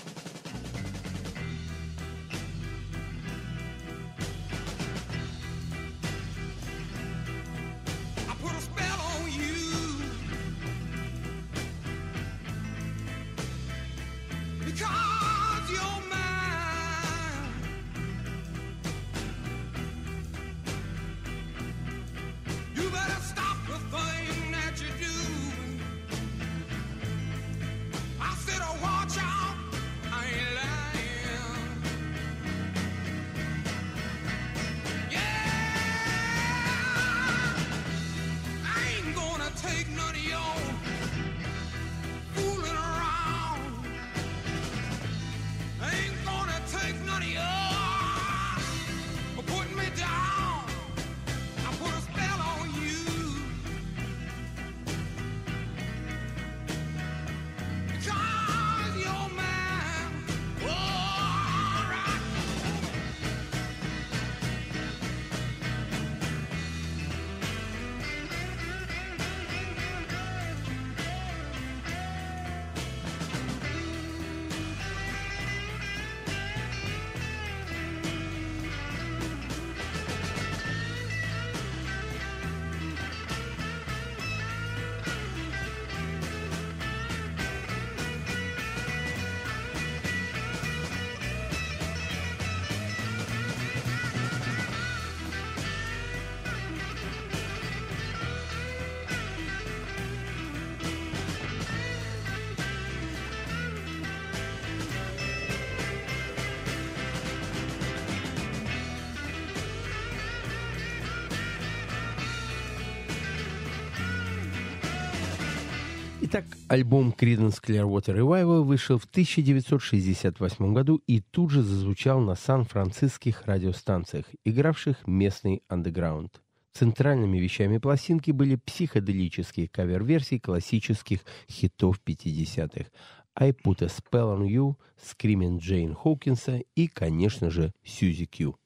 альбом 116.68 117.14
Creedence 117.16 117.62
Clearwater 117.62 118.16
Revival 118.16 118.62
вышел 118.62 118.98
в 118.98 119.04
1968 119.04 120.72
году 120.72 121.00
и 121.06 121.20
тут 121.20 121.50
же 121.50 121.62
зазвучал 121.62 122.20
на 122.20 122.34
сан-франциских 122.34 123.42
радиостанциях, 123.46 124.26
игравших 124.44 125.06
местный 125.06 125.62
андеграунд. 125.68 126.40
Центральными 126.72 127.38
вещами 127.38 127.78
пластинки 127.78 128.32
были 128.32 128.56
психоделические 128.56 129.68
кавер-версии 129.68 130.38
классических 130.38 131.20
хитов 131.50 132.00
50-х 132.04 132.90
«I 133.34 133.50
Put 133.52 133.82
a 133.82 133.86
Spell 133.86 134.36
on 134.36 134.46
You», 134.46 134.76
«Screaming 135.00 135.58
Джейн 135.58 135.94
Хоукинса» 135.94 136.62
и, 136.74 136.86
конечно 136.88 137.50
же, 137.50 137.72
«Сьюзи 137.84 138.26
Кью». 138.26 138.56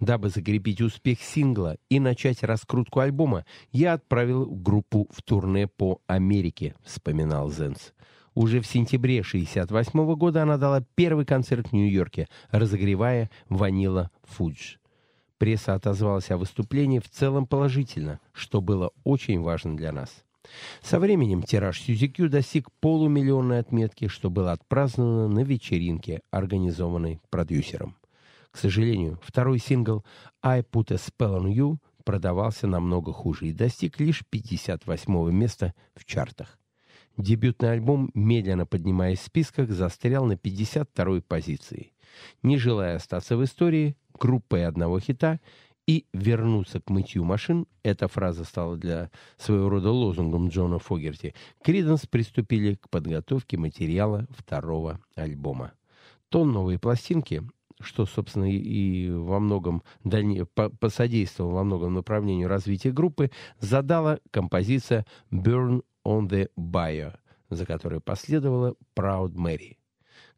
Дабы 0.00 0.28
закрепить 0.28 0.80
успех 0.80 1.20
сингла 1.20 1.76
и 1.88 2.00
начать 2.00 2.42
раскрутку 2.42 3.00
альбома, 3.00 3.44
я 3.72 3.94
отправил 3.94 4.46
группу 4.46 5.08
в 5.10 5.22
турне 5.22 5.66
по 5.66 6.00
Америке, 6.06 6.74
вспоминал 6.84 7.50
Зенс. 7.50 7.92
Уже 8.34 8.60
в 8.60 8.66
сентябре 8.66 9.20
1968 9.20 10.14
года 10.14 10.42
она 10.42 10.58
дала 10.58 10.84
первый 10.94 11.24
концерт 11.24 11.68
в 11.68 11.72
Нью-Йорке, 11.72 12.28
разогревая 12.50 13.30
«Ванила 13.48 14.10
Фудж». 14.24 14.76
Пресса 15.38 15.74
отозвалась 15.74 16.30
о 16.30 16.36
выступлении 16.36 16.98
в 16.98 17.08
целом 17.08 17.46
положительно, 17.46 18.20
что 18.32 18.60
было 18.60 18.90
очень 19.04 19.40
важно 19.40 19.76
для 19.76 19.92
нас. 19.92 20.24
Со 20.82 20.98
временем 20.98 21.42
тираж 21.42 21.80
Сьюзи 21.80 22.08
Кью 22.08 22.28
достиг 22.28 22.70
полумиллионной 22.80 23.58
отметки, 23.58 24.08
что 24.08 24.30
было 24.30 24.52
отпраздновано 24.52 25.28
на 25.28 25.40
вечеринке, 25.40 26.20
организованной 26.30 27.20
продюсером. 27.30 27.96
К 28.56 28.58
сожалению, 28.58 29.20
второй 29.22 29.58
сингл 29.58 30.02
«I 30.42 30.62
Put 30.62 30.90
a 30.90 30.96
Spell 30.96 31.42
on 31.42 31.52
You» 31.52 31.76
продавался 32.04 32.66
намного 32.66 33.12
хуже 33.12 33.48
и 33.48 33.52
достиг 33.52 34.00
лишь 34.00 34.24
58 34.30 35.30
места 35.30 35.74
в 35.94 36.06
чартах. 36.06 36.58
Дебютный 37.18 37.72
альбом, 37.72 38.10
медленно 38.14 38.64
поднимаясь 38.64 39.18
в 39.18 39.24
списках, 39.24 39.70
застрял 39.70 40.24
на 40.24 40.36
52-й 40.36 41.20
позиции. 41.20 41.92
Не 42.42 42.56
желая 42.56 42.96
остаться 42.96 43.36
в 43.36 43.44
истории, 43.44 43.94
группой 44.18 44.64
одного 44.64 45.00
хита 45.00 45.38
и 45.86 46.06
вернуться 46.14 46.80
к 46.80 46.88
мытью 46.88 47.24
машин, 47.24 47.66
эта 47.82 48.08
фраза 48.08 48.44
стала 48.44 48.78
для 48.78 49.10
своего 49.36 49.68
рода 49.68 49.90
лозунгом 49.90 50.48
Джона 50.48 50.78
Фогерти, 50.78 51.34
Криденс 51.62 52.06
приступили 52.06 52.76
к 52.76 52.88
подготовке 52.88 53.58
материала 53.58 54.26
второго 54.30 54.98
альбома. 55.14 55.74
Тон 56.30 56.52
новой 56.52 56.78
пластинки 56.78 57.42
что, 57.80 58.06
собственно, 58.06 58.50
и, 58.50 59.10
во 59.10 59.38
многом 59.38 59.82
дальне, 60.04 60.46
по, 60.46 60.70
посодействовало 60.70 61.56
во 61.56 61.64
многом 61.64 61.94
направлению 61.94 62.48
развития 62.48 62.92
группы, 62.92 63.30
задала 63.60 64.18
композиция 64.30 65.06
«Burn 65.30 65.82
on 66.06 66.28
the 66.28 66.48
Bayou», 66.58 67.14
за 67.50 67.66
которой 67.66 68.00
последовала 68.00 68.74
«Proud 68.96 69.34
Mary». 69.34 69.76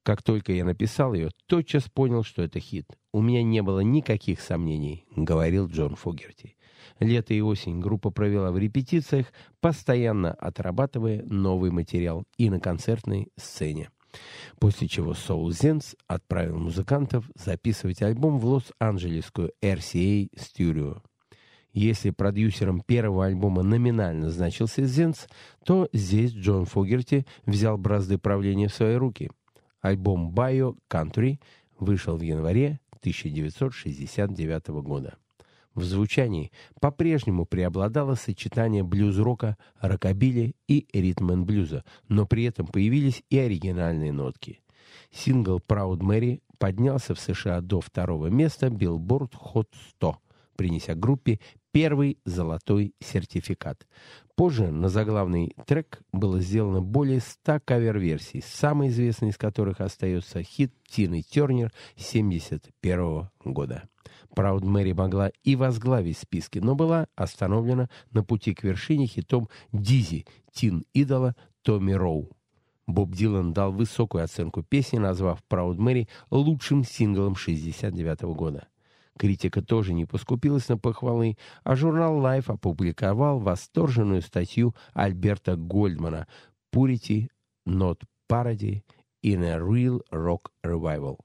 Как 0.02 0.22
только 0.22 0.52
я 0.52 0.64
написал 0.64 1.12
ее, 1.12 1.30
тотчас 1.46 1.84
понял, 1.88 2.22
что 2.22 2.42
это 2.42 2.60
хит. 2.60 2.86
У 3.12 3.20
меня 3.20 3.42
не 3.42 3.62
было 3.62 3.80
никаких 3.80 4.40
сомнений, 4.40 5.04
говорил 5.14 5.68
Джон 5.68 5.96
Фогерти. 5.96 6.56
Лето 6.98 7.34
и 7.34 7.40
осень 7.40 7.80
группа 7.80 8.10
провела 8.10 8.50
в 8.50 8.58
репетициях, 8.58 9.26
постоянно 9.60 10.32
отрабатывая 10.32 11.22
новый 11.24 11.70
материал 11.70 12.24
и 12.38 12.48
на 12.48 12.58
концертной 12.58 13.28
сцене. 13.36 13.90
После 14.58 14.88
чего 14.88 15.12
Soul 15.12 15.48
Zens 15.48 15.96
отправил 16.06 16.58
музыкантов 16.58 17.30
записывать 17.34 18.02
альбом 18.02 18.38
в 18.38 18.46
Лос-Анджелесскую 18.46 19.52
RCA 19.62 20.28
Studio. 20.36 21.02
Если 21.72 22.10
продюсером 22.10 22.80
первого 22.80 23.26
альбома 23.26 23.62
номинально 23.62 24.30
значился 24.30 24.84
Зенс, 24.84 25.28
то 25.64 25.88
здесь 25.92 26.32
Джон 26.32 26.64
Фогерти 26.64 27.26
взял 27.46 27.78
бразды 27.78 28.18
правления 28.18 28.68
в 28.68 28.74
свои 28.74 28.96
руки. 28.96 29.30
Альбом 29.80 30.32
«Bio 30.34 30.76
Country» 30.90 31.38
вышел 31.78 32.16
в 32.16 32.22
январе 32.22 32.80
1969 33.00 34.68
года. 34.82 35.18
В 35.74 35.84
звучании 35.84 36.50
по-прежнему 36.80 37.44
преобладало 37.44 38.14
сочетание 38.14 38.82
блюз-рока, 38.82 39.56
рокобили 39.80 40.56
и 40.66 40.86
ритм-н-блюза, 40.92 41.84
но 42.08 42.26
при 42.26 42.44
этом 42.44 42.66
появились 42.66 43.22
и 43.30 43.38
оригинальные 43.38 44.12
нотки. 44.12 44.60
Сингл 45.12 45.60
«Proud 45.66 45.98
Mary» 45.98 46.40
поднялся 46.58 47.14
в 47.14 47.20
США 47.20 47.60
до 47.60 47.80
второго 47.80 48.26
места 48.26 48.66
Billboard 48.66 49.32
Hot 49.54 49.68
100, 49.96 50.16
принеся 50.56 50.94
группе 50.94 51.38
первый 51.70 52.18
золотой 52.24 52.94
сертификат. 53.00 53.86
Позже 54.34 54.70
на 54.70 54.88
заглавный 54.88 55.54
трек 55.66 56.00
было 56.12 56.40
сделано 56.40 56.80
более 56.80 57.20
100 57.20 57.60
кавер-версий, 57.64 58.42
самой 58.42 58.88
известной 58.88 59.30
из 59.30 59.36
которых 59.36 59.80
остается 59.80 60.42
хит 60.42 60.72
Тины 60.88 61.22
Тернер 61.22 61.72
1971 61.96 63.28
года. 63.44 63.88
Прауд 64.38 64.62
Мэри 64.62 64.92
могла 64.92 65.32
и 65.42 65.56
возглавить 65.56 66.16
списки, 66.16 66.60
но 66.60 66.76
была 66.76 67.08
остановлена 67.16 67.90
на 68.12 68.22
пути 68.22 68.54
к 68.54 68.62
вершине 68.62 69.08
хитом 69.08 69.48
«Дизи» 69.72 70.26
Тин 70.52 70.84
Идола 70.94 71.34
Томми 71.62 71.90
Роу. 71.90 72.30
Боб 72.86 73.16
Дилан 73.16 73.52
дал 73.52 73.72
высокую 73.72 74.22
оценку 74.22 74.62
песни, 74.62 74.98
назвав 74.98 75.42
«Прауд 75.48 75.78
Мэри» 75.78 76.08
лучшим 76.30 76.84
синглом 76.84 77.34
69 77.34 78.22
года. 78.36 78.68
Критика 79.18 79.60
тоже 79.60 79.92
не 79.92 80.04
поскупилась 80.04 80.68
на 80.68 80.78
похвалы, 80.78 81.36
а 81.64 81.74
журнал 81.74 82.20
Life 82.20 82.44
опубликовал 82.46 83.40
восторженную 83.40 84.22
статью 84.22 84.72
Альберта 84.94 85.56
Гольдмана 85.56 86.28
«Purity, 86.72 87.26
not 87.66 88.02
parody 88.30 88.84
in 89.20 89.42
a 89.42 89.58
real 89.58 90.00
rock 90.12 90.52
revival» 90.62 91.18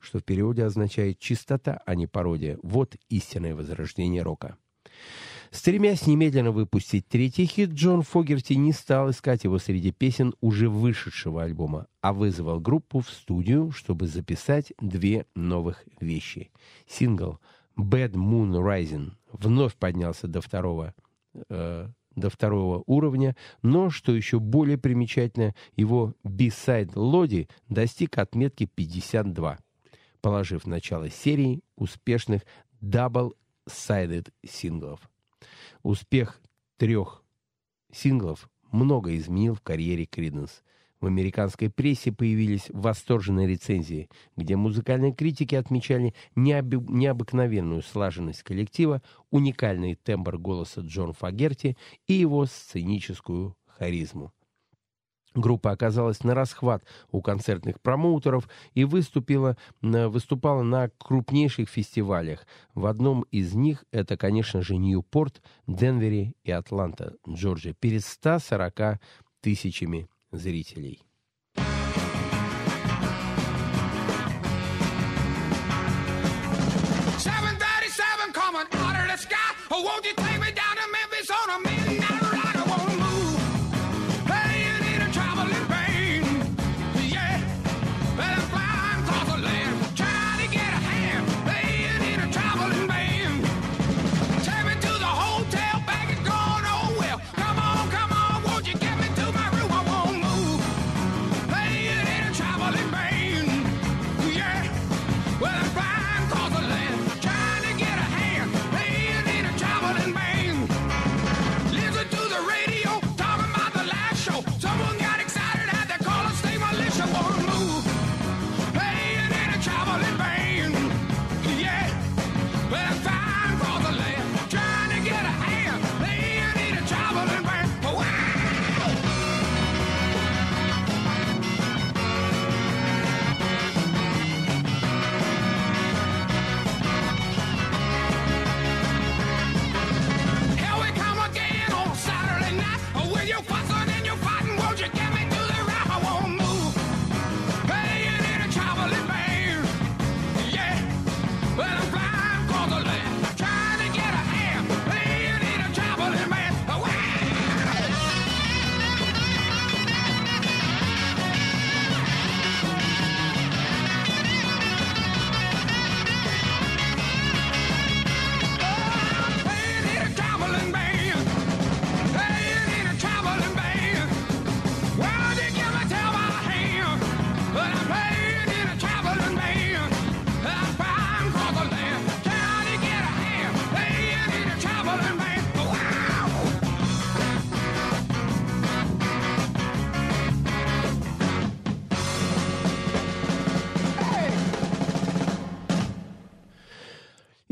что 0.00 0.18
в 0.18 0.24
переводе 0.24 0.64
означает 0.64 1.18
«чистота, 1.18 1.80
а 1.86 1.94
не 1.94 2.06
пародия». 2.06 2.58
Вот 2.62 2.96
истинное 3.08 3.54
возрождение 3.54 4.22
рока. 4.22 4.56
Стремясь 5.50 6.06
немедленно 6.06 6.50
выпустить 6.50 7.08
третий 7.08 7.46
хит, 7.46 7.70
Джон 7.70 8.02
Фогерти 8.02 8.52
не 8.52 8.72
стал 8.72 9.10
искать 9.10 9.44
его 9.44 9.58
среди 9.58 9.92
песен 9.92 10.34
уже 10.40 10.68
вышедшего 10.68 11.42
альбома, 11.42 11.86
а 12.02 12.12
вызвал 12.12 12.60
группу 12.60 13.00
в 13.00 13.08
студию, 13.08 13.70
чтобы 13.70 14.08
записать 14.08 14.72
две 14.78 15.26
новых 15.34 15.84
вещи. 16.00 16.50
Сингл 16.86 17.38
«Bad 17.78 18.12
Moon 18.12 18.52
Rising» 18.52 19.12
вновь 19.32 19.74
поднялся 19.76 20.28
до 20.28 20.42
второго 20.42 20.94
э, 21.48 21.88
до 22.14 22.30
второго 22.30 22.82
уровня, 22.86 23.36
но, 23.62 23.90
что 23.90 24.14
еще 24.14 24.40
более 24.40 24.76
примечательно, 24.76 25.54
его 25.76 26.14
B-сайд 26.24 26.96
«Лоди» 26.96 27.48
достиг 27.68 28.18
отметки 28.18 28.66
52 28.66 29.58
положив 30.20 30.66
начало 30.66 31.10
серии 31.10 31.62
успешных 31.76 32.42
double-sided 32.80 34.30
синглов. 34.44 35.00
Успех 35.82 36.40
трех 36.76 37.22
синглов 37.92 38.48
много 38.70 39.16
изменил 39.16 39.54
в 39.54 39.62
карьере 39.62 40.06
Creedence. 40.06 40.62
В 41.00 41.06
американской 41.06 41.70
прессе 41.70 42.10
появились 42.10 42.66
восторженные 42.70 43.46
рецензии, 43.46 44.08
где 44.36 44.56
музыкальные 44.56 45.12
критики 45.12 45.54
отмечали 45.54 46.12
необы 46.34 46.84
необыкновенную 46.88 47.82
слаженность 47.82 48.42
коллектива, 48.42 49.00
уникальный 49.30 49.94
тембр 49.94 50.38
голоса 50.38 50.80
Джон 50.80 51.12
Фагерти 51.12 51.76
и 52.08 52.14
его 52.14 52.46
сценическую 52.46 53.56
харизму. 53.66 54.32
Группа 55.34 55.70
оказалась 55.70 56.24
на 56.24 56.34
расхват 56.34 56.82
у 57.10 57.20
концертных 57.20 57.80
промоутеров 57.80 58.48
и 58.74 58.84
выступила, 58.84 59.56
выступала 59.80 60.62
на 60.62 60.90
крупнейших 60.98 61.68
фестивалях. 61.68 62.46
В 62.74 62.86
одном 62.86 63.22
из 63.30 63.54
них 63.54 63.84
это, 63.92 64.16
конечно 64.16 64.62
же, 64.62 64.76
Ньюпорт, 64.76 65.42
Денвере 65.66 66.34
и 66.44 66.50
Атланта, 66.50 67.14
Джорджия, 67.28 67.74
перед 67.74 68.04
140 68.04 69.00
тысячами 69.40 70.08
зрителей. 70.32 71.02
Won't 77.26 77.67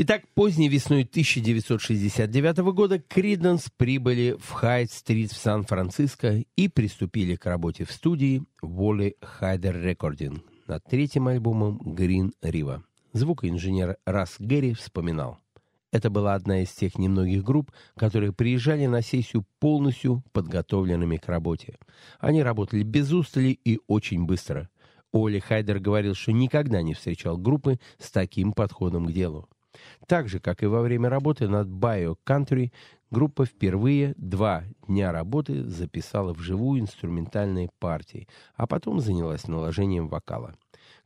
Итак, 0.08 0.22
поздней 0.34 0.68
весной 0.68 1.02
1969 1.02 2.58
года 2.72 3.00
Криденс 3.00 3.68
прибыли 3.76 4.36
в 4.38 4.52
Хайт-стрит 4.52 5.32
в 5.32 5.36
Сан-Франциско 5.36 6.44
и 6.54 6.68
приступили 6.68 7.34
к 7.34 7.44
работе 7.44 7.84
в 7.84 7.90
студии 7.90 8.44
Wally 8.62 9.16
Хайдер 9.20 9.84
Recording 9.84 10.42
над 10.68 10.84
третьим 10.84 11.26
альбомом 11.26 11.80
Green 11.84 12.30
River. 12.40 12.82
Звукоинженер 13.14 13.96
Расс 14.06 14.36
Гэри 14.38 14.74
вспоминал. 14.74 15.40
Это 15.90 16.08
была 16.08 16.34
одна 16.34 16.62
из 16.62 16.70
тех 16.70 16.98
немногих 16.98 17.42
групп, 17.42 17.72
которые 17.96 18.32
приезжали 18.32 18.86
на 18.86 19.02
сессию 19.02 19.44
полностью 19.58 20.22
подготовленными 20.30 21.16
к 21.16 21.26
работе. 21.26 21.78
Они 22.20 22.44
работали 22.44 22.84
без 22.84 23.10
устали 23.10 23.58
и 23.64 23.80
очень 23.88 24.24
быстро. 24.24 24.70
Оли 25.12 25.40
Хайдер 25.40 25.80
говорил, 25.80 26.14
что 26.14 26.30
никогда 26.30 26.80
не 26.82 26.94
встречал 26.94 27.36
группы 27.36 27.80
с 27.98 28.12
таким 28.12 28.52
подходом 28.52 29.06
к 29.06 29.12
делу. 29.12 29.48
Так 30.06 30.28
же, 30.28 30.40
как 30.40 30.62
и 30.62 30.66
во 30.66 30.82
время 30.82 31.08
работы 31.08 31.48
над 31.48 31.68
Bio 31.68 32.16
Country, 32.26 32.72
группа 33.10 33.44
впервые 33.44 34.14
два 34.16 34.64
дня 34.86 35.12
работы 35.12 35.64
записала 35.64 36.32
вживую 36.32 36.80
инструментальные 36.80 37.70
партии, 37.78 38.28
а 38.54 38.66
потом 38.66 39.00
занялась 39.00 39.48
наложением 39.48 40.08
вокала. 40.08 40.54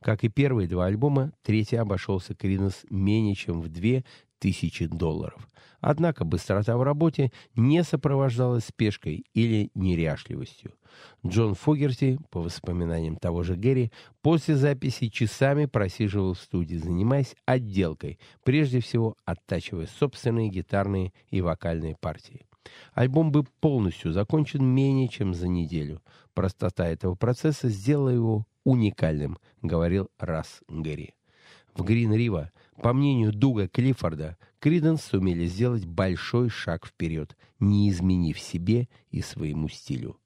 Как 0.01 0.23
и 0.23 0.29
первые 0.29 0.67
два 0.67 0.85
альбома, 0.87 1.31
третий 1.43 1.75
обошелся 1.75 2.33
Кринос 2.33 2.85
менее 2.89 3.35
чем 3.35 3.61
в 3.61 3.69
две 3.69 4.03
тысячи 4.41 4.87
долларов. 4.87 5.47
Однако 5.79 6.25
быстрота 6.25 6.77
в 6.77 6.83
работе 6.83 7.31
не 7.55 7.83
сопровождалась 7.83 8.65
спешкой 8.65 9.25
или 9.33 9.71
неряшливостью. 9.75 10.73
Джон 11.25 11.55
Фогерти, 11.55 12.19
по 12.29 12.41
воспоминаниям 12.41 13.15
того 13.15 13.43
же 13.43 13.55
Гэри, 13.55 13.91
после 14.21 14.55
записи 14.55 15.07
часами 15.07 15.65
просиживал 15.65 16.33
в 16.33 16.39
студии, 16.39 16.75
занимаясь 16.75 17.35
отделкой, 17.45 18.19
прежде 18.43 18.79
всего 18.79 19.15
оттачивая 19.25 19.87
собственные 19.87 20.49
гитарные 20.49 21.13
и 21.29 21.41
вокальные 21.41 21.95
партии. 21.99 22.45
Альбом 22.93 23.31
был 23.31 23.47
полностью 23.59 24.11
закончен 24.11 24.63
менее 24.63 25.07
чем 25.07 25.33
за 25.33 25.47
неделю. 25.47 26.01
Простота 26.33 26.87
этого 26.87 27.15
процесса 27.15 27.69
сделала 27.69 28.09
его 28.09 28.45
уникальным, 28.63 29.37
говорил 29.61 30.09
Расс 30.19 30.61
Гэри. 30.67 31.15
В 31.73 31.83
Грин 31.83 32.13
Рива, 32.13 32.51
по 32.81 32.93
мнению 32.93 33.31
Дуга 33.31 33.67
Клиффорда, 33.67 34.37
Криденс 34.59 35.03
сумели 35.03 35.45
сделать 35.45 35.85
большой 35.85 36.49
шаг 36.49 36.87
вперед, 36.87 37.37
не 37.59 37.87
изменив 37.91 38.39
себе 38.39 38.89
и 39.11 39.21
своему 39.21 39.69
стилю. 39.69 40.17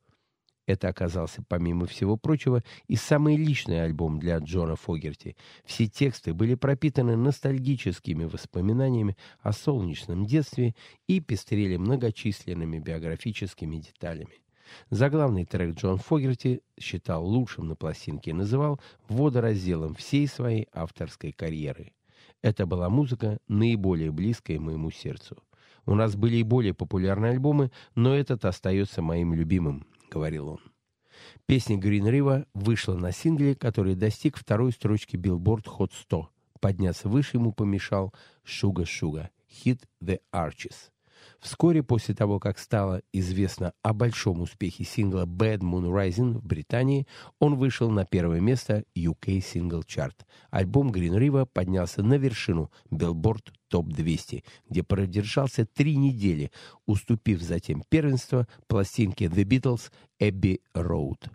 Это 0.66 0.88
оказался, 0.88 1.44
помимо 1.48 1.86
всего 1.86 2.16
прочего, 2.16 2.64
и 2.88 2.96
самый 2.96 3.36
личный 3.36 3.84
альбом 3.84 4.20
для 4.20 4.38
Джона 4.38 4.78
Фогерти. 4.78 5.36
Все 5.66 5.88
тексты 5.88 6.34
были 6.34 6.56
пропитаны 6.56 7.18
ностальгическими 7.18 8.24
воспоминаниями 8.24 9.18
о 9.42 9.52
солнечном 9.52 10.26
детстве 10.26 10.76
и 11.08 11.20
пестрели 11.20 11.76
многочисленными 11.76 12.80
биографическими 12.80 13.78
деталями. 13.78 14.42
Заглавный 14.90 15.44
трек 15.44 15.76
Джон 15.76 15.98
Фогерти 15.98 16.62
считал 16.80 17.26
лучшим 17.26 17.68
на 17.68 17.76
пластинке 17.76 18.32
и 18.32 18.34
называл 18.34 18.80
водоразделом 19.10 19.94
всей 19.94 20.26
своей 20.28 20.68
авторской 20.72 21.34
карьеры. 21.34 21.92
Это 22.46 22.68
была 22.68 22.90
музыка, 22.90 23.40
наиболее 23.48 24.12
близкая 24.12 24.60
моему 24.60 24.92
сердцу. 24.92 25.36
У 25.88 25.96
нас 25.96 26.16
были 26.16 26.36
и 26.36 26.44
более 26.44 26.76
популярные 26.76 27.32
альбомы, 27.32 27.72
но 27.96 28.14
этот 28.14 28.46
остается 28.46 29.02
моим 29.02 29.34
любимым,— 29.34 29.88
говорил 30.12 30.50
он. 30.50 30.60
Песня 31.48 31.76
Green 31.80 32.04
River 32.04 32.46
вышла 32.54 32.94
на 32.94 33.12
сингле, 33.12 33.56
который 33.56 33.96
достиг 33.96 34.38
второй 34.38 34.74
строчки 34.74 35.16
Billboard 35.16 35.64
Hot 35.80 35.90
100. 35.92 36.30
Подняться 36.60 37.10
выше 37.10 37.38
ему 37.38 37.52
помешал 37.52 38.14
«Sugar 38.46 38.86
Sugar» 38.86 39.30
хит 39.50 39.90
«The 40.00 40.20
Arches». 40.32 40.92
Вскоре 41.46 41.84
после 41.84 42.16
того, 42.16 42.40
как 42.40 42.58
стало 42.58 43.04
известно 43.14 43.74
о 43.84 43.94
большом 43.94 44.42
успехе 44.42 44.84
сингла 44.84 45.28
«Bad 45.28 45.60
Moon 45.60 45.92
Rising» 45.92 46.40
в 46.40 46.44
Британии, 46.44 47.06
он 47.40 47.56
вышел 47.56 47.92
на 47.92 48.04
первое 48.04 48.40
место 48.40 48.84
UK 48.98 49.44
Single 49.44 49.84
Chart. 49.86 50.16
Альбом 50.50 50.90
Green 50.90 51.16
River 51.16 51.46
поднялся 51.46 52.02
на 52.02 52.16
вершину 52.16 52.72
Billboard 52.90 53.54
топ-200, 53.76 54.46
где 54.70 54.84
продержался 54.84 55.66
три 55.66 55.98
недели, 55.98 56.50
уступив 56.86 57.42
затем 57.42 57.84
первенство 57.90 58.48
пластинке 58.68 59.26
The 59.26 59.44
Beatles 59.44 59.92
«Эбби 60.18 60.62
Роуд». 60.74 61.30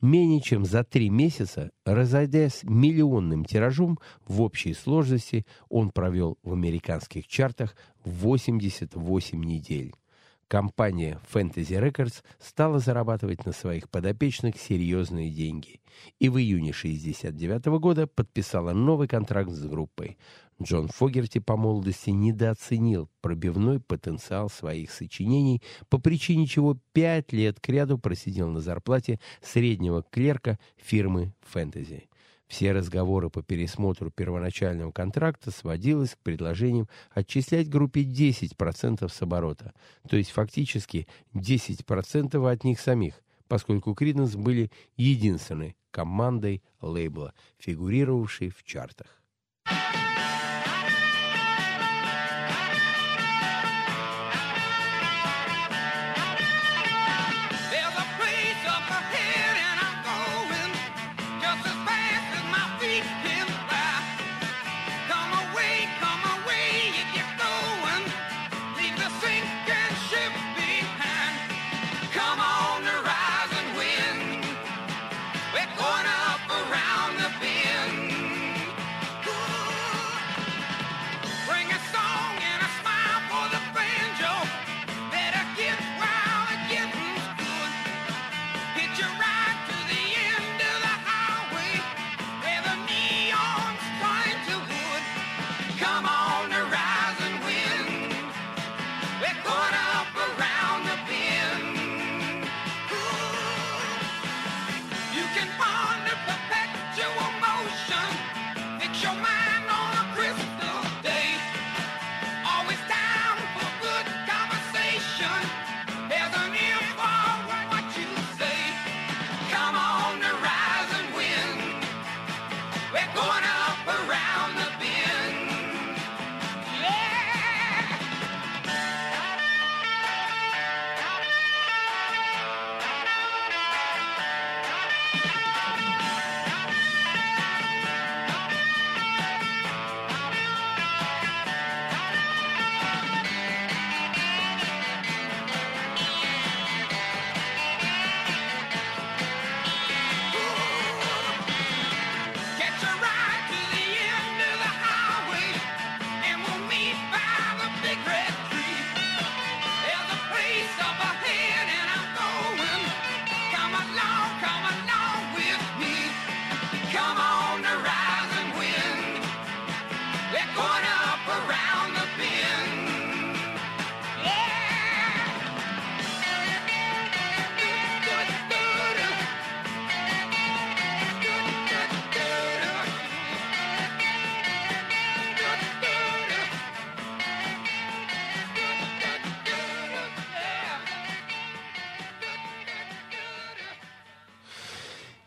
Менее 0.00 0.40
чем 0.40 0.64
за 0.64 0.84
три 0.84 1.10
месяца, 1.10 1.70
разойдясь 1.84 2.62
миллионным 2.62 3.44
тиражом, 3.44 3.98
в 4.26 4.40
общей 4.40 4.72
сложности 4.72 5.44
он 5.68 5.90
провел 5.90 6.38
в 6.42 6.54
американских 6.54 7.26
чартах 7.26 7.76
88 8.04 9.44
недель 9.44 9.94
компания 10.52 11.18
Fantasy 11.32 11.80
Records 11.82 12.22
стала 12.38 12.78
зарабатывать 12.78 13.46
на 13.46 13.52
своих 13.52 13.88
подопечных 13.88 14.58
серьезные 14.58 15.30
деньги 15.30 15.80
и 16.18 16.28
в 16.28 16.36
июне 16.36 16.72
1969 16.72 17.80
года 17.80 18.06
подписала 18.06 18.74
новый 18.74 19.08
контракт 19.08 19.50
с 19.50 19.64
группой. 19.64 20.18
Джон 20.62 20.88
Фогерти 20.88 21.38
по 21.38 21.56
молодости 21.56 22.10
недооценил 22.10 23.08
пробивной 23.22 23.80
потенциал 23.80 24.50
своих 24.50 24.90
сочинений, 24.90 25.62
по 25.88 25.96
причине 25.96 26.46
чего 26.46 26.76
пять 26.92 27.32
лет 27.32 27.58
кряду 27.58 27.96
просидел 27.96 28.50
на 28.50 28.60
зарплате 28.60 29.20
среднего 29.40 30.02
клерка 30.02 30.58
фирмы 30.76 31.32
«Фэнтези». 31.50 32.10
Все 32.52 32.72
разговоры 32.72 33.30
по 33.30 33.42
пересмотру 33.42 34.10
первоначального 34.10 34.92
контракта 34.92 35.50
сводилось 35.50 36.10
к 36.10 36.18
предложениям 36.18 36.86
отчислять 37.10 37.70
группе 37.70 38.02
10% 38.02 39.08
с 39.08 39.22
оборота, 39.22 39.72
то 40.06 40.18
есть 40.18 40.32
фактически 40.32 41.08
10% 41.32 42.52
от 42.52 42.64
них 42.64 42.78
самих, 42.78 43.22
поскольку 43.48 43.94
Криденс 43.94 44.36
были 44.36 44.70
единственной 44.98 45.78
командой 45.90 46.62
лейбла, 46.82 47.32
фигурировавшей 47.56 48.50
в 48.50 48.62
чартах. 48.64 49.22
There's 49.66 50.01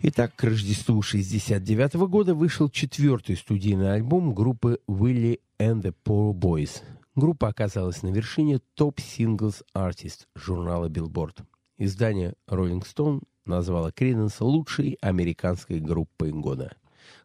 Итак, 0.07 0.35
к 0.35 0.43
Рождеству 0.43 1.01
69 1.01 1.95
года 2.07 2.35
вышел 2.35 2.69
четвертый 2.69 3.35
студийный 3.35 3.95
альбом 3.95 4.35
группы 4.35 4.79
Willie 4.87 5.39
and 5.57 5.81
the 5.81 5.95
Poor 6.05 6.31
Boys. 6.31 6.83
Группа 7.15 7.47
оказалась 7.47 8.03
на 8.03 8.09
вершине 8.09 8.59
Top 8.77 8.97
Singles 8.97 9.63
Artist 9.75 10.27
журнала 10.35 10.89
Billboard. 10.89 11.43
Издание 11.79 12.35
Rolling 12.47 12.83
Stone 12.83 13.23
назвало 13.47 13.87
Creedence 13.87 14.35
лучшей 14.41 14.99
американской 15.01 15.79
группой 15.79 16.31
года. 16.31 16.75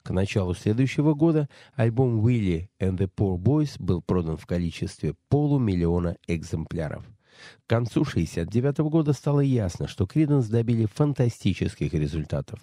К 0.02 0.12
началу 0.12 0.54
следующего 0.54 1.12
года 1.12 1.50
альбом 1.74 2.26
Willie 2.26 2.70
and 2.80 2.96
the 2.96 3.10
Poor 3.14 3.36
Boys 3.36 3.76
был 3.78 4.00
продан 4.00 4.38
в 4.38 4.46
количестве 4.46 5.14
полумиллиона 5.28 6.16
экземпляров. 6.26 7.04
К 7.66 7.70
концу 7.70 8.02
1969 8.02 8.78
года 8.90 9.12
стало 9.12 9.40
ясно, 9.40 9.88
что 9.88 10.06
Криденс 10.06 10.46
добили 10.46 10.86
фантастических 10.86 11.92
результатов. 11.94 12.60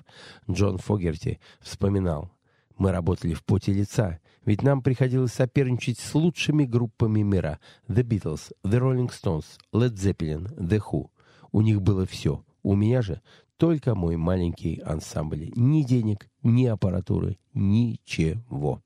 Джон 0.50 0.78
Фогерти 0.78 1.40
вспоминал, 1.62 2.32
«Мы 2.78 2.92
работали 2.92 3.34
в 3.34 3.44
поте 3.44 3.74
лица, 3.74 4.20
ведь 4.46 4.64
нам 4.64 4.82
приходилось 4.82 5.34
соперничать 5.34 6.00
с 6.00 6.16
лучшими 6.16 6.64
группами 6.64 7.22
мира 7.22 7.60
The 7.88 8.04
Beatles, 8.04 8.52
The 8.64 8.80
Rolling 8.80 9.10
Stones, 9.10 9.46
Led 9.74 9.96
Zeppelin, 9.96 10.56
The 10.58 10.80
Who. 10.80 11.10
У 11.52 11.62
них 11.62 11.82
было 11.82 12.06
все. 12.06 12.44
У 12.64 12.76
меня 12.76 13.02
же 13.02 13.22
только 13.58 13.96
мой 13.96 14.16
маленький 14.16 14.80
ансамбль. 14.80 15.52
Ни 15.56 15.84
денег, 15.84 16.30
ни 16.44 16.66
аппаратуры, 16.66 17.38
ничего. 17.54 18.82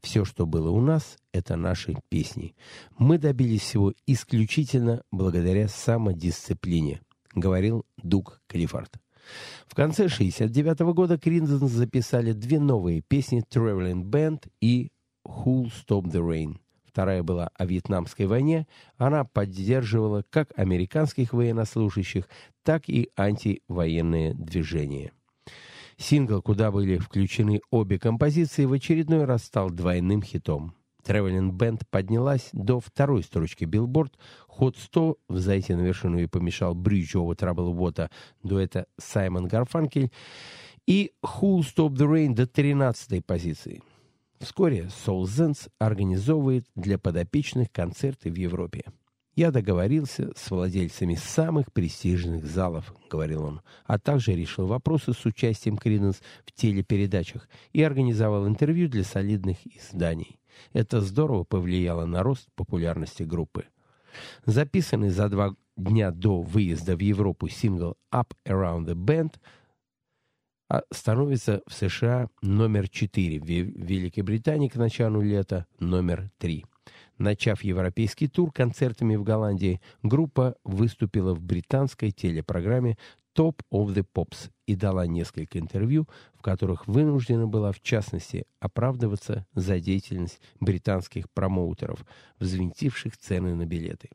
Все, 0.00 0.24
что 0.24 0.46
было 0.46 0.70
у 0.70 0.80
нас, 0.80 1.16
это 1.32 1.56
наши 1.56 1.96
песни. 2.08 2.54
Мы 2.98 3.18
добились 3.18 3.62
всего 3.62 3.94
исключительно 4.06 5.02
благодаря 5.10 5.68
самодисциплине, 5.68 7.00
говорил 7.34 7.84
Дуг 7.96 8.40
Клиффорд. 8.46 8.98
В 9.66 9.74
конце 9.74 10.04
1969 10.04 10.94
года 10.94 11.18
Криндон 11.18 11.68
записали 11.68 12.32
две 12.32 12.58
новые 12.58 13.02
песни 13.02 13.44
«Traveling 13.50 14.04
Band» 14.04 14.48
и 14.60 14.90
«Who'll 15.26 15.70
Stop 15.70 16.04
the 16.04 16.20
Rain». 16.20 16.56
Вторая 16.86 17.22
была 17.22 17.50
о 17.54 17.66
Вьетнамской 17.66 18.26
войне. 18.26 18.66
Она 18.96 19.24
поддерживала 19.24 20.24
как 20.30 20.50
американских 20.58 21.32
военнослужащих, 21.32 22.28
так 22.64 22.88
и 22.88 23.10
антивоенные 23.16 24.34
движения. 24.34 25.12
Сингл, 25.98 26.40
куда 26.40 26.70
были 26.70 26.96
включены 26.98 27.60
обе 27.70 27.98
композиции, 27.98 28.64
в 28.64 28.72
очередной 28.72 29.24
раз 29.24 29.44
стал 29.44 29.70
двойным 29.70 30.22
хитом. 30.22 30.74
Traveling 31.04 31.50
Band 31.50 31.82
поднялась 31.90 32.50
до 32.52 32.80
второй 32.80 33.22
строчки 33.22 33.64
Billboard. 33.64 34.12
Ход 34.46 34.76
100 34.76 35.16
в 35.28 35.38
«Зайти 35.38 35.74
на 35.74 35.80
вершину» 35.80 36.18
и 36.18 36.26
помешал 36.26 36.74
Bridge 36.74 37.14
over 37.14 37.36
Troubled 37.36 37.74
Water 37.74 38.10
дуэта 38.42 38.86
Саймон 38.98 39.48
Гарфанкель 39.48 40.12
и 40.86 41.12
Who'll 41.22 41.60
Stop 41.60 41.94
the 41.94 42.06
Rain 42.06 42.34
до 42.34 42.46
13 42.46 43.24
позиции. 43.24 43.82
Вскоре 44.38 44.88
Soul 45.04 45.22
Zenz 45.24 45.68
организовывает 45.78 46.64
для 46.76 46.98
подопечных 46.98 47.72
концерты 47.72 48.30
в 48.30 48.36
Европе. 48.36 48.84
«Я 49.38 49.52
договорился 49.52 50.32
с 50.34 50.50
владельцами 50.50 51.14
самых 51.14 51.72
престижных 51.72 52.44
залов»,— 52.44 52.92
говорил 53.08 53.44
он, 53.44 53.60
а 53.84 53.96
также 53.96 54.34
решил 54.34 54.66
вопросы 54.66 55.12
с 55.12 55.24
участием 55.26 55.76
Криденс 55.76 56.20
в 56.44 56.50
телепередачах 56.50 57.48
и 57.72 57.80
организовал 57.80 58.48
интервью 58.48 58.88
для 58.88 59.04
солидных 59.04 59.58
изданий. 59.64 60.40
Это 60.72 61.00
здорово 61.00 61.44
повлияло 61.44 62.04
на 62.04 62.24
рост 62.24 62.48
популярности 62.56 63.22
группы. 63.22 63.66
Записанный 64.44 65.10
за 65.10 65.28
два 65.28 65.54
дня 65.76 66.10
до 66.10 66.42
выезда 66.42 66.96
в 66.96 67.00
Европу 67.00 67.46
сингл 67.46 67.96
«Up 68.12 68.32
Around 68.44 68.86
the 68.86 68.94
Band» 68.96 69.36
а 70.68 70.82
становится 70.92 71.62
в 71.66 71.72
США 71.72 72.28
номер 72.42 72.88
4, 72.88 73.40
в 73.40 73.44
Великобритании 73.46 74.68
к 74.68 74.74
началу 74.74 75.22
лета 75.22 75.66
номер 75.78 76.30
3. 76.38 76.64
Начав 77.18 77.64
европейский 77.64 78.28
тур 78.28 78.52
концертами 78.52 79.16
в 79.16 79.24
Голландии, 79.24 79.80
группа 80.02 80.54
выступила 80.62 81.34
в 81.34 81.42
британской 81.42 82.12
телепрограмме 82.12 82.96
Top 83.36 83.60
of 83.72 83.88
the 83.88 84.06
Pops 84.14 84.50
и 84.66 84.76
дала 84.76 85.06
несколько 85.06 85.58
интервью, 85.58 86.08
в 86.34 86.42
которых 86.42 86.86
вынуждена 86.86 87.48
была, 87.48 87.72
в 87.72 87.80
частности, 87.80 88.46
оправдываться 88.60 89.46
за 89.52 89.80
деятельность 89.80 90.40
британских 90.60 91.30
промоутеров, 91.30 92.04
взвинтивших 92.38 93.16
цены 93.16 93.54
на 93.54 93.66
билеты. 93.66 94.10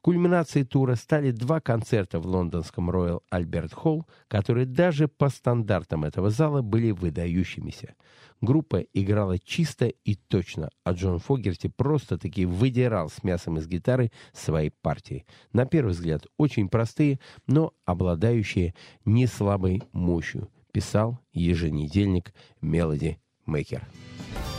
Кульминацией 0.00 0.66
тура 0.66 0.96
стали 0.96 1.30
два 1.30 1.60
концерта 1.60 2.18
в 2.18 2.26
лондонском 2.26 2.90
Royal 2.90 3.20
Albert 3.32 3.72
Hall, 3.74 4.02
которые 4.28 4.66
даже 4.66 5.06
по 5.06 5.28
стандартам 5.28 6.04
этого 6.04 6.30
зала 6.30 6.62
были 6.62 6.90
выдающимися. 6.90 7.94
Группа 8.40 8.80
играла 8.92 9.38
чисто 9.38 9.86
и 9.86 10.16
точно, 10.16 10.70
а 10.82 10.92
Джон 10.92 11.20
Фогерти 11.20 11.68
просто-таки 11.68 12.44
выдирал 12.44 13.08
с 13.08 13.22
мясом 13.22 13.58
из 13.58 13.68
гитары 13.68 14.10
свои 14.32 14.70
партии. 14.70 15.24
На 15.52 15.64
первый 15.64 15.92
взгляд 15.92 16.26
очень 16.36 16.68
простые, 16.68 17.20
но 17.46 17.72
обладающие 17.84 18.74
не 19.04 19.28
слабой 19.28 19.82
мощью, 19.92 20.50
писал 20.72 21.20
еженедельник 21.32 22.34
Melody 22.60 23.18
Maker. 23.46 23.82
Long 23.84 24.51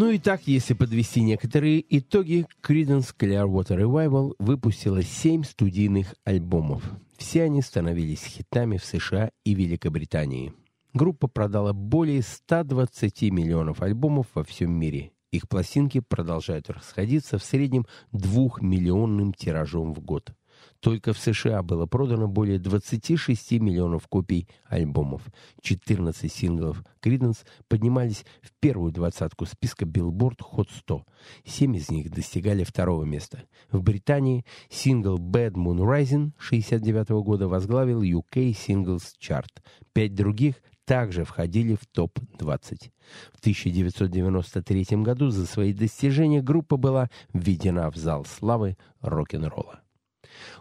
Ну 0.00 0.08
и 0.08 0.18
так, 0.18 0.46
если 0.46 0.72
подвести 0.72 1.20
некоторые 1.20 1.84
итоги, 1.98 2.46
Creedence 2.62 3.14
Clearwater 3.14 3.76
Revival 3.76 4.34
выпустила 4.38 5.02
семь 5.02 5.44
студийных 5.44 6.14
альбомов. 6.24 6.82
Все 7.18 7.42
они 7.42 7.60
становились 7.60 8.24
хитами 8.24 8.78
в 8.78 8.84
США 8.86 9.30
и 9.44 9.52
Великобритании. 9.52 10.54
Группа 10.94 11.28
продала 11.28 11.74
более 11.74 12.22
120 12.22 13.24
миллионов 13.24 13.82
альбомов 13.82 14.28
во 14.32 14.42
всем 14.42 14.72
мире. 14.72 15.12
Их 15.32 15.46
пластинки 15.50 16.00
продолжают 16.00 16.70
расходиться 16.70 17.36
в 17.36 17.44
среднем 17.44 17.84
двухмиллионным 18.10 19.34
тиражом 19.34 19.92
в 19.92 20.00
год. 20.00 20.32
Только 20.80 21.12
в 21.12 21.18
США 21.18 21.62
было 21.62 21.86
продано 21.86 22.26
более 22.26 22.58
26 22.58 23.52
миллионов 23.52 24.08
копий 24.08 24.48
альбомов. 24.64 25.22
14 25.60 26.32
синглов 26.32 26.82
Creedence 27.02 27.44
поднимались 27.68 28.24
в 28.40 28.50
первую 28.60 28.90
двадцатку 28.90 29.44
списка 29.44 29.84
Billboard 29.84 30.38
Hot 30.52 30.68
100. 30.70 31.04
Семь 31.44 31.76
из 31.76 31.90
них 31.90 32.10
достигали 32.10 32.64
второго 32.64 33.04
места. 33.04 33.42
В 33.70 33.82
Британии 33.82 34.46
сингл 34.70 35.18
Bad 35.18 35.52
Moon 35.52 35.78
Rising 35.78 36.32
69 36.38 37.10
года 37.24 37.46
возглавил 37.46 38.02
UK 38.02 38.52
Singles 38.52 39.12
Chart. 39.20 39.50
Пять 39.92 40.14
других 40.14 40.56
также 40.86 41.24
входили 41.24 41.74
в 41.74 41.86
топ-20. 41.86 42.90
В 43.34 43.40
1993 43.40 44.96
году 45.02 45.28
за 45.28 45.46
свои 45.46 45.74
достижения 45.74 46.42
группа 46.42 46.78
была 46.78 47.10
введена 47.34 47.90
в 47.90 47.96
зал 47.96 48.24
славы 48.24 48.76
рок-н-ролла. 49.02 49.82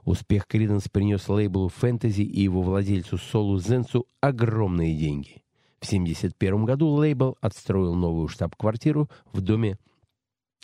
Успех 0.04 0.48
Криденс 0.48 0.88
принес 0.90 1.28
лейблу 1.30 1.70
«Фэнтези» 1.70 2.22
и 2.22 2.42
его 2.42 2.62
владельцу 2.62 3.18
Солу 3.18 3.60
Зенсу 3.60 4.08
огромные 4.22 4.96
деньги. 4.96 5.44
В 5.80 5.88
1971 5.88 6.66
году 6.66 6.88
лейбл 6.90 7.38
отстроил 7.42 7.96
новую 7.96 8.28
штаб-квартиру 8.28 9.10
в 9.32 9.42
доме 9.42 9.78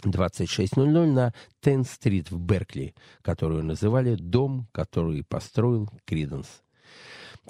2600 0.04 0.86
на 1.08 1.34
Тен-стрит 1.62 2.32
в 2.32 2.40
Беркли, 2.40 2.94
которую 3.22 3.64
называли 3.64 4.16
«Дом, 4.16 4.68
который 4.72 5.24
построил 5.24 5.90
Криденс». 6.06 6.62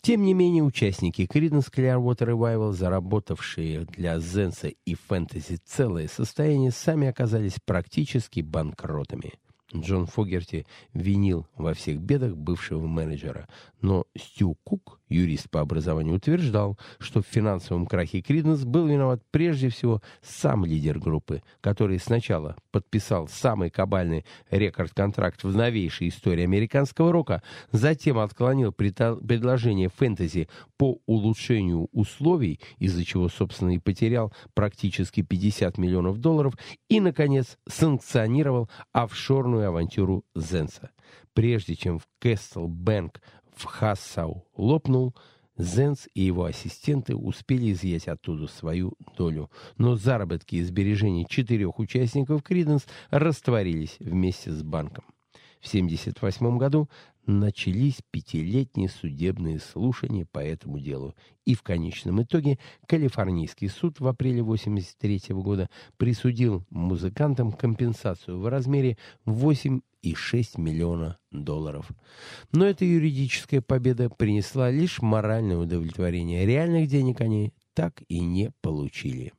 Тем 0.01 0.23
не 0.23 0.33
менее, 0.33 0.63
участники 0.63 1.23
Creedence 1.23 1.71
Clearwater 1.73 2.27
Revival, 2.27 2.73
заработавшие 2.73 3.85
для 3.85 4.19
Зенса 4.19 4.67
и 4.67 4.93
фэнтези 4.93 5.59
целое 5.65 6.07
состояние, 6.07 6.71
сами 6.71 7.07
оказались 7.07 7.55
практически 7.65 8.41
банкротами. 8.41 9.33
Джон 9.81 10.05
Фогерти 10.05 10.65
винил 10.93 11.47
во 11.55 11.73
всех 11.73 11.99
бедах 11.99 12.35
бывшего 12.35 12.85
менеджера, 12.85 13.47
но 13.81 14.05
Стю 14.17 14.55
Кук, 14.63 14.99
юрист 15.09 15.49
по 15.49 15.61
образованию, 15.61 16.15
утверждал, 16.15 16.77
что 16.99 17.21
в 17.21 17.25
финансовом 17.27 17.85
крахе 17.85 18.21
Криденс 18.21 18.63
был 18.63 18.87
виноват 18.87 19.21
прежде 19.31 19.69
всего 19.69 20.01
сам 20.21 20.65
лидер 20.65 20.99
группы, 20.99 21.41
который 21.61 21.99
сначала 21.99 22.55
подписал 22.71 23.27
самый 23.27 23.69
кабальный 23.69 24.25
рекорд-контракт 24.49 25.43
в 25.43 25.55
новейшей 25.55 26.09
истории 26.09 26.43
американского 26.43 27.11
рока, 27.11 27.41
затем 27.71 28.17
отклонил 28.19 28.71
предложение 28.71 29.89
фэнтези 29.89 30.49
по 30.77 30.99
улучшению 31.05 31.87
условий, 31.91 32.59
из-за 32.79 33.03
чего, 33.05 33.29
собственно, 33.29 33.75
и 33.75 33.79
потерял 33.79 34.33
практически 34.53 35.21
50 35.21 35.77
миллионов 35.77 36.17
долларов, 36.19 36.55
и, 36.89 36.99
наконец, 36.99 37.57
санкционировал 37.67 38.69
офшорную 38.91 39.67
авантюру 39.67 40.23
Зенса. 40.35 40.91
Прежде 41.33 41.75
чем 41.75 41.99
в 41.99 42.07
Кэстл 42.19 42.67
Бэнк 42.67 43.21
в 43.55 43.65
Хассау 43.65 44.45
лопнул, 44.55 45.15
Зенс 45.57 46.07
и 46.13 46.21
его 46.21 46.45
ассистенты 46.45 47.15
успели 47.15 47.71
изъять 47.71 48.07
оттуда 48.07 48.47
свою 48.47 48.93
долю, 49.17 49.49
но 49.77 49.95
заработки 49.95 50.55
и 50.55 50.63
сбережения 50.63 51.25
четырех 51.25 51.79
участников 51.79 52.43
Криденс 52.43 52.85
растворились 53.09 53.95
вместе 53.99 54.51
с 54.51 54.63
банком. 54.63 55.05
В 55.61 55.67
1978 55.67 56.57
году 56.57 56.89
начались 57.25 58.01
пятилетние 58.11 58.89
судебные 58.89 59.59
слушания 59.59 60.27
по 60.31 60.39
этому 60.39 60.79
делу, 60.79 61.15
и 61.45 61.55
в 61.55 61.63
конечном 61.63 62.21
итоге 62.21 62.59
Калифорнийский 62.87 63.69
суд 63.69 63.99
в 63.99 64.07
апреле 64.07 64.41
1983 64.41 65.35
года 65.35 65.69
присудил 65.97 66.63
музыкантам 66.69 67.51
компенсацию 67.51 68.39
в 68.39 68.47
размере 68.47 68.97
8 69.25 69.81
и 70.05 70.13
6 70.13 70.57
миллиона 70.57 71.17
долларов. 71.31 71.89
Но 72.51 72.65
эта 72.65 72.85
юридическая 72.85 73.61
победа 73.61 74.09
принесла 74.09 74.69
лишь 74.69 75.01
моральное 75.01 75.57
удовлетворение. 75.57 76.45
Реальных 76.45 76.87
денег 76.87 77.21
они 77.21 77.53
так 77.73 78.03
и 78.07 78.19
не 78.19 78.51
получили. 78.61 79.33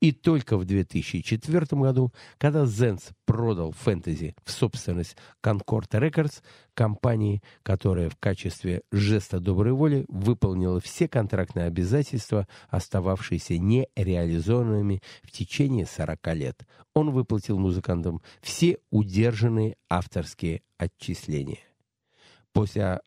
И 0.00 0.12
только 0.12 0.56
в 0.56 0.64
2004 0.64 1.66
году, 1.72 2.12
когда 2.38 2.66
Зенс 2.66 3.10
продал 3.24 3.72
фэнтези 3.72 4.36
в 4.44 4.52
собственность 4.52 5.16
Concord 5.42 5.88
Records, 5.90 6.42
компании, 6.74 7.42
которая 7.64 8.08
в 8.08 8.16
качестве 8.16 8.82
жеста 8.92 9.40
доброй 9.40 9.72
воли 9.72 10.04
выполнила 10.08 10.78
все 10.80 11.08
контрактные 11.08 11.66
обязательства, 11.66 12.46
остававшиеся 12.68 13.58
нереализованными 13.58 15.02
в 15.24 15.32
течение 15.32 15.86
40 15.86 16.34
лет. 16.34 16.66
Он 16.94 17.10
выплатил 17.10 17.58
музыкантам 17.58 18.22
все 18.40 18.78
удержанные 18.90 19.76
авторские 19.88 20.62
отчисления. 20.76 21.58
После 22.52 23.00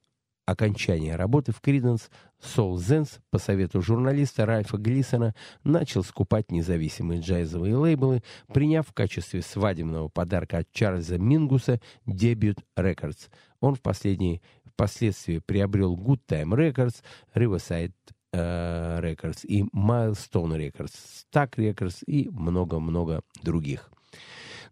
окончания 0.45 1.15
работы 1.15 1.53
в 1.53 1.61
Криденс 1.61 2.09
Сол 2.41 2.77
Зенс, 2.77 3.19
по 3.29 3.37
совету 3.37 3.81
журналиста 3.81 4.45
Ральфа 4.45 4.77
Глисона, 4.77 5.35
начал 5.63 6.03
скупать 6.03 6.51
независимые 6.51 7.21
джазовые 7.21 7.75
лейблы, 7.75 8.23
приняв 8.51 8.87
в 8.87 8.93
качестве 8.93 9.41
свадебного 9.41 10.07
подарка 10.07 10.59
от 10.59 10.71
Чарльза 10.71 11.17
Мингуса 11.17 11.79
дебют 12.05 12.57
Records. 12.75 13.29
Он 13.59 13.75
в 13.75 13.81
последние, 13.81 14.41
впоследствии 14.65 15.37
приобрел 15.37 15.95
Good 15.95 16.21
Time 16.27 16.55
Records, 16.55 17.03
Riverside 17.35 17.93
э, 18.33 18.99
Records 19.01 19.45
и 19.45 19.61
Milestone 19.75 20.57
Records, 20.57 20.93
Stack 21.31 21.55
Records 21.57 22.03
и 22.05 22.27
много-много 22.29 23.21
других. 23.43 23.91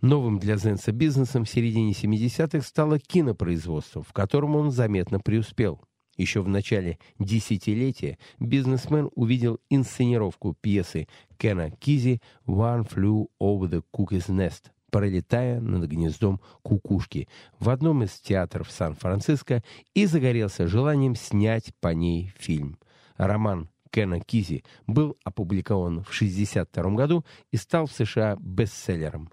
Новым 0.01 0.39
для 0.39 0.55
Зенса 0.55 0.91
бизнесом 0.91 1.43
в 1.43 1.49
середине 1.49 1.91
70-х 1.91 2.65
стало 2.65 2.99
кинопроизводство, 2.99 4.01
в 4.01 4.13
котором 4.13 4.55
он 4.55 4.71
заметно 4.71 5.19
преуспел. 5.19 5.81
Еще 6.19 6.41
в 6.41 6.49
начале 6.49 6.99
десятилетия 7.17 8.17
бизнесмен 8.41 9.09
увидел 9.15 9.61
инсценировку 9.69 10.53
пьесы 10.59 11.07
Кена 11.37 11.71
Кизи 11.71 12.21
«One 12.45 12.85
Flew 12.85 13.27
Over 13.41 13.69
the 13.69 13.83
Cuckoo's 13.93 14.27
Nest», 14.27 14.63
пролетая 14.91 15.61
над 15.61 15.89
гнездом 15.89 16.41
кукушки 16.61 17.29
в 17.57 17.69
одном 17.69 18.03
из 18.03 18.19
театров 18.19 18.69
Сан-Франциско 18.69 19.63
и 19.93 20.05
загорелся 20.05 20.67
желанием 20.67 21.15
снять 21.15 21.73
по 21.79 21.93
ней 21.93 22.33
фильм. 22.37 22.77
Роман 23.15 23.69
Кена 23.89 24.19
Кизи 24.19 24.65
был 24.87 25.15
опубликован 25.23 26.03
в 26.03 26.13
1962 26.13 26.95
году 26.95 27.23
и 27.51 27.55
стал 27.55 27.85
в 27.85 27.93
США 27.93 28.35
бестселлером. 28.41 29.31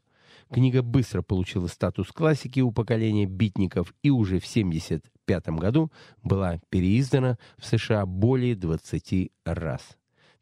Книга 0.52 0.82
быстро 0.82 1.22
получила 1.22 1.66
статус 1.66 2.12
классики 2.12 2.60
у 2.60 2.70
поколения 2.70 3.26
битников 3.26 3.92
и 4.02 4.10
уже 4.10 4.38
в 4.38 4.48
1975 4.48 5.48
году 5.58 5.90
была 6.22 6.60
переиздана 6.70 7.36
в 7.58 7.66
США 7.66 8.06
более 8.06 8.54
20 8.54 9.32
раз. 9.44 9.96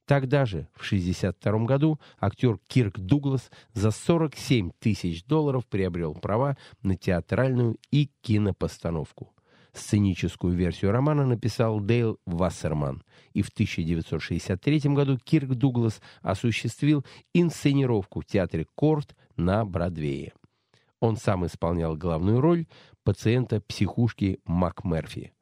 Тогда 0.07 0.45
же, 0.45 0.69
в 0.75 0.85
1962 0.85 1.65
году, 1.65 1.99
актер 2.21 2.59
Кирк 2.67 2.99
Дуглас 2.99 3.51
за 3.73 3.91
47 3.91 4.73
тысяч 4.79 5.25
долларов 5.25 5.67
приобрел 5.67 6.15
права 6.15 6.59
на 6.83 6.95
театральную 6.95 7.79
и 7.91 8.11
кинопостановку. 8.21 9.33
Сценическую 9.73 10.55
версию 10.55 10.93
романа 10.93 11.27
написал 11.27 11.81
Дейл 11.81 12.21
Вассерман, 12.27 13.03
и 13.33 13.43
в 13.43 13.49
1963 13.49 14.81
году 14.91 15.19
Кирк 15.19 15.55
Дуглас 15.55 16.01
осуществил 16.21 17.05
инсценировку 17.33 18.21
в 18.21 18.27
театре 18.27 18.67
Корт 18.75 19.17
на 19.37 19.65
Бродвее. 19.65 20.33
Он 21.01 21.17
сам 21.17 21.45
исполнял 21.45 21.97
главную 21.97 22.41
роль 22.41 22.67
пациента 23.03 23.61
психушки 23.61 24.41
МакМерфи. 24.47 25.34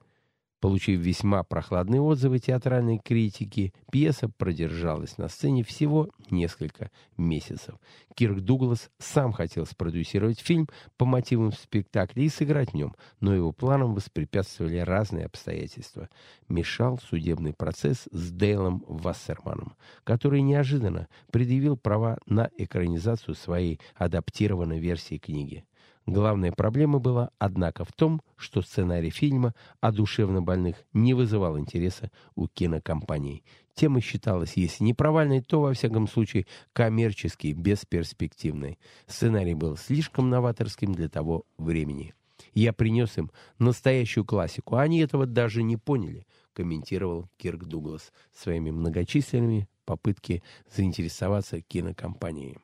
Получив 0.63 1.01
весьма 1.01 1.43
прохладные 1.43 2.01
отзывы 2.01 2.39
театральной 2.39 3.01
критики, 3.01 3.75
пьеса 3.91 4.29
продержалась 4.29 5.19
на 5.19 5.27
сцене 5.27 5.65
всего 5.65 6.09
несколько 6.31 6.93
месяцев. 7.17 7.75
Кирк 8.15 8.39
Дуглас 8.39 8.89
сам 9.01 9.33
хотел 9.33 9.67
спродюсировать 9.67 10.39
фильм 10.39 10.69
по 10.97 11.05
мотивам 11.05 11.51
спектакля 11.51 12.23
и 12.23 12.29
сыграть 12.29 12.71
в 12.71 12.75
нем, 12.75 12.95
но 13.19 13.35
его 13.35 13.51
планам 13.51 13.93
воспрепятствовали 13.93 14.79
разные 14.79 15.27
обстоятельства. 15.27 16.09
Мешал 16.49 17.01
судебный 17.11 17.55
процесс 17.55 18.09
с 18.13 18.31
Дейлом 18.31 18.85
Вассерманом, 18.87 19.75
который 20.05 20.43
неожиданно 20.43 21.09
предъявил 21.33 21.77
права 21.77 22.19
на 22.27 22.49
экранизацию 22.57 23.35
своей 23.35 23.81
адаптированной 23.97 24.79
версии 24.79 25.19
книги. 25.19 25.65
Главная 26.07 26.51
проблема 26.51 26.99
была, 26.99 27.31
однако, 27.39 27.85
в 27.85 27.93
том, 27.93 28.23
что 28.37 28.61
сценарий 28.61 29.11
фильма 29.11 29.55
о 29.81 29.93
душевно 29.93 30.43
больных 30.43 30.77
не 30.93 31.15
вызывал 31.15 31.59
интереса 31.59 32.11
у 32.35 32.49
кинокомпаний. 32.49 33.45
Тема 33.75 34.01
считалась, 34.01 34.55
если 34.57 34.83
не 34.83 34.95
провальной, 34.95 35.43
то, 35.43 35.61
во 35.61 35.73
всяком 35.73 36.09
случае, 36.09 36.47
коммерчески 36.73 37.53
бесперспективной. 37.53 38.79
Сценарий 39.07 39.55
был 39.55 39.77
слишком 39.77 40.29
новаторским 40.29 40.93
для 40.93 41.09
того 41.09 41.45
времени. 41.57 42.15
Я 42.53 42.73
принес 42.73 43.17
им 43.17 43.31
настоящую 43.59 44.25
классику, 44.25 44.77
а 44.77 44.83
они 44.83 44.99
этого 44.99 45.25
даже 45.25 45.63
не 45.63 45.77
поняли, 45.77 46.27
комментировал 46.53 47.29
Кирк 47.37 47.65
Дуглас 47.65 48.13
своими 48.35 48.73
многочисленными 48.73 49.69
попытки 49.85 50.43
заинтересоваться 50.75 51.61
кинокомпанией. 51.61 52.59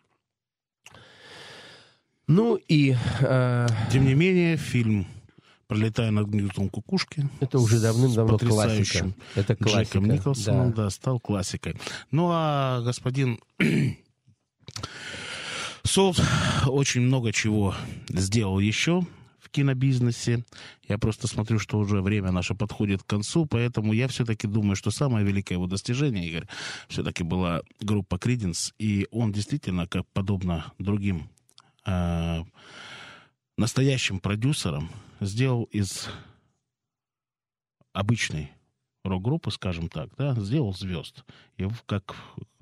Ну 2.29 2.57
и... 2.57 2.95
э, 3.21 3.67
Тем 3.91 4.05
не 4.05 4.13
менее, 4.13 4.59
фильм 4.59 5.07
«Пролетая 5.67 6.11
над 6.11 6.29
гнездом 6.29 6.69
кукушки» 6.69 7.27
это 7.41 7.59
уже 7.59 7.81
давным-давно 7.81 8.39
классика. 8.39 9.13
Это 9.35 9.57
классика. 9.57 9.99
Джеком 9.99 10.05
Николсоном, 10.05 10.73
да. 10.73 10.85
да. 10.85 10.91
стал 10.91 11.21
классикой. 11.21 11.77
Ну, 12.11 12.29
а 12.31 12.83
господин 12.83 13.41
Солт 15.85 16.21
очень 16.67 17.01
много 17.01 17.33
чего 17.33 17.75
сделал 18.11 18.59
еще 18.59 19.07
в 19.39 19.49
кинобизнесе. 19.49 20.45
Я 20.87 20.99
просто 20.99 21.29
смотрю, 21.29 21.59
что 21.59 21.79
уже 21.79 22.03
время 22.03 22.31
наше 22.31 22.55
подходит 22.55 23.03
к 23.03 23.07
концу, 23.07 23.47
поэтому 23.47 23.95
я 23.95 24.07
все-таки 24.07 24.47
думаю, 24.47 24.77
что 24.77 24.91
самое 24.91 25.25
великое 25.25 25.55
его 25.55 25.67
достижение, 25.67 26.29
Игорь, 26.29 26.47
все-таки 26.89 27.23
была 27.25 27.63
группа 27.81 28.19
Криденс, 28.19 28.75
и 28.79 29.09
он 29.11 29.33
действительно, 29.33 29.87
как 29.87 30.07
подобно 30.13 30.73
другим 30.79 31.31
э, 31.89 32.45
настоящим 33.57 34.21
продюсерам, 34.21 34.91
сделал 35.21 35.65
из 35.65 36.09
обычной 37.93 38.53
рок-группы, 39.05 39.51
скажем 39.51 39.89
так, 39.89 40.11
да, 40.17 40.35
сделал 40.35 40.75
звезд. 40.75 41.25
И 41.57 41.67
как 41.87 42.15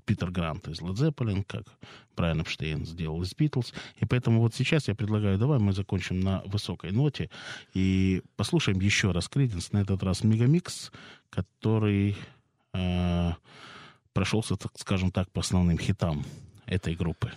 Питер 0.06 0.30
Грант 0.30 0.68
из 0.68 0.80
Led 0.80 0.94
Zeppelin, 0.94 1.44
как 1.44 1.64
Брайан 2.16 2.40
Эпштейн 2.40 2.86
сделал 2.86 3.22
из 3.22 3.34
Битлз. 3.34 3.74
И 4.00 4.06
поэтому 4.06 4.40
вот 4.40 4.54
сейчас 4.54 4.88
я 4.88 4.94
предлагаю, 4.94 5.36
давай 5.36 5.58
мы 5.58 5.72
закончим 5.72 6.20
на 6.20 6.42
высокой 6.46 6.92
ноте 6.92 7.28
и 7.74 8.22
послушаем 8.36 8.80
еще 8.80 9.10
раз 9.10 9.28
Криденс, 9.28 9.72
на 9.72 9.78
этот 9.78 10.02
раз 10.02 10.22
Мегамикс, 10.22 10.92
который 11.28 12.16
э, 12.72 13.32
прошелся, 14.12 14.56
так 14.56 14.72
скажем 14.78 15.10
так, 15.10 15.30
по 15.32 15.40
основным 15.40 15.78
хитам 15.78 16.24
этой 16.66 16.94
группы. 16.94 17.32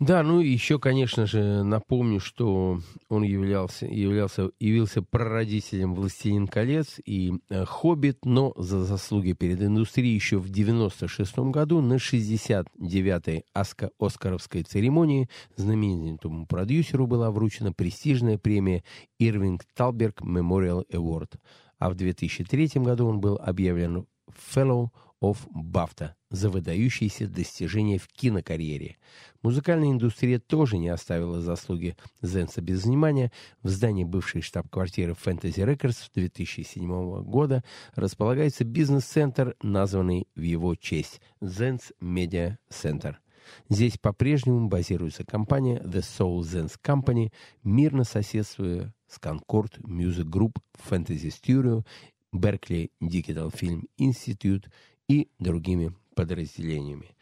Да, 0.00 0.24
ну 0.24 0.40
и 0.40 0.48
еще, 0.48 0.80
конечно 0.80 1.24
же, 1.24 1.62
напомню, 1.62 2.18
что 2.18 2.80
он 3.08 3.22
являлся, 3.22 3.86
являлся, 3.86 4.50
явился 4.58 5.02
прародителем 5.02 5.94
«Властелин 5.94 6.48
колец» 6.48 6.98
и 7.06 7.34
э, 7.48 7.64
«Хоббит», 7.64 8.24
но 8.24 8.52
за 8.56 8.82
заслуги 8.82 9.34
перед 9.34 9.62
индустрией 9.62 10.12
еще 10.12 10.38
в 10.38 10.48
96 10.48 11.38
году 11.50 11.80
на 11.80 11.94
69-й 11.94 13.44
Оска- 13.54 13.90
Оскаровской 14.00 14.64
церемонии 14.64 15.28
знаменитому 15.54 16.46
продюсеру 16.46 17.06
была 17.06 17.30
вручена 17.30 17.72
престижная 17.72 18.36
премия 18.36 18.82
«Ирвинг 19.20 19.62
Талберг 19.76 20.22
Memorial 20.22 20.84
Award», 20.92 21.34
а 21.78 21.88
в 21.90 21.94
2003 21.94 22.82
году 22.82 23.06
он 23.06 23.20
был 23.20 23.36
объявлен 23.40 24.06
«Fellow 24.52 24.88
of 25.24 25.38
BAFTA» 25.54 26.10
за 26.30 26.50
выдающиеся 26.50 27.26
достижения 27.26 27.98
в 27.98 28.08
кинокарьере. 28.08 28.96
Музыкальная 29.42 29.90
индустрия 29.90 30.38
тоже 30.38 30.76
не 30.76 30.88
оставила 30.88 31.40
заслуги 31.40 31.96
Зенса 32.20 32.60
без 32.60 32.84
внимания. 32.84 33.32
В 33.62 33.68
здании 33.68 34.04
бывшей 34.04 34.42
штаб-квартиры 34.42 35.12
Fantasy 35.12 35.64
Records 35.64 36.10
2007 36.14 37.22
года 37.22 37.64
располагается 37.94 38.64
бизнес-центр, 38.64 39.56
названный 39.62 40.26
в 40.34 40.42
его 40.42 40.74
честь 40.74 41.20
Zens 41.40 41.92
Media 42.02 42.56
Center. 42.70 43.16
Здесь 43.68 43.98
по-прежнему 43.98 44.68
базируется 44.68 45.24
компания 45.24 45.78
The 45.80 46.00
Soul 46.00 46.40
Zens 46.40 46.74
Company, 46.82 47.32
мирно 47.62 48.04
соседствуя 48.04 48.92
с 49.06 49.18
Concord 49.18 49.80
Music 49.82 50.24
Group, 50.24 50.56
Fantasy 50.88 51.30
Studio, 51.30 51.84
Berkeley 52.34 52.90
Digital 53.00 53.52
Film 53.52 53.84
Institute 53.98 54.64
и 55.08 55.28
другими 55.38 55.92
подразделениями. 56.14 57.14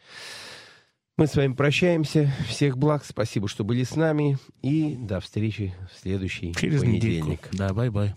Мы 1.17 1.27
с 1.27 1.35
вами 1.35 1.53
прощаемся. 1.53 2.33
Всех 2.47 2.77
благ. 2.77 3.05
Спасибо, 3.05 3.47
что 3.47 3.63
были 3.63 3.83
с 3.83 3.95
нами. 3.95 4.39
И 4.63 4.95
до 4.95 5.19
встречи 5.19 5.73
в 5.93 5.99
следующий 5.99 6.53
Через 6.55 6.81
недельку. 6.83 7.27
понедельник. 7.27 7.49
Да, 7.51 7.73
bye-bye. 7.73 8.15